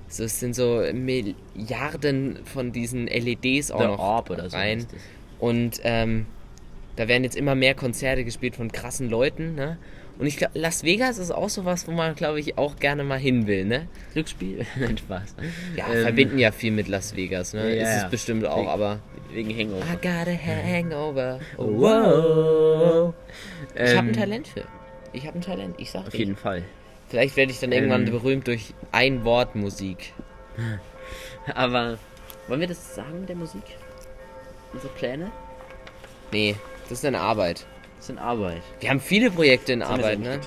so, 0.07 0.23
es 0.23 0.39
sind 0.39 0.55
so 0.55 0.83
Milliarden 0.93 2.39
von 2.45 2.71
diesen 2.71 3.07
LEDs 3.07 3.71
auch 3.71 3.79
The 3.81 3.87
noch 3.87 3.99
Orb 3.99 4.29
oder 4.31 4.49
so. 4.49 4.57
rein. 4.57 4.79
es. 4.79 4.87
Und 5.39 5.79
ähm, 5.83 6.25
da 6.95 7.07
werden 7.07 7.23
jetzt 7.23 7.35
immer 7.37 7.55
mehr 7.55 7.75
Konzerte 7.75 8.23
gespielt 8.25 8.55
von 8.55 8.71
krassen 8.71 9.09
Leuten, 9.09 9.55
ne? 9.55 9.77
Und 10.19 10.25
ich 10.27 10.35
glaube, 10.37 10.59
Las 10.59 10.83
Vegas 10.83 11.17
ist 11.17 11.31
auch 11.31 11.47
sowas, 11.49 11.87
wo 11.87 11.91
man, 11.91 12.13
glaube 12.13 12.39
ich, 12.41 12.57
auch 12.57 12.75
gerne 12.75 13.03
mal 13.05 13.17
hin 13.17 13.47
will, 13.47 13.63
ne? 13.65 13.87
Glücksspiel? 14.13 14.65
Nein, 14.79 14.97
Spaß. 14.97 15.35
Ja, 15.77 15.87
Ähm, 15.91 16.03
verbinden 16.03 16.37
ja 16.37 16.51
viel 16.51 16.71
mit 16.71 16.89
Las 16.89 17.15
Vegas, 17.15 17.53
ne? 17.53 17.73
ja, 17.75 17.83
ist 17.83 17.95
es 17.95 18.01
ja. 18.03 18.07
bestimmt 18.09 18.45
auch, 18.45 18.57
Wegen- 18.57 18.67
aber. 18.69 18.99
Wegen 19.31 19.57
Hangover. 19.57 19.85
I 19.85 19.95
got 19.95 20.27
a 20.27 20.37
hangover. 20.37 21.39
Oh, 21.57 21.63
Wow. 21.67 23.13
Ich 23.75 23.81
habe 23.95 23.99
ein 23.99 24.07
Ähm, 24.09 24.13
Talent 24.13 24.47
für. 24.49 24.63
Ich 25.13 25.25
habe 25.25 25.37
ein 25.39 25.41
Talent, 25.41 25.75
ich 25.79 25.89
sag 25.89 26.07
Auf 26.07 26.13
jeden 26.15 26.35
Fall. 26.35 26.63
Vielleicht 27.07 27.37
werde 27.37 27.51
ich 27.53 27.59
dann 27.59 27.71
irgendwann 27.71 28.05
Ähm. 28.05 28.11
berühmt 28.11 28.45
durch 28.47 28.73
ein 28.91 29.23
Wort 29.23 29.55
Musik. 29.55 30.13
Aber 31.55 31.97
wollen 32.47 32.59
wir 32.59 32.67
das 32.67 32.95
sagen 32.95 33.21
mit 33.21 33.29
der 33.29 33.35
Musik? 33.37 33.63
Unsere 34.73 34.91
Pläne? 34.93 35.31
Nee, 36.31 36.55
das 36.89 36.99
ist 36.99 37.05
eine 37.05 37.19
Arbeit. 37.21 37.65
Das 37.99 38.07
sind 38.07 38.17
Arbeit. 38.17 38.61
Wir 38.79 38.89
haben 38.91 39.01
viele 39.01 39.29
Projekte 39.29 39.73
in 39.73 39.81
Das 39.81 39.89
Arbeit, 39.89 40.19
ne? 40.19 40.39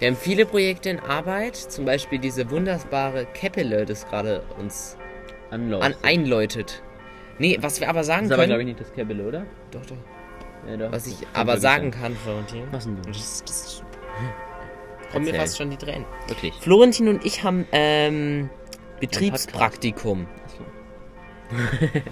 Wir 0.00 0.08
haben 0.08 0.16
viele 0.16 0.44
Projekte 0.44 0.90
in 0.90 0.98
Arbeit. 0.98 1.54
Zum 1.54 1.84
Beispiel 1.84 2.18
diese 2.18 2.50
wunderbare 2.50 3.26
Keppele, 3.26 3.84
das 3.86 4.04
gerade 4.08 4.42
uns 4.58 4.96
Anlauf. 5.52 5.84
an 5.84 5.94
einläutet. 6.02 6.82
Nee, 7.38 7.58
was 7.60 7.78
wir 7.80 7.88
aber 7.88 8.02
sagen 8.02 8.22
das 8.22 8.30
ist 8.30 8.32
aber, 8.32 8.42
können. 8.42 8.48
glaube 8.50 8.62
ich, 8.62 8.66
nicht 8.66 8.80
das 8.80 8.92
Käbele, 8.92 9.24
oder? 9.24 9.46
doch, 9.70 9.86
doch. 9.86 9.96
Ja, 10.68 10.76
doch. 10.76 10.90
Was 10.90 11.06
ich 11.06 11.20
Das 11.20 11.28
aber 11.34 11.58
sagen 11.58 11.84
wirklich 11.84 12.02
kann, 12.02 12.16
Florentin. 12.16 12.60
sein. 12.62 12.68
Was 12.72 12.84
denn 12.84 12.96
du? 12.96 13.08
Das, 13.08 13.82
kommen 15.12 15.24
mir 15.26 15.34
fast 15.34 15.56
schon 15.56 15.70
die 15.70 15.76
Tränen. 15.76 16.06
Wirklich. 16.26 16.54
Florentin 16.54 17.06
und 17.06 17.24
ich 17.24 17.44
haben 17.44 17.68
ähm, 17.70 18.50
Betriebspraktikum. 18.98 20.26
Achso. 20.44 20.64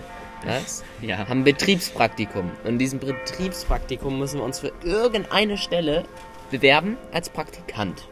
Was? 0.47 0.85
Ja. 1.01 1.29
haben 1.29 1.45
Betriebspraktikum. 1.45 2.51
Und 2.65 2.69
in 2.71 2.79
diesem 2.79 2.99
Betriebspraktikum 2.99 4.19
müssen 4.19 4.39
wir 4.39 4.45
uns 4.45 4.61
für 4.61 4.73
irgendeine 4.85 5.57
Stelle 5.57 6.05
bewerben 6.51 6.97
als 7.13 7.29
Praktikant. 7.31 8.09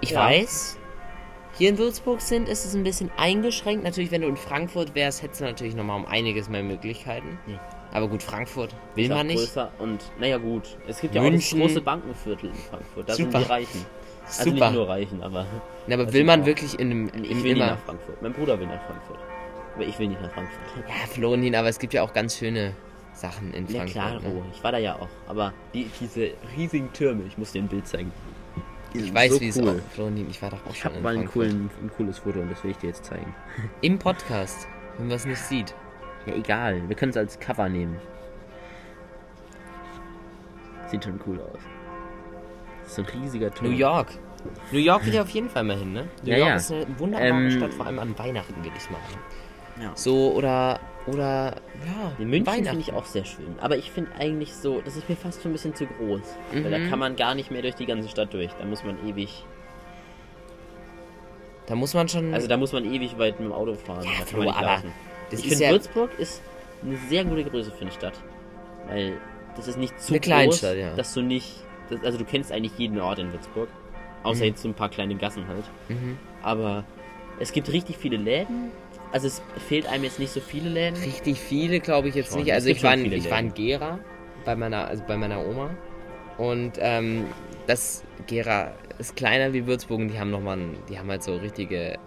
Ich 0.00 0.10
Ja. 0.10 0.20
weiß, 0.28 0.78
hier 1.58 1.68
in 1.68 1.78
Würzburg 1.78 2.20
sind, 2.20 2.48
ist 2.48 2.64
es 2.64 2.74
ein 2.74 2.82
bisschen 2.82 3.10
eingeschränkt. 3.16 3.84
Natürlich, 3.84 4.10
wenn 4.10 4.22
du 4.22 4.28
in 4.28 4.36
Frankfurt 4.36 4.94
wärst, 4.94 5.22
hättest 5.22 5.40
du 5.40 5.44
natürlich 5.44 5.74
nochmal 5.74 5.96
um 5.98 6.06
einiges 6.06 6.48
mehr 6.48 6.62
Möglichkeiten. 6.62 7.38
Ja. 7.46 7.60
Aber 7.92 8.08
gut, 8.08 8.22
Frankfurt 8.22 8.74
will 8.94 9.08
man 9.10 9.26
nicht. 9.26 9.36
größer 9.38 9.70
und 9.78 10.00
naja 10.18 10.38
gut. 10.38 10.78
Es 10.88 11.00
gibt 11.02 11.14
ja 11.14 11.20
München. 11.20 11.58
auch 11.60 11.64
das 11.66 11.72
große 11.74 11.84
Bankenviertel 11.84 12.48
in 12.48 12.54
Frankfurt. 12.54 13.08
Da 13.08 13.14
Super. 13.14 13.30
sind 13.32 13.44
die 13.44 13.48
Reichen. 13.52 13.86
Also 14.26 14.44
Super. 14.50 14.66
nicht 14.70 14.74
nur 14.78 14.88
Reichen, 14.88 15.22
aber 15.22 15.46
Na, 15.86 15.94
aber 15.96 16.12
will 16.12 16.24
man 16.24 16.46
wirklich 16.46 16.78
in 16.78 16.90
einem 16.90 17.10
ich 17.22 17.42
will 17.44 17.52
immer. 17.56 17.66
nach 17.72 17.78
Frankfurt. 17.80 18.22
Mein 18.22 18.32
Bruder 18.32 18.58
will 18.58 18.66
nach 18.66 18.82
Frankfurt. 18.86 19.18
Aber 19.74 19.84
ich 19.84 19.98
will 19.98 20.08
nicht 20.08 20.20
nach 20.20 20.30
Frankfurt. 20.32 20.60
Ja, 20.88 21.06
Florentin, 21.08 21.54
aber 21.56 21.68
es 21.68 21.78
gibt 21.78 21.94
ja 21.94 22.02
auch 22.02 22.12
ganz 22.12 22.36
schöne 22.36 22.74
Sachen 23.14 23.52
in 23.54 23.66
Ja 23.66 23.78
Frankfurt. 23.80 23.92
klar, 23.92 24.20
ne? 24.20 24.32
oh, 24.36 24.42
ich 24.52 24.62
war 24.62 24.72
da 24.72 24.78
ja 24.78 24.96
auch. 24.96 25.08
Aber 25.26 25.52
die, 25.72 25.90
diese 26.00 26.30
riesigen 26.56 26.92
Türme, 26.92 27.22
ich 27.26 27.38
muss 27.38 27.52
dir 27.52 27.62
ein 27.62 27.68
Bild 27.68 27.86
zeigen. 27.86 28.12
Ich 28.94 29.12
weiß, 29.14 29.32
so 29.34 29.40
wie 29.40 29.48
es 29.48 29.56
cool. 29.58 29.70
auch. 29.80 29.92
Florentin, 29.94 30.28
ich 30.28 30.42
war 30.42 30.50
doch 30.50 30.58
auch 30.66 30.70
Ich 30.70 30.80
schon 30.80 30.90
habe 30.90 30.96
in 30.98 31.02
mal 31.02 31.10
ein, 31.10 31.16
Frankfurt. 31.28 31.42
coolen, 31.48 31.70
ein 31.82 31.90
cooles 31.96 32.18
Foto 32.18 32.40
und 32.40 32.50
das 32.50 32.62
will 32.62 32.72
ich 32.72 32.76
dir 32.78 32.88
jetzt 32.88 33.04
zeigen. 33.06 33.34
Im 33.80 33.98
Podcast, 33.98 34.68
wenn 34.98 35.06
man 35.08 35.16
es 35.16 35.24
nicht 35.24 35.38
sieht. 35.40 35.74
Ja, 36.26 36.34
egal. 36.34 36.82
Wir 36.88 36.94
können 36.96 37.10
es 37.10 37.16
als 37.16 37.38
Cover 37.40 37.68
nehmen. 37.68 37.96
Sieht 40.88 41.04
schon 41.04 41.18
cool 41.26 41.40
aus. 41.40 41.58
Das 42.82 42.88
ist 42.90 42.94
so 42.96 43.02
ein 43.02 43.22
riesiger 43.22 43.50
Turm. 43.50 43.70
New 43.70 43.76
York. 43.76 44.08
New 44.72 44.78
York 44.78 45.06
will 45.06 45.14
ich 45.14 45.20
auf 45.20 45.30
jeden 45.30 45.48
Fall 45.48 45.64
mal 45.64 45.76
hin, 45.78 45.92
ne? 45.92 46.08
New 46.24 46.30
Ja, 46.30 46.36
York 46.38 46.48
ja. 46.50 46.56
ist 46.56 46.72
eine 46.72 46.86
wunderbare 46.98 47.28
Ähm, 47.30 47.50
Stadt, 47.50 47.72
vor 47.74 47.86
allem 47.86 47.98
an 47.98 48.18
Weihnachten 48.18 48.62
will 48.62 48.72
ich 48.76 48.90
mal 48.90 48.98
hin. 49.08 49.18
Ja. 49.82 49.92
So, 49.96 50.32
oder, 50.32 50.78
oder, 51.06 51.56
ja, 51.84 52.12
In 52.18 52.30
München 52.30 52.64
finde 52.64 52.80
ich 52.80 52.92
auch 52.92 53.04
sehr 53.04 53.24
schön. 53.24 53.56
Aber 53.60 53.76
ich 53.76 53.90
finde 53.90 54.12
eigentlich 54.18 54.54
so, 54.54 54.80
das 54.80 54.96
ist 54.96 55.08
mir 55.08 55.16
fast 55.16 55.42
schon 55.42 55.50
ein 55.50 55.54
bisschen 55.54 55.74
zu 55.74 55.86
groß. 55.86 56.20
Weil 56.52 56.70
da 56.70 56.78
Mhm. 56.78 56.88
kann 56.90 56.98
man 56.98 57.16
gar 57.16 57.34
nicht 57.34 57.50
mehr 57.50 57.62
durch 57.62 57.74
die 57.74 57.86
ganze 57.86 58.08
Stadt 58.08 58.32
durch. 58.32 58.50
Da 58.58 58.64
muss 58.64 58.84
man 58.84 58.96
ewig. 59.08 59.44
Da 61.66 61.74
muss 61.74 61.94
man 61.94 62.08
schon, 62.08 62.34
Also 62.34 62.48
da 62.48 62.56
muss 62.56 62.72
man 62.72 62.84
ewig 62.84 63.18
weit 63.18 63.38
mit 63.38 63.48
dem 63.48 63.52
Auto 63.52 63.74
fahren. 63.74 64.04
Ja, 64.04 64.10
da 64.20 64.26
Flo, 64.26 64.50
aber 64.50 64.82
ich 65.30 65.40
finde 65.48 65.64
ja 65.64 65.70
Würzburg 65.70 66.10
ist 66.18 66.42
eine 66.84 66.96
sehr 67.08 67.24
gute 67.24 67.44
Größe 67.44 67.70
für 67.70 67.82
eine 67.82 67.92
Stadt. 67.92 68.14
Weil 68.88 69.14
das 69.56 69.68
ist 69.68 69.78
nicht 69.78 69.98
zu 70.00 70.12
Eine 70.12 70.20
groß, 70.20 70.26
Kleinstadt, 70.26 70.76
ja. 70.76 70.94
dass 70.94 71.14
du 71.14 71.22
nicht. 71.22 71.62
Das, 71.88 72.02
also 72.04 72.18
du 72.18 72.24
kennst 72.24 72.50
eigentlich 72.52 72.76
jeden 72.78 73.00
Ort 73.00 73.18
in 73.18 73.32
Würzburg. 73.32 73.68
Außer 74.24 74.40
Mhm. 74.40 74.46
jetzt 74.50 74.62
so 74.62 74.68
ein 74.68 74.74
paar 74.74 74.88
kleine 74.88 75.14
Gassen 75.16 75.46
halt. 75.48 75.64
Mhm. 75.88 76.18
Aber 76.42 76.84
es 77.38 77.52
gibt 77.52 77.70
richtig 77.72 77.96
viele 77.96 78.16
Läden. 78.16 78.70
Also 79.12 79.26
es 79.26 79.42
fehlt 79.68 79.86
einem 79.86 80.04
jetzt 80.04 80.18
nicht 80.18 80.32
so 80.32 80.40
viele 80.40 80.68
Läden. 80.70 80.96
richtig 81.02 81.38
viele, 81.38 81.80
glaube 81.80 82.08
ich 82.08 82.14
jetzt 82.14 82.30
Schon. 82.32 82.40
nicht. 82.42 82.52
Also 82.52 82.68
ich 82.70 82.82
war, 82.82 82.94
in, 82.94 83.12
ich 83.12 83.30
war 83.30 83.38
in. 83.40 83.52
Gera, 83.54 83.98
bei 84.44 84.56
meiner, 84.56 84.88
also 84.88 85.04
bei 85.06 85.16
meiner 85.16 85.44
Oma. 85.46 85.70
Und 86.38 86.72
ähm, 86.78 87.26
das 87.66 88.04
Gera 88.26 88.72
ist 88.98 89.14
kleiner 89.14 89.52
wie 89.52 89.66
Würzburg 89.66 90.00
und 90.00 90.08
die 90.08 90.18
haben 90.18 90.30
nochmal, 90.30 90.58
die 90.88 90.98
haben 90.98 91.10
halt 91.10 91.22
so 91.22 91.36
richtige 91.36 91.98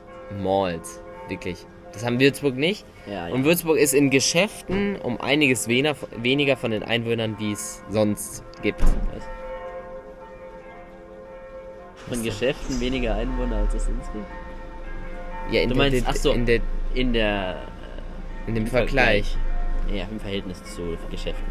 Malls, 0.42 1.00
wirklich. 1.30 1.64
Das 1.94 2.04
haben 2.04 2.20
Würzburg 2.20 2.56
nicht. 2.58 2.86
Ja, 3.06 3.28
ja. 3.30 3.34
Und 3.34 3.46
Würzburg 3.46 3.78
ist 3.78 3.94
in 3.94 4.10
Geschäften 4.10 4.98
um 4.98 5.22
einiges 5.22 5.68
weniger, 5.68 5.96
weniger 6.18 6.58
von 6.58 6.72
den 6.72 6.84
Einwohnern, 6.84 7.36
wie 7.40 7.52
es 7.52 7.84
sonst 7.90 8.44
gibt. 8.64 8.82
Von 12.10 12.22
Geschäften 12.24 12.80
weniger 12.82 13.16
Einwohner 13.16 13.58
als 13.58 13.74
es 13.76 13.86
sonst 13.86 14.12
gibt. 14.14 14.26
Ja, 15.52 15.62
in 15.62 15.70
Du 15.70 15.76
der- 15.76 15.84
meinst, 15.92 16.06
ach 16.08 16.16
so. 16.16 16.32
in, 16.34 16.46
der, 16.46 16.60
In 16.96 17.14
der. 17.14 17.58
in 18.48 18.56
dem 18.56 18.68
Vergleich. 18.68 19.38
Ja, 19.94 20.06
im 20.10 20.20
Verhältnis 20.20 20.64
zu 20.64 20.98
Geschäften, 21.12 21.46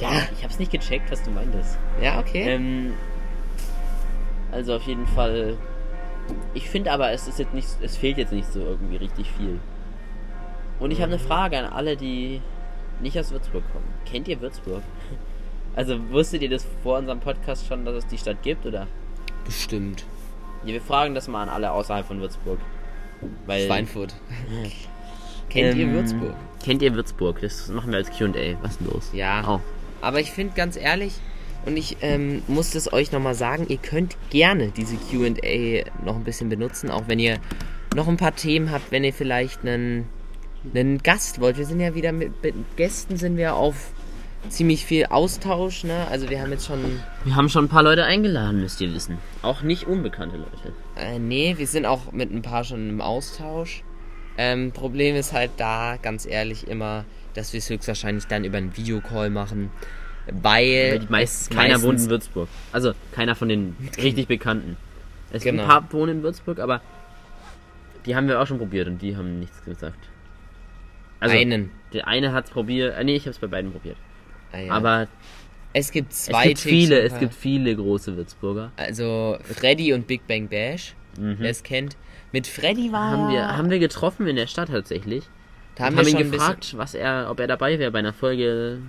ja. 0.00 0.10
Ja, 0.10 0.22
Ich 0.36 0.42
hab's 0.44 0.58
nicht 0.58 0.72
gecheckt, 0.72 1.10
was 1.10 1.22
du 1.22 1.30
meintest. 1.30 1.78
ja, 2.02 2.18
okay. 2.18 2.42
Ähm, 2.54 2.94
also 4.52 4.76
auf 4.76 4.82
jeden 4.82 5.06
Fall. 5.06 5.56
Ich 6.54 6.68
finde 6.68 6.92
aber, 6.92 7.10
es 7.12 7.28
ist 7.28 7.38
jetzt 7.38 7.54
nicht, 7.54 7.68
es 7.82 7.96
fehlt 7.96 8.18
jetzt 8.18 8.32
nicht 8.32 8.50
so 8.52 8.60
irgendwie 8.60 8.96
richtig 8.96 9.30
viel. 9.32 9.58
Und 10.80 10.90
ich 10.90 11.00
habe 11.00 11.12
eine 11.12 11.18
Frage 11.20 11.58
an 11.58 11.64
alle, 11.72 11.96
die 11.96 12.40
nicht 13.00 13.18
aus 13.18 13.30
Würzburg 13.30 13.62
kommen. 13.72 13.86
Kennt 14.04 14.28
ihr 14.28 14.40
Würzburg? 14.40 14.82
Also 15.74 15.98
wusstet 16.10 16.40
ihr 16.40 16.48
das 16.48 16.66
vor 16.82 16.96
unserem 16.96 17.20
Podcast 17.20 17.66
schon, 17.66 17.84
dass 17.84 17.96
es 17.96 18.06
die 18.06 18.16
Stadt 18.16 18.42
gibt, 18.42 18.64
oder? 18.64 18.86
Bestimmt. 19.44 20.06
Ja, 20.64 20.72
wir 20.72 20.80
fragen 20.80 21.14
das 21.14 21.28
mal 21.28 21.42
an 21.42 21.50
alle 21.50 21.70
außerhalb 21.70 22.06
von 22.06 22.18
Würzburg. 22.18 22.58
Weil, 23.46 23.66
Schweinfurt. 23.66 24.14
Kennt 25.48 25.76
ihr 25.76 25.86
Ähm, 25.86 25.92
Würzburg? 25.94 26.34
Kennt 26.64 26.82
ihr 26.82 26.94
Würzburg? 26.94 27.40
Das 27.40 27.68
machen 27.68 27.90
wir 27.90 27.98
als 27.98 28.10
Q&A. 28.10 28.56
Was 28.62 28.72
ist 28.72 28.80
denn 28.80 28.88
los? 28.88 29.10
Ja. 29.12 29.44
Oh. 29.46 29.60
Aber 30.00 30.20
ich 30.20 30.30
finde 30.30 30.54
ganz 30.54 30.76
ehrlich, 30.76 31.14
und 31.64 31.76
ich 31.76 31.96
ähm, 32.00 32.42
muss 32.46 32.70
das 32.70 32.92
euch 32.92 33.10
nochmal 33.10 33.34
sagen, 33.34 33.66
ihr 33.68 33.78
könnt 33.78 34.16
gerne 34.30 34.72
diese 34.76 34.96
QA 34.96 35.90
noch 36.04 36.14
ein 36.14 36.24
bisschen 36.24 36.48
benutzen, 36.48 36.90
auch 36.90 37.04
wenn 37.08 37.18
ihr 37.18 37.38
noch 37.94 38.06
ein 38.06 38.16
paar 38.16 38.36
Themen 38.36 38.70
habt, 38.70 38.92
wenn 38.92 39.02
ihr 39.02 39.12
vielleicht 39.12 39.62
einen, 39.62 40.08
einen 40.74 40.98
Gast 40.98 41.40
wollt. 41.40 41.58
Wir 41.58 41.66
sind 41.66 41.80
ja 41.80 41.94
wieder 41.94 42.12
mit, 42.12 42.40
mit 42.42 42.54
Gästen 42.76 43.16
sind 43.16 43.36
wir 43.36 43.56
auf 43.56 43.90
ziemlich 44.48 44.84
viel 44.84 45.06
Austausch, 45.06 45.84
ne? 45.84 46.06
Also 46.10 46.28
wir 46.30 46.40
haben 46.40 46.50
jetzt 46.50 46.66
schon. 46.66 47.00
Wir 47.24 47.34
haben 47.36 47.48
schon 47.48 47.66
ein 47.66 47.68
paar 47.68 47.82
Leute 47.82 48.04
eingeladen, 48.04 48.60
müsst 48.60 48.80
ihr 48.80 48.92
wissen. 48.94 49.18
Auch 49.42 49.62
nicht 49.62 49.86
unbekannte 49.86 50.36
Leute. 50.36 50.72
Äh, 50.96 51.18
nee, 51.18 51.54
wir 51.58 51.66
sind 51.66 51.86
auch 51.86 52.12
mit 52.12 52.30
ein 52.32 52.42
paar 52.42 52.64
schon 52.64 52.88
im 52.88 53.00
Austausch. 53.00 53.82
Ähm, 54.38 54.72
Problem 54.72 55.16
ist 55.16 55.32
halt 55.32 55.52
da, 55.56 55.96
ganz 56.00 56.26
ehrlich, 56.26 56.68
immer, 56.68 57.04
dass 57.34 57.52
wir 57.52 57.58
es 57.58 57.70
höchstwahrscheinlich 57.70 58.26
dann 58.26 58.44
über 58.44 58.58
einen 58.58 58.76
Videocall 58.76 59.30
machen. 59.30 59.70
Weil, 60.30 61.06
Weil 61.08 61.22
es 61.24 61.48
keiner 61.48 61.80
wohnt 61.82 62.00
in 62.00 62.10
Würzburg. 62.10 62.48
Also 62.72 62.92
keiner 63.12 63.34
von 63.36 63.48
den 63.48 63.76
richtig 63.96 64.26
Bekannten. 64.26 64.76
Es 65.30 65.42
gibt 65.44 65.52
Genau. 65.56 65.62
ein 65.62 65.68
paar 65.68 65.92
wohnen 65.92 66.18
in 66.18 66.22
Würzburg, 66.22 66.58
aber 66.58 66.80
die 68.04 68.14
haben 68.16 68.28
wir 68.28 68.40
auch 68.40 68.46
schon 68.46 68.58
probiert 68.58 68.88
und 68.88 69.00
die 69.02 69.16
haben 69.16 69.38
nichts 69.38 69.64
gesagt. 69.64 69.98
Also 71.20 71.36
einen. 71.36 71.70
der 71.92 72.06
eine 72.08 72.32
hat's 72.32 72.50
probiert, 72.50 72.96
äh, 72.96 73.04
nee, 73.04 73.16
ich 73.16 73.22
habe 73.22 73.30
es 73.30 73.38
bei 73.38 73.46
beiden 73.46 73.72
probiert. 73.72 73.96
Ah, 74.56 74.60
ja. 74.60 74.72
Aber 74.72 75.08
es 75.72 75.90
gibt 75.90 76.12
es 76.12 76.24
zwei 76.24 76.48
gibt 76.48 76.60
viele, 76.60 77.00
es 77.00 77.18
gibt 77.18 77.34
viele 77.34 77.74
große 77.76 78.16
Würzburger. 78.16 78.72
Also 78.76 79.36
Freddy 79.42 79.92
und 79.92 80.06
Big 80.06 80.26
Bang 80.26 80.48
Bash, 80.48 80.94
Mhm. 81.18 81.36
wer 81.38 81.50
es 81.50 81.62
kennt. 81.62 81.96
Mit 82.32 82.46
Freddy 82.46 82.92
war 82.92 83.10
Haben 83.10 83.32
wir, 83.32 83.56
haben 83.56 83.70
wir 83.70 83.78
getroffen 83.78 84.26
in 84.26 84.36
der 84.36 84.46
Stadt 84.46 84.68
tatsächlich. 84.68 85.24
da 85.74 85.84
Haben, 85.84 85.96
haben, 85.96 86.06
wir 86.06 86.18
ihn 86.20 86.30
gefragt, 86.30 86.76
was 86.76 86.94
er, 86.94 87.28
ob 87.30 87.40
er 87.40 87.46
dabei 87.46 87.78
wäre 87.78 87.90
bei 87.90 87.98
einer 88.00 88.12
Folge. 88.12 88.80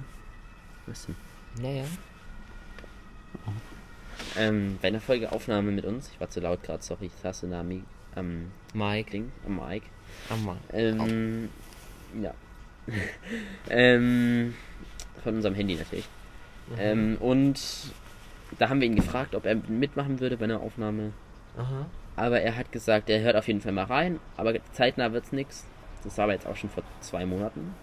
Was 0.85 1.05
denn? 1.05 1.15
Naja. 1.61 1.83
Ähm, 4.37 4.77
bei 4.81 4.89
einer 4.89 5.01
Folge 5.01 5.31
Aufnahme 5.31 5.71
mit 5.71 5.85
uns. 5.85 6.09
Ich 6.13 6.19
war 6.19 6.29
zu 6.29 6.39
laut 6.39 6.63
gerade, 6.63 6.83
sorry, 6.83 7.07
ich 7.07 7.21
saß 7.21 7.43
in 7.43 7.51
der 7.51 7.59
Ami, 7.59 7.83
am 8.15 8.51
Mike. 8.73 9.11
Ding, 9.11 9.31
am 9.45 9.55
Mic. 9.55 9.83
Ah, 10.29 10.35
Mann. 10.35 10.57
Ähm, 10.73 11.49
ja. 12.21 12.33
ähm, 13.69 14.53
von 15.23 15.35
unserem 15.35 15.55
Handy 15.55 15.75
natürlich. 15.75 16.07
Ähm, 16.77 17.17
und 17.19 17.59
da 18.59 18.69
haben 18.69 18.79
wir 18.81 18.87
ihn 18.87 18.95
gefragt, 18.95 19.35
ob 19.35 19.45
er 19.45 19.55
mitmachen 19.55 20.19
würde 20.19 20.37
bei 20.37 20.45
einer 20.45 20.59
Aufnahme. 20.61 21.13
Aha. 21.57 21.85
Aber 22.15 22.41
er 22.41 22.55
hat 22.55 22.71
gesagt, 22.71 23.09
er 23.09 23.21
hört 23.21 23.35
auf 23.35 23.47
jeden 23.47 23.61
Fall 23.61 23.71
mal 23.71 23.85
rein, 23.85 24.19
aber 24.37 24.53
zeitnah 24.73 25.13
wird's 25.13 25.31
nix. 25.31 25.65
Das 26.03 26.17
war 26.17 26.23
aber 26.25 26.33
jetzt 26.33 26.47
auch 26.47 26.55
schon 26.55 26.69
vor 26.69 26.83
zwei 27.01 27.25
Monaten. 27.25 27.73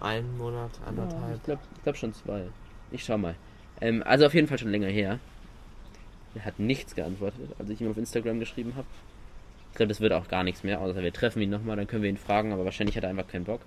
Einen 0.00 0.36
Monat, 0.36 0.70
Ja, 0.82 0.88
anderthalb. 0.88 1.36
ich 1.36 1.42
glaube 1.44 1.62
glaub 1.82 1.96
schon 1.96 2.12
zwei. 2.14 2.44
Ich 2.90 3.04
schau 3.04 3.16
mal. 3.18 3.34
Ähm, 3.80 4.02
also 4.04 4.26
auf 4.26 4.34
jeden 4.34 4.46
Fall 4.48 4.58
schon 4.58 4.70
länger 4.70 4.88
her. 4.88 5.18
Er 6.34 6.44
hat 6.44 6.58
nichts 6.58 6.94
geantwortet, 6.94 7.40
als 7.58 7.70
ich 7.70 7.80
ihm 7.80 7.90
auf 7.90 7.96
Instagram 7.96 8.38
geschrieben 8.38 8.74
habe. 8.76 8.86
Ich 9.72 9.76
glaube, 9.76 9.88
das 9.88 10.00
wird 10.00 10.12
auch 10.12 10.28
gar 10.28 10.44
nichts 10.44 10.62
mehr, 10.62 10.80
außer 10.80 11.02
wir 11.02 11.12
treffen 11.12 11.40
ihn 11.42 11.50
nochmal, 11.50 11.76
dann 11.76 11.86
können 11.86 12.02
wir 12.02 12.10
ihn 12.10 12.16
fragen, 12.16 12.52
aber 12.52 12.64
wahrscheinlich 12.64 12.96
hat 12.96 13.04
er 13.04 13.10
einfach 13.10 13.28
keinen 13.28 13.44
Bock. 13.44 13.60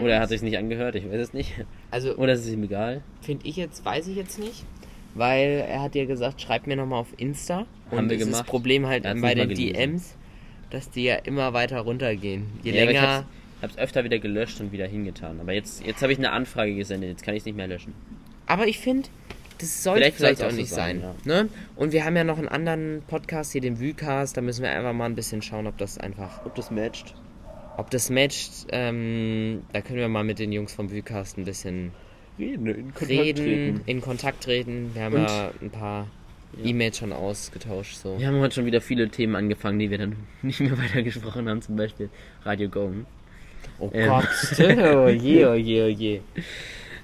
Oder 0.00 0.14
er 0.14 0.20
hat 0.20 0.28
sich's 0.28 0.42
nicht 0.42 0.56
angehört, 0.58 0.94
ich 0.94 1.04
weiß 1.04 1.20
es 1.20 1.32
nicht. 1.34 1.52
Also 1.90 2.16
Oder 2.16 2.32
es 2.34 2.46
ist 2.46 2.52
ihm 2.52 2.62
egal. 2.64 3.02
finde 3.20 3.46
ich 3.46 3.56
jetzt, 3.56 3.84
weiß 3.84 4.06
ich 4.08 4.16
jetzt 4.16 4.38
nicht. 4.38 4.64
Weil 5.14 5.64
er 5.68 5.82
hat 5.82 5.94
ja 5.94 6.06
gesagt, 6.06 6.40
schreibt 6.40 6.66
mir 6.66 6.76
nochmal 6.76 7.00
auf 7.00 7.08
Insta. 7.18 7.66
Haben 7.90 7.98
und 7.98 8.08
wir 8.10 8.16
das 8.16 8.20
ist 8.22 8.24
gemacht. 8.26 8.40
das 8.40 8.46
Problem 8.50 8.86
halt 8.86 9.04
hat's 9.06 9.20
bei 9.20 9.34
den. 9.34 9.50
DMs, 9.50 10.14
dass 10.70 10.88
die 10.90 11.04
ja 11.04 11.16
immer 11.16 11.52
weiter 11.52 11.80
runtergehen. 11.80 12.46
Je 12.62 12.72
Ja, 12.72 12.82
aber 12.82 12.90
ich 12.92 12.96
länger. 12.96 13.14
hab's, 13.16 13.26
hab's 13.60 13.78
öfter 13.78 14.04
wieder 14.04 14.18
gelöscht 14.18 14.60
und 14.60 14.72
wieder 14.72 14.86
hingetan. 14.86 15.38
Aber 15.40 15.52
jetzt, 15.52 15.84
jetzt 15.84 16.00
habe 16.02 16.12
ich 16.12 16.18
eine 16.18 16.32
Anfrage 16.32 16.74
gesendet, 16.74 17.10
jetzt 17.10 17.22
kann 17.22 17.34
ich 17.34 17.40
es 17.40 17.44
nicht 17.44 17.56
mehr 17.56 17.66
löschen. 17.68 17.92
Aber 18.46 18.66
ich 18.66 18.78
finde, 18.78 19.08
das 19.58 19.82
sollte 19.82 20.00
Vielleicht 20.00 20.16
vielleicht, 20.16 20.42
auch 20.42 20.46
auch 20.46 20.50
so 20.50 20.56
nicht 20.56 20.70
sein, 20.70 21.02
sein. 21.02 21.14
Ne? 21.24 21.48
Und 21.76 21.92
wir 21.92 22.04
haben 22.06 22.16
ja 22.16 22.24
noch 22.24 22.38
einen 22.38 22.48
anderen 22.48 23.02
Podcast 23.06 23.52
hier, 23.52 23.60
den 23.60 23.80
Vucast. 23.80 24.36
Da 24.36 24.40
müssen 24.40 24.62
wir 24.62 24.70
einfach 24.70 24.94
mal 24.94 25.04
ein 25.06 25.14
bisschen 25.14 25.42
schauen, 25.42 25.66
ob 25.66 25.76
das 25.76 25.98
einfach, 25.98 26.44
Ob 26.46 26.54
das 26.54 26.70
matcht? 26.70 27.14
Ob 27.76 27.90
das 27.90 28.10
matcht. 28.10 28.66
Ähm, 28.70 29.62
da 29.72 29.80
können 29.80 29.98
wir 29.98 30.08
mal 30.08 30.24
mit 30.24 30.38
den 30.38 30.52
Jungs 30.52 30.72
vom 30.72 30.90
Vucast 30.92 31.38
ein 31.38 31.44
bisschen 31.44 31.92
Reden, 32.38 32.66
in 32.66 32.92
reden, 33.06 33.80
in 33.86 34.00
Kontakt 34.00 34.44
treten. 34.44 34.90
Wir 34.94 35.02
haben 35.02 35.14
Und- 35.16 35.22
ja 35.28 35.50
ein 35.60 35.70
paar 35.70 36.06
Ja. 36.58 36.66
E-Mails 36.66 36.98
schon 36.98 37.12
ausgetauscht. 37.12 37.96
So. 37.96 38.18
Wir 38.18 38.26
haben 38.26 38.38
heute 38.40 38.54
schon 38.56 38.66
wieder 38.66 38.80
viele 38.80 39.08
Themen 39.08 39.34
angefangen, 39.36 39.78
die 39.78 39.90
wir 39.90 39.98
dann 39.98 40.16
nicht 40.42 40.60
mehr 40.60 40.76
weitergesprochen 40.78 41.48
haben, 41.48 41.62
zum 41.62 41.76
Beispiel 41.76 42.10
Radio 42.44 42.68
Gong. 42.68 43.06
Oh 43.78 43.90
Ähm. 43.92 44.08
Gott, 44.08 44.28
oh 44.58 45.08
je, 45.08 45.46
oh 45.46 45.54
je, 45.54 45.82
oh 45.82 45.88
je. 45.88 46.20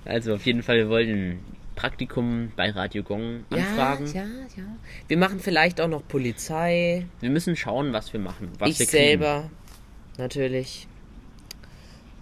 Also 0.04 0.34
auf 0.34 0.44
jeden 0.46 0.62
Fall, 0.62 0.76
wir 0.78 0.88
wollten 0.88 1.38
Praktikum 1.76 2.50
bei 2.56 2.70
Radio 2.70 3.02
Gong 3.02 3.44
anfragen. 3.50 4.06
Ja, 4.08 4.22
ja, 4.22 4.24
ja. 4.56 4.64
Wir 5.06 5.16
machen 5.16 5.38
vielleicht 5.40 5.80
auch 5.80 5.88
noch 5.88 6.06
Polizei. 6.08 7.06
Wir 7.20 7.30
müssen 7.30 7.54
schauen, 7.56 7.92
was 7.92 8.12
wir 8.12 8.20
machen. 8.20 8.48
Was 8.58 8.70
ich 8.70 8.78
wir 8.80 8.86
selber, 8.86 9.50
natürlich. 10.18 10.86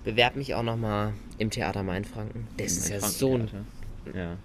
Bewerb 0.05 0.37
mich 0.37 0.55
auch 0.55 0.63
nochmal 0.63 1.15
im 1.39 1.51
Theater 1.51 1.83
Mainfranken. 1.83 2.47
Das 2.59 2.73
ist 2.73 2.89
ja 2.89 3.01
so 3.01 3.35
ein. 3.35 3.49
Ja. 4.15 4.37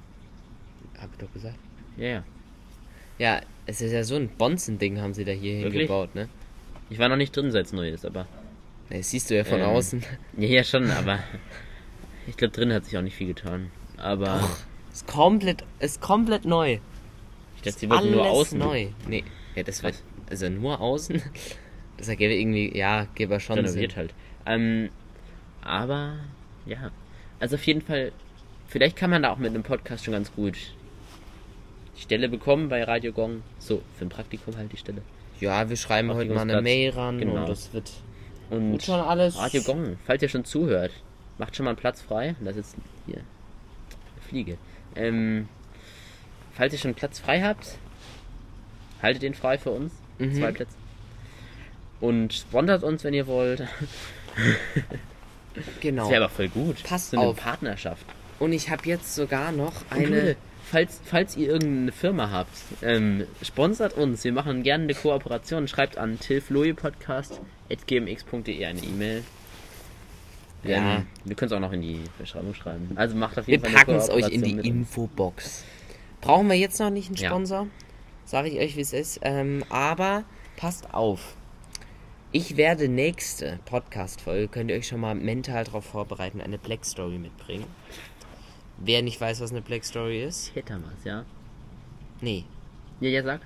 Hab 1.00 1.12
ich 1.12 1.18
doch 1.20 1.32
gesagt. 1.34 1.58
ja, 1.98 2.08
ja. 2.08 2.24
Ja, 3.20 3.42
es 3.68 3.82
ist 3.82 3.92
ja 3.92 4.04
so 4.04 4.16
ein 4.16 4.30
Bonzen-Ding, 4.30 5.00
haben 5.00 5.14
sie 5.14 5.24
da 5.24 5.32
hier 5.32 5.60
Wirklich? 5.60 5.82
hingebaut, 5.82 6.16
ne? 6.16 6.28
Ich 6.90 6.98
war 6.98 7.08
noch 7.08 7.18
nicht 7.18 7.36
drin, 7.36 7.52
seit 7.52 7.68
es 7.68 7.74
neu 7.74 7.90
ist, 7.90 8.04
aber. 8.04 8.26
Das 8.90 9.12
siehst 9.12 9.30
du 9.30 9.36
ja 9.36 9.44
von 9.44 9.60
Ähm. 9.60 9.66
außen. 9.68 10.04
Ja, 10.38 10.48
ja, 10.48 10.64
schon, 10.64 10.90
aber. 10.90 11.20
Ich 12.26 12.36
glaube, 12.38 12.54
drin 12.54 12.74
hat 12.74 12.86
sich 12.86 12.98
auch 12.98 13.04
nicht 13.04 13.16
viel 13.16 13.28
getan. 13.28 13.70
Aber. 13.98 14.50
Ist 14.92 15.06
komplett, 15.08 15.64
ist 15.80 16.02
komplett 16.02 16.46
neu. 16.46 16.80
Ich 17.58 17.62
dachte, 17.62 17.78
sie 17.80 17.90
wollten 17.90 18.12
nur 18.12 18.28
außen. 18.28 18.58
neu. 18.58 18.88
Nee, 19.08 19.24
ja, 19.56 19.62
das 19.64 19.84
war. 19.84 19.92
Also 20.30 20.50
nur 20.50 20.80
außen. 20.82 21.22
Das 22.02 22.10
ergäbe 22.10 22.34
irgendwie, 22.34 22.76
ja, 22.78 23.06
gäbe 23.16 23.40
schon 23.40 23.58
renoviert 23.60 23.92
Sinn. 23.92 23.98
halt. 23.98 24.14
Ähm, 24.46 24.90
aber, 25.62 26.16
ja. 26.66 26.92
Also 27.40 27.56
auf 27.56 27.66
jeden 27.68 27.82
Fall 27.82 28.12
vielleicht 28.68 28.96
kann 28.96 29.10
man 29.10 29.24
da 29.24 29.32
auch 29.32 29.38
mit 29.38 29.50
einem 29.54 29.64
Podcast 29.64 30.06
schon 30.06 30.14
ganz 30.14 30.34
gut 30.34 30.56
die 31.98 32.02
Stelle 32.02 32.30
bekommen 32.30 32.70
bei 32.70 32.84
Radio 32.84 33.12
Gong. 33.14 33.44
So, 33.60 33.82
für 33.98 34.06
ein 34.06 34.10
Praktikum 34.10 34.56
halt 34.58 34.72
die 34.72 34.78
Stelle. 34.78 35.02
Ja, 35.40 35.70
wir 35.70 35.76
schreiben 35.78 36.14
heute 36.14 36.34
mal 36.34 36.42
eine. 36.42 36.62
Mail 36.62 36.92
ran 36.92 37.20
Genau. 37.20 37.42
und 37.42 37.50
das 37.50 37.74
wird 37.74 37.92
Und 38.50 38.72
Gut 38.72 38.84
schon 38.84 39.00
alles. 39.00 39.38
Radio 39.38 39.62
Gong, 39.62 39.98
falls 40.06 40.22
ihr 40.24 40.30
schon 40.30 40.46
zuhört, 40.46 40.92
macht 41.38 41.56
schon 41.56 41.66
mal 41.66 41.72
einen 41.72 41.78
Platz 41.80 42.02
frei. 42.02 42.36
Das 42.44 42.56
ist 42.56 42.76
hier. 43.06 43.18
Eine 43.18 43.26
Fliege. 44.28 44.58
Ähm, 44.96 45.48
falls 46.54 46.74
ihr 46.74 46.80
schon 46.80 46.94
Platz 46.96 47.20
frei 47.20 47.42
habt, 47.42 47.78
haltet 49.02 49.24
den 49.24 49.34
frei 49.34 49.58
für 49.58 49.72
uns. 49.72 49.94
Mhm. 50.20 50.34
Zwei 50.34 50.52
Plätze. 50.52 50.76
Und 52.02 52.34
sponsert 52.34 52.84
uns, 52.84 53.04
wenn 53.04 53.14
ihr 53.14 53.28
wollt. 53.28 53.64
genau. 55.82 56.04
Das 56.04 56.12
wäre 56.12 56.24
aber 56.26 56.34
voll 56.34 56.50
gut. 56.50 56.84
Pass 56.84 57.12
so 57.12 57.18
eine 57.18 57.28
auf. 57.30 57.38
Partnerschaft. 57.38 58.06
Und 58.40 58.54
ich 58.54 58.70
habe 58.70 58.84
jetzt 58.86 59.16
sogar 59.16 59.52
noch 59.52 59.74
Und 59.92 60.10
Leute, 60.10 60.22
eine. 60.22 60.36
falls, 60.70 61.00
falls 61.06 61.36
ihr 61.38 61.50
irgendeine 61.50 61.92
Firma 61.92 62.32
habt, 62.32 62.50
ähm, 62.82 63.26
sponsert 63.44 63.94
uns. 63.94 64.24
Wir 64.24 64.34
machen 64.34 64.64
gerne 64.64 64.86
eine 64.86 64.96
Kooperation. 64.96 65.68
Schreibt 65.68 65.98
an 65.98 66.20
tilfloyepodcast.gmx.de 66.20 68.66
eine 68.66 68.80
E-Mail. 68.82 69.24
Ja. 70.64 70.98
Ähm, 70.98 71.08
wir 71.26 71.36
können 71.36 71.52
es 71.52 71.56
auch 71.56 71.60
noch 71.60 71.72
in 71.72 71.82
die 71.82 72.02
Beschreibung 72.18 72.54
schreiben. 72.54 72.92
Also 72.96 73.16
macht 73.16 73.40
auf 73.40 73.48
Wir 73.48 73.54
jeden 73.56 73.66
Fall 73.66 73.74
packen 73.74 73.92
eine 73.92 74.00
es 74.00 74.10
euch 74.10 74.30
in 74.30 74.42
die. 74.44 74.52
Infobox. 74.68 75.64
Brauchen 76.22 76.48
wir 76.50 76.56
jetzt 76.56 76.80
noch 76.80 76.92
nicht 76.92 77.08
einen 77.10 77.18
Ja. 77.18 77.30
Sponsor? 77.30 77.68
Sage 78.26 78.50
ich 78.50 78.60
euch, 78.60 78.76
wie 78.78 78.82
es 78.82 78.94
ist. 78.94 79.20
Ähm, 79.24 79.64
aber 79.70 80.24
passt 80.58 80.94
auf. 80.94 81.36
Ich 82.32 82.56
werde 82.56 82.88
nächste 82.88 83.60
Podcast-Folge, 83.66 84.48
könnt 84.48 84.72
ihr 84.72 84.78
euch 84.78 84.88
schon 84.88 85.02
mal 85.02 85.16
mental 85.16 85.66
darauf 85.66 85.84
vorbereiten, 85.86 86.40
eine 86.40 86.58
Black 86.58 86.86
Story 86.86 87.18
mitbringen. 87.18 87.66
Wer 88.78 89.02
nicht 89.02 89.20
weiß, 89.20 89.42
was 89.42 89.52
eine 89.52 89.62
Black 89.62 89.84
Story 89.84 90.24
ist? 90.24 90.48
Hitamas, 90.54 91.04
ja. 91.04 91.26
Nee. 92.22 92.46
Ja, 93.02 93.10
ja, 93.10 93.24
sag. 93.24 93.42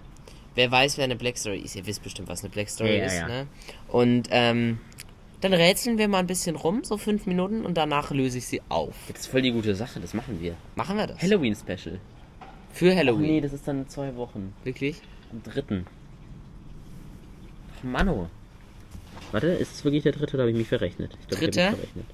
Wer 0.54 0.72
weiß, 0.72 0.98
wer 0.98 1.06
eine 1.06 1.16
Black 1.16 1.38
Story 1.38 1.60
ist, 1.60 1.76
ihr 1.76 1.86
wisst 1.88 2.04
bestimmt, 2.04 2.30
was 2.30 2.42
eine 2.44 2.52
Black 2.52 2.70
Story 2.70 2.98
Ja, 3.00 3.06
ist, 3.06 3.16
ja. 3.18 3.28
ne? 3.28 3.48
Und 3.88 4.28
ähm, 4.32 4.80
dann 5.42 5.54
rätseln 5.54 5.98
wir 5.98 6.08
mal 6.08 6.20
ein 6.20 6.28
bisschen 6.28 6.56
rum, 6.56 6.84
so 6.84 6.98
fünf 6.98 7.26
Minuten, 7.26 7.66
und 7.66 7.76
danach 7.76 8.12
löse 8.12 8.38
ich 8.38 8.46
sie 8.46 8.62
auf. 8.70 8.94
Das 9.08 9.22
ist 9.22 9.28
voll 9.28 9.42
die 9.42 9.52
gute 9.52 9.76
Sache, 9.76 10.00
das 10.00 10.14
machen 10.14 10.40
wir. 10.42 10.56
Machen 10.76 10.96
wir 10.98 11.08
das? 11.08 11.22
Halloween-Special. 11.22 12.00
Für 12.72 12.92
Oh 12.92 12.96
Halloween. 12.96 13.22
nee, 13.32 13.42
das 13.42 13.52
ist 13.52 13.68
dann 13.68 13.80
in 13.80 13.90
zwei 13.90 14.16
Wochen. 14.16 14.54
Wirklich? 14.64 15.02
Am 15.32 15.42
dritten. 15.42 15.86
Ach, 17.80 17.84
Mano. 17.84 18.30
Warte, 19.32 19.48
ist 19.48 19.74
es 19.76 19.84
wirklich 19.86 20.04
der 20.04 20.12
dritte 20.14 20.34
oder 20.36 20.44
habe 20.44 20.52
ich 20.52 20.58
mich 20.58 20.68
verrechnet? 20.68 21.12
Ich 21.22 21.28
glaub, 21.28 21.42
ich 21.42 21.46
Dritte? 21.50 21.60
mich 21.72 21.80
verrechnet. 21.80 22.06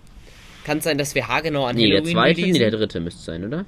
Kann 0.63 0.77
es 0.79 0.83
sein, 0.83 0.97
dass 0.97 1.15
wir 1.15 1.27
haargenau 1.27 1.65
an 1.65 1.75
Nee, 1.75 1.87
der 1.89 1.97
Halloween 1.99 2.13
zweite, 2.13 2.39
nee, 2.41 2.45
releasen? 2.47 2.59
der 2.59 2.71
dritte 2.71 2.99
müsste 2.99 3.21
sein, 3.23 3.45
oder? 3.45 3.65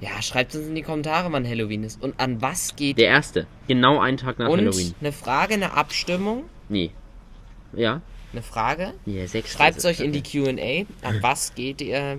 Ja, 0.00 0.22
schreibt 0.22 0.54
uns 0.54 0.66
in 0.66 0.74
die 0.74 0.82
Kommentare, 0.82 1.30
wann 1.32 1.46
Halloween 1.46 1.84
ist. 1.84 2.02
Und 2.02 2.18
an 2.18 2.40
was 2.40 2.74
geht 2.74 2.96
Der 2.98 3.08
erste. 3.08 3.46
Genau 3.68 3.98
einen 4.00 4.16
Tag 4.16 4.38
nach 4.38 4.48
Und 4.48 4.58
Halloween. 4.60 4.94
eine 5.00 5.12
Frage, 5.12 5.54
eine 5.54 5.74
Abstimmung, 5.74 6.44
Nee. 6.68 6.90
Ja? 7.74 8.00
eine 8.32 8.42
Frage. 8.42 8.94
Nee, 9.06 9.16
der 9.16 9.28
sechste. 9.28 9.56
Schreibt 9.58 9.76
es 9.78 9.84
euch 9.84 10.00
in 10.00 10.12
die 10.12 10.22
Q&A. 10.22 10.86
An 11.06 11.22
was 11.22 11.54
geht 11.54 11.80
ihr? 11.82 12.18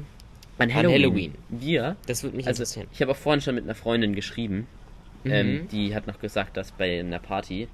An 0.60 0.74
Halloween. 0.74 0.94
Halloween. 1.02 1.34
Wir. 1.50 1.96
Das 2.06 2.22
würde 2.24 2.38
mich 2.38 2.46
Also, 2.48 2.62
interessieren. 2.64 2.88
ich 2.94 3.02
habe 3.02 3.12
auch 3.12 3.18
vorhin 3.18 3.42
schon 3.42 3.56
mit 3.56 3.64
einer 3.64 3.74
Freundin 3.76 4.14
geschrieben. 4.14 4.68
Mhm. 5.24 5.32
Ähm, 5.32 5.68
die 5.72 5.96
hat 5.96 6.06
noch 6.08 6.20
gesagt, 6.20 6.58
dass 6.58 6.72
bei 6.72 7.00
einer 7.00 7.20
Party 7.20 7.68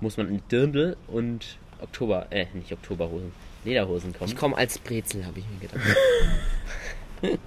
muss 0.00 0.16
man 0.16 0.28
in 0.28 0.42
Dirndl 0.50 0.96
und 1.08 1.58
Oktober, 1.80 2.26
äh, 2.30 2.46
nicht 2.54 2.72
Oktoberhosen, 2.72 3.32
Lederhosen 3.64 4.12
kommen. 4.12 4.30
Ich 4.30 4.36
komme 4.36 4.56
als 4.56 4.78
Brezel, 4.78 5.24
habe 5.26 5.38
ich 5.38 5.44
mir 5.48 5.68
gedacht. 5.68 5.96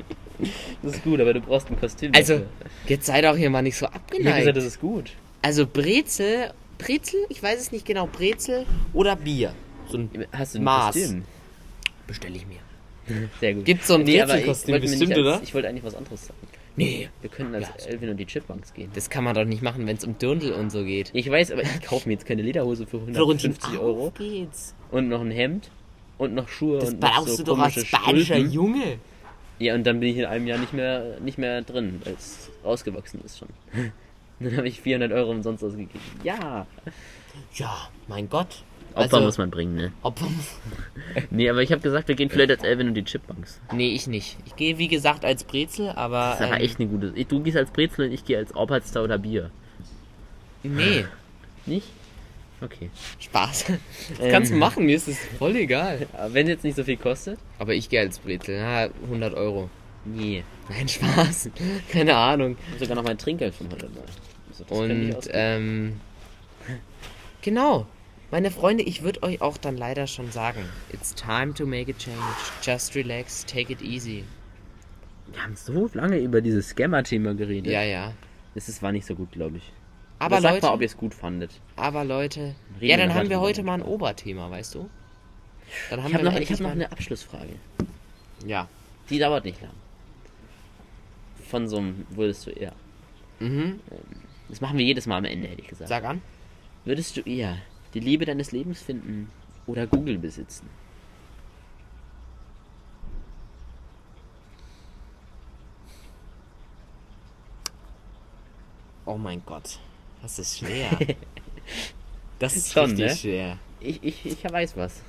Das 0.82 0.96
ist 0.96 1.04
gut, 1.04 1.20
aber 1.22 1.36
du 1.36 1.40
brauchst 1.42 1.70
ein 1.70 1.80
Kostüm. 1.80 2.12
Also, 2.16 2.34
dafür. 2.34 2.48
jetzt 2.88 3.06
sei 3.06 3.22
doch 3.22 3.38
hier 3.38 3.52
mal 3.52 3.62
nicht 3.62 3.78
so 3.78 3.86
ich 3.86 3.92
abgeneigt. 3.94 4.40
gesagt, 4.40 4.58
das 4.58 4.66
ist 4.66 4.82
gut. 4.82 5.12
Also 5.44 5.68
Brezel, 5.68 6.52
Brezel, 6.80 7.20
ich 7.30 7.44
weiß 7.44 7.60
es 7.60 7.72
nicht 7.72 7.86
genau, 7.86 8.08
Brezel 8.08 8.66
oder 8.94 9.16
Bier. 9.16 9.54
So 9.88 10.00
ein 10.00 10.10
Hast 10.32 10.56
du 10.56 10.60
ein 10.60 10.64
Maß. 10.64 10.96
Kostüm? 10.96 11.24
bestelle 12.08 12.36
ich 12.38 12.48
mir. 12.48 12.58
Sehr 13.40 13.54
gut. 13.54 13.66
Gibt's 13.66 13.88
so 13.88 13.96
ein 13.96 14.08
ich 14.08 14.18
Brezelkostüm 14.20 14.82
bestimmt, 14.82 15.18
oder? 15.18 15.42
Ich 15.44 15.54
wollte 15.54 15.68
eigentlich 15.68 15.84
was 15.84 15.96
anderes 15.96 16.28
sagen. 16.28 16.40
Nee, 16.84 17.10
Wir 17.22 17.30
können 17.30 17.54
als 17.56 17.68
Ja. 17.80 17.86
Elvin 17.92 18.10
und 18.10 18.18
die 18.18 18.26
Chipmunks 18.26 18.74
gehen. 18.74 18.90
das 18.94 19.10
kann 19.10 19.24
man 19.24 19.36
doch 19.36 19.46
nicht 19.46 19.62
machen, 19.62 19.86
wenn 19.88 19.98
es 19.98 20.04
um 20.04 20.18
Dirndl 20.18 20.52
und 20.54 20.70
so 20.72 20.84
geht. 20.84 21.10
Ich 21.14 21.30
weiß, 21.30 21.52
aber 21.52 21.64
ich 21.64 21.82
kaufe 21.84 22.08
mir 22.08 22.14
jetzt 22.14 22.26
keine 22.26 22.42
Lederhose 22.42 22.86
für 22.88 22.98
150 23.00 23.78
Euro 23.80 24.08
auf 24.08 24.14
geht's. 24.16 24.74
und 24.92 25.10
noch 25.10 25.22
ein 25.22 25.32
Hemd 25.32 25.70
und 26.18 26.34
noch 26.34 26.48
Schuhe 26.48 26.80
Das 26.80 26.90
und 26.92 27.00
noch 27.02 27.12
brauchst 27.16 27.38
so 27.38 27.44
du 27.44 27.52
doch 27.56 27.60
als 27.60 27.86
spanischer 27.86 28.36
Stulpen. 28.36 28.52
Junge. 28.52 28.98
Ja, 29.60 29.76
und 29.76 29.86
dann 29.86 30.00
bin 30.00 30.10
ich 30.10 30.18
in 30.18 30.26
einem 30.26 30.48
Jahr 30.48 30.58
nicht 30.58 30.74
mehr, 30.74 31.20
nicht 31.20 31.38
mehr 31.38 31.62
drin, 31.62 32.02
weil 32.04 32.14
es 32.14 32.50
rausgewachsen 32.64 33.22
ist 33.24 33.38
schon. 33.38 33.50
dann 34.40 34.58
habe 34.58 34.68
ich 34.68 34.82
400 34.82 35.12
Euro 35.12 35.30
umsonst 35.32 35.64
ausgegeben. 35.64 36.00
Ja. 36.24 36.66
Ja, 37.54 37.90
mein 38.08 38.28
Gott. 38.28 38.64
Opfer 38.94 39.02
Also- 39.16 39.22
muss 39.22 39.38
man 39.38 39.50
bringen, 39.52 39.76
ne? 39.76 39.92
Opfer. 40.04 40.28
Nee, 41.30 41.50
aber 41.50 41.62
ich 41.62 41.72
habe 41.72 41.82
gesagt, 41.82 42.08
wir 42.08 42.16
gehen 42.16 42.30
vielleicht 42.30 42.52
als 42.52 42.64
Elvin 42.64 42.88
und 42.88 42.94
die 42.94 43.04
Chipmunks. 43.04 43.60
Nee, 43.74 43.90
ich 43.90 44.08
nicht. 44.08 44.38
Ich 44.46 44.56
gehe 44.56 44.78
wie 44.78 44.88
gesagt 44.88 45.26
als 45.26 45.44
Brezel, 45.44 45.90
aber. 45.90 46.32
Das 46.32 46.40
ist 46.40 46.46
aber 46.46 46.56
ähm, 46.58 46.64
echt 46.64 46.80
eine 46.80 46.88
gute... 46.90 47.12
Du 47.26 47.42
gehst 47.42 47.58
als 47.58 47.70
Brezel 47.72 48.06
und 48.08 48.14
ich 48.14 48.24
gehe 48.24 48.38
als 48.38 48.56
Operster 48.56 49.04
oder 49.04 49.18
Bier. 49.18 49.50
Nee, 50.64 51.06
Nicht? 51.66 51.88
Okay. 52.62 52.90
Spaß. 53.20 53.66
Das 54.10 54.20
Ähm. 54.20 54.32
kannst 54.32 54.52
du 54.52 54.56
machen, 54.56 54.86
mir 54.86 54.96
ist 54.96 55.08
es 55.08 55.18
voll 55.38 55.56
egal. 55.56 56.08
Aber 56.14 56.34
wenn 56.34 56.46
es 56.46 56.52
jetzt 56.52 56.64
nicht 56.64 56.76
so 56.76 56.84
viel 56.84 56.98
kostet? 56.98 57.40
Aber 57.60 57.74
ich 57.74 57.90
gehe 57.90 58.00
als 58.00 58.20
Brezel. 58.20 58.60
Na, 58.62 58.88
100 59.06 59.34
Euro. 59.34 59.70
Nee. 60.06 60.44
Nein, 60.70 60.88
Spaß. 60.88 61.50
Keine 61.92 62.16
Ahnung. 62.16 62.56
Ich 62.74 62.80
sogar 62.80 62.96
noch 62.96 63.04
mein 63.04 63.18
Trinkgeld 63.18 63.54
von 63.54 63.68
100 63.68 63.94
Mal. 63.94 64.04
Also, 64.50 64.76
Und, 64.76 65.16
ähm. 65.32 66.00
Genau. 67.42 67.86
Meine 68.32 68.50
Freunde, 68.50 68.84
ich 68.84 69.04
würde 69.04 69.24
euch 69.24 69.42
auch 69.42 69.58
dann 69.58 69.78
leider 69.78 70.08
schon 70.08 70.32
sagen: 70.32 70.64
It's 70.94 71.14
time 71.14 71.54
to 71.54 71.66
make 71.66 71.92
a 71.92 71.96
change. 71.98 72.18
Just 72.62 72.96
relax, 72.96 73.46
take 73.46 73.72
it 73.72 73.82
easy. 73.82 74.24
Wir 75.32 75.44
haben 75.44 75.56
so 75.56 75.90
lange 75.94 76.18
über 76.20 76.42
dieses 76.42 76.70
Scammer-Thema 76.70 77.34
geredet. 77.36 77.72
Ja, 77.72 77.84
ja. 77.84 78.14
Es 78.56 78.68
ist- 78.70 78.82
war 78.82 78.92
nicht 78.92 79.06
so 79.06 79.16
gut, 79.16 79.32
glaube 79.32 79.58
ich. 79.58 79.72
Aber 80.20 80.36
Aber 80.38 80.42
sagt 80.42 80.56
Leute, 80.56 80.66
mal, 80.68 80.74
ob 80.74 80.82
ihr 80.82 80.86
es 80.88 80.98
gut 80.98 81.14
fandet. 81.14 81.52
aber 81.76 82.04
Leute. 82.06 82.56
Reden 82.80 82.90
Ja, 82.90 82.98
dann 82.98 83.14
haben 83.14 83.30
wir 83.30 83.40
heute 83.40 83.64
mal 83.64 83.76
ein 83.76 83.82
Oberthema, 83.82 84.50
weißt 84.52 84.76
du? 84.76 84.90
Dann 85.90 86.04
haben 86.04 86.10
Ich 86.10 86.14
habe 86.16 86.24
wir 86.26 86.32
noch, 86.32 86.40
ich 86.40 86.52
hab 86.52 86.60
noch 86.60 86.72
eine 86.72 86.92
Abschlussfrage. 86.92 87.54
Ja. 88.46 88.68
Die 89.10 89.18
dauert 89.20 89.46
nicht 89.46 89.62
lang. 89.62 89.72
Von 91.50 91.68
so 91.68 91.78
einem 91.78 92.06
würdest 92.12 92.46
du 92.46 92.52
eher. 92.52 92.74
Mhm. 93.40 93.80
Das 94.50 94.62
machen 94.62 94.78
wir 94.78 94.86
jedes 94.86 95.06
Mal 95.08 95.18
am 95.18 95.26
Ende, 95.26 95.48
hätte 95.48 95.62
ich 95.62 95.68
gesagt. 95.68 95.90
Sag 95.90 96.04
an. 96.04 96.22
Würdest 96.86 97.18
du 97.18 97.22
eher 97.22 97.58
die 97.94 98.00
Liebe 98.00 98.26
deines 98.26 98.52
Lebens 98.52 98.82
finden 98.82 99.30
oder 99.68 99.88
Google 99.88 100.18
besitzen? 100.18 100.68
Oh 109.06 109.18
mein 109.18 109.42
Gott. 109.46 109.80
Das 110.22 110.40
ist 110.40 110.60
schwer. 110.60 110.90
Das 112.40 112.56
ist 112.56 112.74
Schon, 112.74 112.86
richtig 112.90 113.06
ne? 113.08 113.16
schwer. 113.16 113.58
Ich, 113.80 114.00
ich, 114.04 114.26
ich 114.26 114.44
weiß 114.52 114.76
was. 114.76 115.04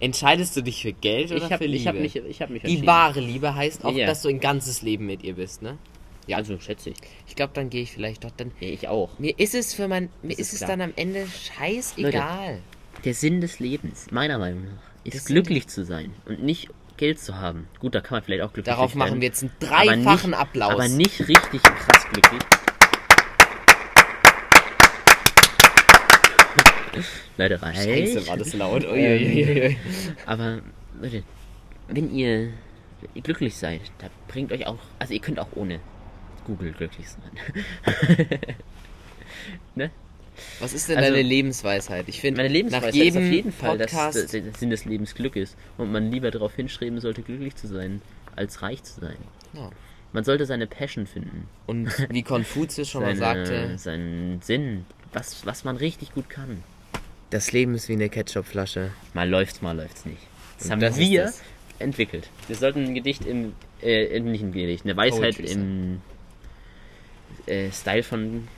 Entscheidest 0.00 0.56
du 0.56 0.60
dich 0.60 0.82
für 0.82 0.92
Geld 0.92 1.30
oder 1.30 1.36
Ich 1.36 1.44
habe 1.44 1.58
für 1.58 1.66
Liebe? 1.66 1.76
ich 1.76 1.86
hab 1.86 1.94
mich, 1.94 2.16
ich 2.16 2.42
hab 2.42 2.50
mich 2.50 2.62
Die 2.64 2.84
wahre 2.84 3.20
Liebe 3.20 3.54
heißt 3.54 3.84
auch, 3.84 3.92
Ja. 3.92 4.06
dass 4.08 4.22
du 4.22 4.28
ein 4.28 4.40
ganzes 4.40 4.82
Leben 4.82 5.06
mit 5.06 5.22
ihr 5.22 5.34
bist, 5.34 5.62
ne? 5.62 5.78
Ja, 6.26 6.38
also 6.38 6.58
schätze 6.58 6.90
ich. 6.90 6.96
Ich 7.26 7.36
glaube, 7.36 7.52
dann 7.54 7.70
gehe 7.70 7.82
ich 7.82 7.92
vielleicht 7.92 8.24
doch. 8.24 8.30
Dann 8.36 8.50
Ja, 8.60 8.68
ich 8.68 8.88
auch. 8.88 9.18
mir 9.18 9.38
ist 9.38 9.54
es 9.54 9.74
für 9.74 9.88
mein, 9.88 10.08
mir 10.22 10.32
ist, 10.32 10.40
ist 10.40 10.52
es 10.54 10.58
klar. 10.60 10.70
dann 10.70 10.80
am 10.80 10.92
Ende 10.96 11.26
scheißegal. 11.26 12.60
Der 13.04 13.14
Sinn 13.14 13.40
des 13.40 13.60
Lebens, 13.60 14.10
meiner 14.10 14.38
Meinung 14.38 14.64
nach, 14.64 14.82
ist 15.04 15.16
Das 15.16 15.24
glücklich 15.26 15.68
zu 15.68 15.84
sein 15.84 16.14
und 16.24 16.42
nicht 16.42 16.70
Geld 16.96 17.18
zu 17.20 17.36
haben. 17.38 17.68
Gut, 17.80 17.94
da 17.94 18.00
kann 18.00 18.16
man 18.16 18.22
vielleicht 18.22 18.42
auch 18.42 18.52
glücklich 18.52 18.74
Darauf 18.74 18.94
machen 18.94 19.10
werden, 19.10 19.20
wir 19.20 19.28
jetzt 19.28 19.42
einen 19.42 19.52
aber 19.60 19.66
dreifachen 19.66 20.30
nicht, 20.30 20.38
Applaus. 20.40 20.72
Aber 20.72 20.88
nicht 20.88 21.20
richtig 21.28 21.62
krass 21.62 22.06
glücklich. 22.12 22.42
Leute, 27.36 27.60
reicht. 27.60 27.82
Scheiße, 27.82 28.28
war 28.28 28.36
das 28.36 28.54
laut. 28.54 28.84
Ähm, 28.84 28.90
Uiuiui. 28.90 29.76
Aber, 30.26 30.60
Leute, 31.00 31.24
wenn 31.88 32.14
ihr 32.14 32.52
glücklich 33.22 33.56
seid, 33.56 33.80
da 33.98 34.06
bringt 34.28 34.52
euch 34.52 34.66
auch, 34.66 34.78
also 34.98 35.12
ihr 35.12 35.20
könnt 35.20 35.38
auch 35.40 35.48
ohne 35.54 35.80
Google 36.44 36.72
glücklich 36.72 37.06
sein. 37.08 38.38
ne? 39.74 39.90
Was 40.58 40.72
ist 40.72 40.88
denn 40.88 40.98
Also, 40.98 41.10
deine 41.10 41.22
Lebensweisheit? 41.22 42.06
Ich 42.08 42.20
finde, 42.20 42.38
Meine 42.42 42.52
Lebensweise 42.52 42.86
nach 42.86 42.92
jedem 42.92 43.22
ist 43.22 43.28
auf 43.28 43.32
jeden 43.32 43.52
Fall, 43.52 43.78
dass 43.78 43.92
Podcast, 43.92 44.16
das, 44.24 44.30
der 44.32 44.42
Sinn 44.58 44.70
des 44.70 44.84
Lebens 44.84 45.14
Glück 45.14 45.36
ist 45.36 45.56
und 45.78 45.92
man 45.92 46.10
lieber 46.10 46.30
darauf 46.30 46.54
hinstreben 46.54 47.00
sollte, 47.00 47.22
glücklich 47.22 47.54
zu 47.54 47.68
sein, 47.68 48.02
als 48.34 48.62
reich 48.62 48.82
zu 48.82 49.00
sein. 49.00 49.16
Ja. 49.52 49.70
Man 50.12 50.24
sollte 50.24 50.46
seine 50.46 50.66
Passion 50.66 51.06
finden, 51.06 51.48
Und 51.66 51.88
wie 52.10 52.22
Konfuzius 52.22 52.88
schon 52.90 53.02
mal 53.02 53.16
seine, 53.16 53.46
sagte, 53.46 53.78
seinen 53.78 54.42
Sinn, 54.42 54.86
was, 55.12 55.44
was 55.46 55.64
man 55.64 55.76
richtig 55.76 56.12
gut 56.14 56.28
kann. 56.30 56.62
das 57.30 57.52
Leben 57.52 57.74
ist 57.74 57.88
wie 57.88 57.94
eine 57.94 58.08
Ketchupflasche. 58.08 58.90
Mal 59.12 59.28
läuft's, 59.28 59.62
mal 59.62 59.76
läuft's 59.76 60.04
nicht. 60.04 60.22
Das 60.56 60.66
Und 60.66 60.72
haben 60.72 60.80
das 60.80 60.98
wir 60.98 61.32
entwickelt. 61.78 62.28
Wir 62.46 62.56
sollten 62.56 62.84
ein 62.84 62.94
Gedicht 62.94 63.24
im, 63.26 63.54
äh, 63.82 64.18
nicht 64.20 64.42
ein 64.42 64.52
Gedicht, 64.52 64.84
eine 64.84 64.96
Weisheit 64.96 65.36
Poetry 65.36 65.52
im 65.52 66.00
äh, 67.46 67.70
Style 67.70 68.02
von, 68.02 68.48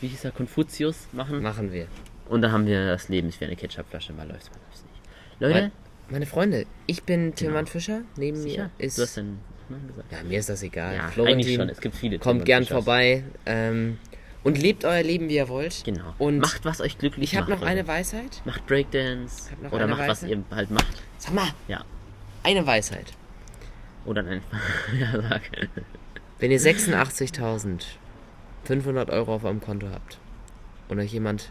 wie 0.00 0.08
hieß 0.08 0.24
er, 0.24 0.30
Konfuzius 0.32 1.08
machen. 1.12 1.42
Machen 1.42 1.72
wir. 1.72 1.86
Und 2.28 2.42
dann 2.42 2.52
haben 2.52 2.66
wir 2.66 2.86
das 2.86 3.08
Leben 3.08 3.28
ist 3.28 3.40
wie 3.40 3.46
eine 3.46 3.56
Ketchupflasche, 3.56 4.12
mal 4.12 4.26
läuft's, 4.28 4.50
mal 4.50 4.58
läuft's 4.66 4.84
nicht. 4.84 5.40
Leute, 5.40 5.54
Mein- 5.62 5.72
Meine 6.10 6.26
Freunde, 6.26 6.66
ich 6.86 7.02
bin 7.04 7.34
Tilman 7.34 7.66
Fischer. 7.66 8.02
Neben 8.16 8.36
Genau. 8.36 8.48
sicher? 8.48 8.70
mir 8.78 8.84
ist. 8.84 8.98
du 8.98 9.02
hast 9.02 9.16
deinen 9.16 9.38
Namen 9.68 9.86
gesagt. 9.88 10.10
ja, 10.12 10.22
mir 10.24 10.38
ist 10.38 10.48
das 10.48 10.62
egal. 10.62 10.94
Ja, 10.96 11.24
eigentlich 11.24 11.54
schon. 11.54 11.68
Es 11.68 11.80
gibt 11.80 11.94
viele. 11.96 12.18
kommt 12.18 12.44
gern 12.44 12.62
Fischers. 12.64 12.76
vorbei. 12.84 13.24
Ähm, 13.46 13.98
und 14.42 14.56
lebt 14.58 14.84
euer 14.84 15.02
Leben, 15.02 15.28
wie 15.28 15.36
ihr 15.36 15.48
wollt. 15.48 15.82
Genau. 15.84 16.14
Und 16.18 16.38
macht 16.38 16.64
was 16.64 16.80
euch 16.80 16.96
glücklich 16.98 17.32
ich 17.32 17.38
habe 17.38 17.50
macht. 17.50 17.60
noch 17.60 17.68
eine. 17.68 17.86
Weisheit. 17.86 18.40
Macht 18.44 18.66
Breakdance. 18.66 19.50
Oder 19.70 19.86
macht, 19.86 20.00
was 20.00 20.22
Weisheit. 20.22 20.30
ihr 20.30 20.42
halt 20.56 20.70
macht. 20.70 21.02
Sag 21.18 21.34
mal, 21.34 21.48
Ja. 21.68 21.84
eine 22.42 22.66
Weisheit. 22.66 23.12
Oder 24.06 24.24
einfach. 24.26 24.58
ja, 24.98 25.12
sag. 25.20 25.42
Wenn 26.38 26.50
ihr 26.50 26.58
86.500 28.70 29.10
Euro 29.12 29.34
auf 29.34 29.44
eurem 29.44 29.60
Konto 29.60 29.88
habt 29.92 30.18
und 30.88 30.98
euch 30.98 31.12
jemand 31.12 31.50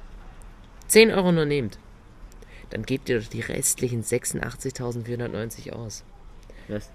10 0.87 1.11
Euro 1.11 1.31
nur 1.31 1.45
nehmt, 1.45 1.77
dann 2.69 2.83
gebt 2.83 3.09
ihr 3.09 3.19
doch 3.19 3.27
die 3.27 3.41
restlichen 3.41 4.03
86.490 4.03 5.71
aus. 5.71 6.03
Was? 6.67 6.89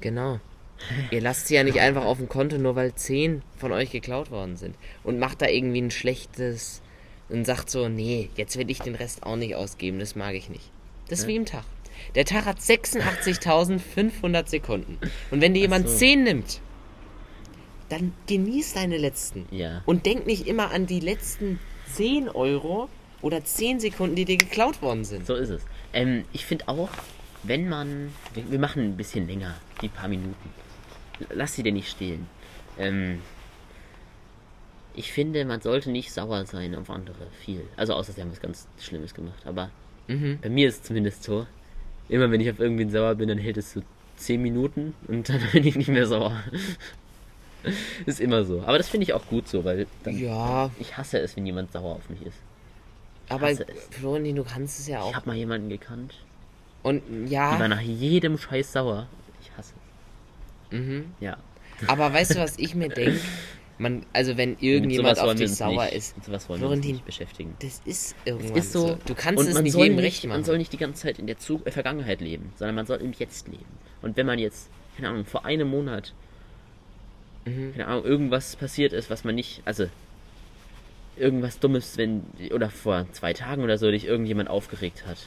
Genau. 0.00 0.40
Ihr 1.10 1.20
lasst 1.20 1.48
sie 1.48 1.54
ja 1.56 1.64
nicht 1.64 1.80
einfach 1.80 2.04
auf 2.04 2.18
dem 2.18 2.28
Konto, 2.28 2.56
nur 2.58 2.76
weil 2.76 2.94
10 2.94 3.42
von 3.56 3.72
euch 3.72 3.90
geklaut 3.90 4.30
worden 4.30 4.56
sind. 4.56 4.76
Und 5.02 5.18
macht 5.18 5.42
da 5.42 5.46
irgendwie 5.48 5.80
ein 5.82 5.90
schlechtes 5.90 6.82
und 7.28 7.44
sagt 7.44 7.68
so, 7.68 7.88
nee, 7.88 8.30
jetzt 8.36 8.56
will 8.56 8.70
ich 8.70 8.78
den 8.80 8.94
Rest 8.94 9.24
auch 9.24 9.36
nicht 9.36 9.56
ausgeben, 9.56 9.98
das 9.98 10.14
mag 10.14 10.34
ich 10.34 10.48
nicht. 10.48 10.70
Das 11.08 11.20
ist 11.20 11.24
Ja. 11.24 11.28
wie 11.30 11.36
im 11.36 11.46
Tag. 11.46 11.64
Der 12.14 12.24
Tag 12.24 12.44
hat 12.46 12.58
86.500 12.60 14.48
Sekunden. 14.48 14.98
Und 15.30 15.40
wenn 15.40 15.52
dir 15.52 15.60
jemand 15.60 15.88
so. 15.88 15.96
10 15.96 16.22
nimmt, 16.22 16.60
dann 17.88 18.12
genieß 18.26 18.74
deine 18.74 18.98
letzten. 18.98 19.46
Ja. 19.50 19.82
Und 19.86 20.06
denk 20.06 20.26
nicht 20.26 20.46
immer 20.46 20.70
an 20.70 20.86
die 20.86 21.00
letzten 21.00 21.58
10 21.94 22.28
Euro 22.28 22.88
oder 23.22 23.44
10 23.44 23.80
Sekunden, 23.80 24.14
die 24.16 24.24
dir 24.24 24.36
geklaut 24.36 24.82
worden 24.82 25.04
sind. 25.04 25.26
So 25.26 25.34
ist 25.34 25.48
es. 25.50 25.62
Ähm, 25.92 26.24
ich 26.32 26.44
finde 26.46 26.68
auch, 26.68 26.90
wenn 27.42 27.68
man. 27.68 28.12
Wir, 28.34 28.58
machen 28.58 28.82
ein 28.82 28.96
bisschen 28.96 29.26
länger, 29.26 29.54
die 29.80 29.88
paar 29.88 30.08
Minuten. 30.08 30.34
Lass 31.30 31.54
sie 31.54 31.62
dir 31.62 31.72
nicht 31.72 31.88
stehlen. 31.90 32.26
Ähm, 32.78 33.20
ich 34.94 35.12
finde, 35.12 35.44
man 35.44 35.60
sollte 35.60 35.90
nicht 35.90 36.12
sauer 36.12 36.44
sein 36.46 36.74
auf 36.74 36.90
andere 36.90 37.26
viel. 37.44 37.62
Also 37.76 37.94
außer 37.94 38.12
sie 38.12 38.20
haben 38.20 38.30
was 38.32 38.40
ganz 38.40 38.66
Schlimmes 38.80 39.14
gemacht. 39.14 39.40
Aber 39.44 39.70
Mhm. 40.08 40.38
bei 40.40 40.48
mir 40.48 40.68
ist 40.68 40.76
es 40.76 40.82
zumindest 40.84 41.22
so. 41.22 41.46
Immer 42.08 42.30
wenn 42.30 42.40
ich 42.40 42.50
auf 42.50 42.58
irgendwen 42.58 42.90
sauer 42.90 43.14
bin, 43.14 43.28
dann 43.28 43.38
hält 43.38 43.58
es 43.58 43.72
so 43.74 43.82
10 44.16 44.40
Minuten 44.40 44.94
und 45.06 45.28
dann 45.28 45.40
bin 45.52 45.66
ich 45.66 45.76
nicht 45.76 45.88
mehr 45.88 46.06
sauer. 46.06 46.42
ist 48.06 48.20
immer 48.20 48.44
so. 48.44 48.62
Aber 48.62 48.78
das 48.78 48.88
finde 48.88 49.04
ich 49.04 49.12
auch 49.12 49.26
gut 49.26 49.48
so, 49.48 49.64
weil 49.64 49.86
dann, 50.04 50.18
Ja, 50.18 50.70
ich 50.78 50.96
hasse 50.96 51.18
es, 51.18 51.36
wenn 51.36 51.46
jemand 51.46 51.72
sauer 51.72 51.96
auf 51.96 52.08
mich 52.10 52.22
ist. 52.22 52.36
aber 53.28 53.48
hasse 53.48 53.66
es. 53.68 53.96
Florentin, 53.96 54.36
du 54.36 54.44
kannst 54.44 54.78
es 54.80 54.86
ja 54.88 54.98
Ich 54.98 55.04
auch. 55.04 55.14
habe 55.14 55.26
mal 55.28 55.36
jemanden 55.36 55.68
gekannt. 55.68 56.14
Und 56.82 57.02
Die 57.08 57.30
war 57.32 57.58
ja, 57.60 57.68
nach 57.68 57.80
jedem 57.80 58.38
Scheiß 58.38 58.72
sauer. 58.72 59.08
Ich 59.42 59.50
hasse 59.56 59.74
es. 60.70 60.78
mhm. 60.78 61.06
Ja. 61.20 61.36
aber 61.86 62.12
weißt 62.12 62.34
du, 62.36 62.38
was 62.40 62.58
ich 62.58 62.74
mir 62.74 62.88
denke? 62.88 63.20
Man, 63.80 64.04
also 64.12 64.36
wenn 64.36 64.56
irgendjemand 64.58 65.20
auf 65.20 65.34
dich 65.36 65.52
sauer 65.54 65.84
nicht, 65.84 65.94
ist, 65.94 66.24
sowas 66.24 66.48
wollen 66.48 66.58
Florentin, 66.58 66.82
wir 66.82 66.88
uns 66.90 66.96
nicht 66.96 67.04
beschäftigen. 67.06 67.54
das 67.60 67.80
ist 67.84 68.16
irgendwann 68.24 68.56
Es 68.58 68.64
ist 68.66 68.72
so. 68.72 68.98
Du 69.06 69.14
kannst 69.14 69.40
und 69.40 69.48
es 69.48 69.60
nicht 69.60 69.76
jedem 69.76 69.98
recht 70.00 70.24
machen. 70.24 70.38
Man 70.38 70.44
soll 70.44 70.58
nicht 70.58 70.72
die 70.72 70.78
ganze 70.78 71.02
Zeit 71.02 71.20
in 71.20 71.28
der 71.28 71.38
Zu 71.38 71.60
äh, 71.64 71.70
Vergangenheit 71.70 72.20
leben, 72.20 72.52
sondern 72.56 72.74
man 72.74 72.86
soll 72.86 72.98
im 72.98 73.12
Jetzt 73.12 73.46
leben. 73.46 73.64
Und 74.02 74.16
wenn 74.16 74.26
man 74.26 74.40
jetzt, 74.40 74.68
keine 74.96 75.10
Ahnung, 75.10 75.24
vor 75.24 75.44
einem 75.44 75.68
Monat, 75.68 76.12
Mhm. 77.48 77.72
keine 77.72 77.86
Ahnung, 77.86 78.04
irgendwas 78.04 78.56
passiert 78.56 78.92
ist, 78.92 79.10
was 79.10 79.24
man 79.24 79.34
nicht, 79.34 79.62
also 79.64 79.86
irgendwas 81.16 81.58
Dummes, 81.58 81.96
wenn, 81.98 82.22
oder 82.54 82.70
vor 82.70 83.06
zwei 83.12 83.32
Tagen 83.32 83.62
oder 83.62 83.78
so 83.78 83.90
dich 83.90 84.06
irgendjemand 84.06 84.48
aufgeregt 84.48 85.04
hat, 85.06 85.18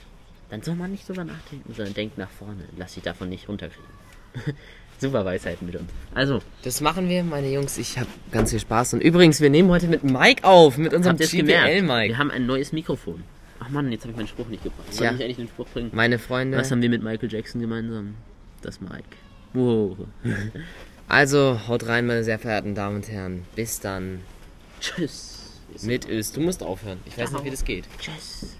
dann 0.49 0.61
soll 0.61 0.75
man 0.75 0.91
nicht 0.91 1.07
drüber 1.07 1.23
nachdenken, 1.23 1.73
sondern 1.73 1.93
denkt 1.93 2.17
nach 2.17 2.29
vorne. 2.29 2.63
Lass 2.77 2.93
dich 2.95 3.03
davon 3.03 3.29
nicht 3.29 3.47
runterkriegen. 3.47 3.85
Super 4.99 5.25
Weisheiten 5.25 5.65
mit 5.65 5.75
uns. 5.75 5.89
Also, 6.13 6.41
Das 6.63 6.79
machen 6.79 7.09
wir, 7.09 7.23
meine 7.23 7.51
Jungs. 7.51 7.77
Ich 7.79 7.97
habe 7.97 8.07
ganz 8.31 8.51
viel 8.51 8.59
Spaß. 8.59 8.93
Und 8.93 9.01
übrigens, 9.01 9.41
wir 9.41 9.49
nehmen 9.49 9.69
heute 9.69 9.87
mit 9.87 10.03
Mike 10.03 10.43
auf, 10.43 10.77
mit 10.77 10.93
unserem? 10.93 11.17
GPL-Mike. 11.17 12.09
Wir 12.09 12.17
haben 12.19 12.29
ein 12.29 12.45
neues 12.45 12.71
Mikrofon. 12.71 13.23
Ach 13.59 13.69
man, 13.69 13.91
jetzt 13.91 14.03
habe 14.03 14.11
ich 14.11 14.17
meinen 14.17 14.27
Spruch 14.27 14.47
nicht 14.47 14.63
gebracht. 14.63 14.93
Soll 14.93 15.07
ich 15.07 15.23
eigentlich 15.23 15.37
den 15.37 15.47
Spruch 15.47 15.67
bringen? 15.69 15.89
Meine 15.93 16.19
Freunde. 16.19 16.57
Was 16.57 16.69
haben 16.69 16.81
wir 16.81 16.89
mit 16.89 17.01
Michael 17.01 17.31
Jackson 17.31 17.61
gemeinsam? 17.61 18.15
Das 18.61 18.79
Mike. 18.79 19.03
Wow. 19.53 19.97
Also, 21.11 21.59
haut 21.67 21.87
rein, 21.87 22.07
meine 22.07 22.23
sehr 22.23 22.39
verehrten 22.39 22.73
Damen 22.73 22.95
und 22.95 23.09
Herren. 23.09 23.45
Bis 23.53 23.81
dann. 23.81 24.21
Tschüss. 24.79 25.59
Mit 25.81 26.07
Öst. 26.07 26.37
Du 26.37 26.39
musst 26.39 26.63
aufhören. 26.63 27.01
Ich 27.05 27.17
weiß 27.17 27.33
nicht, 27.33 27.43
wie 27.43 27.49
das 27.49 27.65
geht. 27.65 27.83
Tschüss. 27.99 28.55